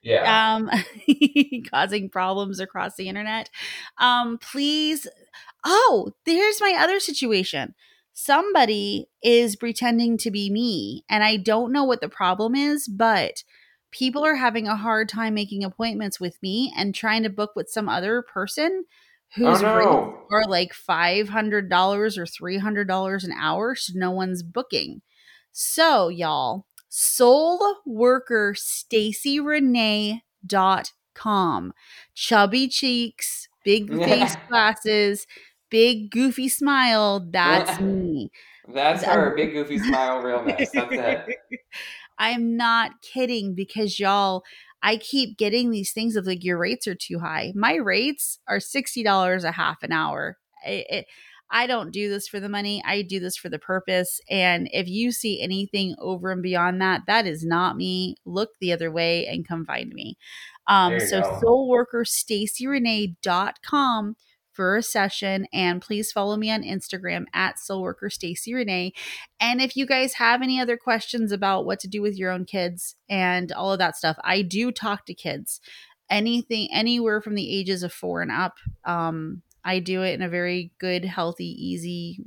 Yeah. 0.00 0.54
um, 0.54 0.70
causing 1.70 2.08
problems 2.08 2.60
across 2.60 2.94
the 2.94 3.08
internet, 3.08 3.50
um, 3.98 4.38
please. 4.38 5.06
Oh, 5.64 6.12
there's 6.24 6.60
my 6.60 6.76
other 6.78 7.00
situation. 7.00 7.74
Somebody 8.12 9.08
is 9.22 9.56
pretending 9.56 10.16
to 10.18 10.30
be 10.30 10.50
me, 10.50 11.04
and 11.10 11.22
I 11.24 11.36
don't 11.36 11.72
know 11.72 11.84
what 11.84 12.00
the 12.00 12.08
problem 12.08 12.54
is, 12.54 12.88
but 12.88 13.42
people 13.90 14.24
are 14.24 14.36
having 14.36 14.68
a 14.68 14.76
hard 14.76 15.08
time 15.08 15.34
making 15.34 15.64
appointments 15.64 16.20
with 16.20 16.40
me 16.42 16.72
and 16.76 16.94
trying 16.94 17.22
to 17.22 17.30
book 17.30 17.52
with 17.56 17.68
some 17.68 17.88
other 17.88 18.22
person 18.22 18.84
whose 19.34 19.62
oh 19.62 19.76
rates 19.76 20.18
are 20.30 20.44
like 20.48 20.72
$500 20.72 21.28
or 21.28 22.26
$300 22.26 23.24
an 23.24 23.32
hour, 23.32 23.74
so 23.74 23.92
no 23.96 24.10
one's 24.10 24.42
booking. 24.42 25.02
So, 25.52 26.08
y'all, 26.08 26.66
soul 26.88 27.76
worker 27.86 28.54
Stacy 28.56 29.40
com. 31.14 31.72
Chubby 32.14 32.68
cheeks, 32.68 33.48
big 33.64 33.92
face 34.04 34.36
glasses, 34.48 35.26
big 35.70 36.10
goofy 36.10 36.48
smile. 36.48 37.26
That's 37.30 37.80
me. 37.80 38.30
That's 38.72 39.02
her 39.04 39.34
big 39.34 39.52
goofy 39.52 39.78
smile 39.78 40.20
realness. 40.20 40.70
That's 40.72 40.92
it. 40.92 41.36
I'm 42.18 42.56
not 42.56 43.00
kidding 43.00 43.54
because 43.54 44.00
y'all, 44.00 44.42
I 44.82 44.96
keep 44.96 45.38
getting 45.38 45.70
these 45.70 45.92
things 45.92 46.16
of 46.16 46.26
like 46.26 46.44
your 46.44 46.58
rates 46.58 46.86
are 46.86 46.94
too 46.94 47.18
high. 47.18 47.52
My 47.54 47.74
rates 47.74 48.38
are 48.48 48.60
sixty 48.60 49.02
dollars 49.02 49.44
a 49.44 49.52
half 49.52 49.82
an 49.82 49.92
hour. 49.92 50.36
It, 50.66 50.86
it, 50.88 51.06
I 51.50 51.66
don't 51.66 51.92
do 51.92 52.10
this 52.10 52.28
for 52.28 52.40
the 52.40 52.48
money. 52.48 52.82
I 52.84 53.02
do 53.02 53.20
this 53.20 53.36
for 53.36 53.48
the 53.48 53.58
purpose. 53.58 54.20
And 54.28 54.68
if 54.72 54.86
you 54.86 55.12
see 55.12 55.40
anything 55.40 55.94
over 55.98 56.30
and 56.30 56.42
beyond 56.42 56.80
that, 56.82 57.02
that 57.06 57.26
is 57.26 57.42
not 57.44 57.76
me. 57.76 58.16
Look 58.26 58.50
the 58.60 58.72
other 58.72 58.92
way 58.92 59.26
and 59.26 59.48
come 59.48 59.64
find 59.64 59.90
me. 59.92 60.18
Um, 60.66 61.00
so 61.00 61.22
go. 61.22 61.40
soulworkerstacyrenee.com 61.42 64.16
for 64.58 64.74
a 64.74 64.82
session 64.82 65.46
and 65.52 65.80
please 65.80 66.10
follow 66.10 66.36
me 66.36 66.50
on 66.50 66.64
Instagram 66.64 67.26
at 67.32 67.58
soulworker 67.58 68.10
Stacy 68.10 68.52
Renee. 68.52 68.92
And 69.38 69.60
if 69.60 69.76
you 69.76 69.86
guys 69.86 70.14
have 70.14 70.42
any 70.42 70.60
other 70.60 70.76
questions 70.76 71.30
about 71.30 71.64
what 71.64 71.78
to 71.78 71.86
do 71.86 72.02
with 72.02 72.18
your 72.18 72.32
own 72.32 72.44
kids 72.44 72.96
and 73.08 73.52
all 73.52 73.72
of 73.72 73.78
that 73.78 73.96
stuff, 73.96 74.16
I 74.24 74.42
do 74.42 74.72
talk 74.72 75.06
to 75.06 75.14
kids. 75.14 75.60
Anything 76.10 76.70
anywhere 76.72 77.20
from 77.20 77.36
the 77.36 77.56
ages 77.56 77.84
of 77.84 77.92
4 77.92 78.22
and 78.22 78.32
up. 78.32 78.56
Um 78.84 79.42
I 79.64 79.78
do 79.78 80.02
it 80.02 80.14
in 80.14 80.22
a 80.22 80.28
very 80.28 80.72
good, 80.80 81.04
healthy, 81.04 81.46
easy 81.46 82.18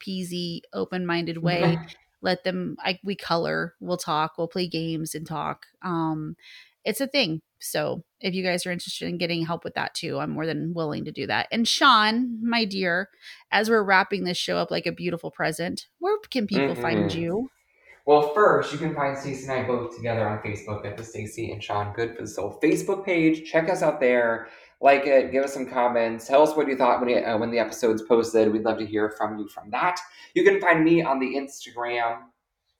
peasy, 0.00 0.60
open-minded 0.72 1.38
way 1.38 1.76
let 2.22 2.44
them 2.44 2.76
I, 2.80 2.98
we 3.04 3.14
color 3.16 3.74
we'll 3.80 3.98
talk 3.98 4.38
we'll 4.38 4.48
play 4.48 4.66
games 4.66 5.14
and 5.14 5.26
talk 5.26 5.66
um 5.82 6.36
it's 6.84 7.00
a 7.00 7.06
thing 7.06 7.40
so 7.60 8.02
if 8.20 8.34
you 8.34 8.42
guys 8.44 8.66
are 8.66 8.72
interested 8.72 9.08
in 9.08 9.16
getting 9.18 9.44
help 9.44 9.64
with 9.64 9.74
that 9.74 9.94
too 9.94 10.18
i'm 10.18 10.30
more 10.30 10.46
than 10.46 10.72
willing 10.74 11.04
to 11.04 11.12
do 11.12 11.26
that 11.26 11.46
and 11.50 11.66
sean 11.66 12.38
my 12.46 12.64
dear 12.64 13.08
as 13.52 13.70
we're 13.70 13.82
wrapping 13.82 14.24
this 14.24 14.36
show 14.36 14.56
up 14.56 14.70
like 14.70 14.86
a 14.86 14.92
beautiful 14.92 15.30
present 15.30 15.86
where 15.98 16.16
can 16.30 16.46
people 16.46 16.74
find 16.74 17.10
Mhm. 17.10 17.14
you 17.14 17.50
Well, 18.06 18.34
first, 18.34 18.70
you 18.70 18.76
can 18.78 18.94
find 18.94 19.16
Stacy 19.16 19.44
and 19.44 19.52
I 19.52 19.66
both 19.66 19.96
together 19.96 20.28
on 20.28 20.38
Facebook 20.40 20.84
at 20.84 20.98
the 20.98 21.02
Stacy 21.02 21.52
and 21.52 21.62
Sean 21.64 21.94
Good 21.94 22.14
for 22.14 22.20
the 22.20 22.28
Soul 22.28 22.60
Facebook 22.62 23.02
page. 23.02 23.50
Check 23.50 23.70
us 23.70 23.80
out 23.82 23.98
there. 23.98 24.48
Like 24.82 25.06
it, 25.06 25.32
give 25.32 25.42
us 25.42 25.54
some 25.54 25.64
comments. 25.66 26.26
Tell 26.26 26.42
us 26.42 26.54
what 26.54 26.68
you 26.68 26.76
thought 26.76 27.00
when, 27.00 27.08
you, 27.08 27.16
uh, 27.24 27.38
when 27.38 27.50
the 27.50 27.58
episode's 27.58 28.02
posted. 28.02 28.52
We'd 28.52 28.64
love 28.66 28.76
to 28.80 28.84
hear 28.84 29.08
from 29.08 29.38
you 29.38 29.48
from 29.48 29.70
that. 29.70 29.98
You 30.34 30.44
can 30.44 30.60
find 30.60 30.84
me 30.84 31.00
on 31.00 31.18
the 31.18 31.34
Instagram, 31.34 32.24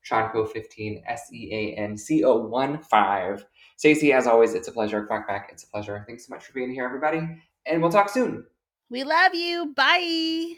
Seanco15, 0.07 1.03
S 1.07 1.31
E 1.33 1.49
A 1.53 1.75
N 1.81 1.97
C 1.97 2.23
O 2.25 2.37
1 2.37 2.79
5. 2.83 3.47
Stacy, 3.77 4.13
as 4.13 4.27
always, 4.27 4.55
it's 4.55 4.69
a 4.69 4.73
pleasure. 4.73 5.05
Quack 5.05 5.27
back, 5.27 5.51
it's 5.53 5.65
a 5.65 5.69
pleasure. 5.69 6.05
Thanks 6.07 6.27
so 6.27 6.35
much 6.35 6.45
for 6.45 6.53
being 6.53 6.73
here, 6.73 6.85
everybody. 6.85 7.21
And 7.67 7.83
we'll 7.83 7.91
talk 7.91 8.09
soon. 8.09 8.45
we 8.91 9.03
love 9.05 9.35
you 9.35 9.73
bye 9.75 10.53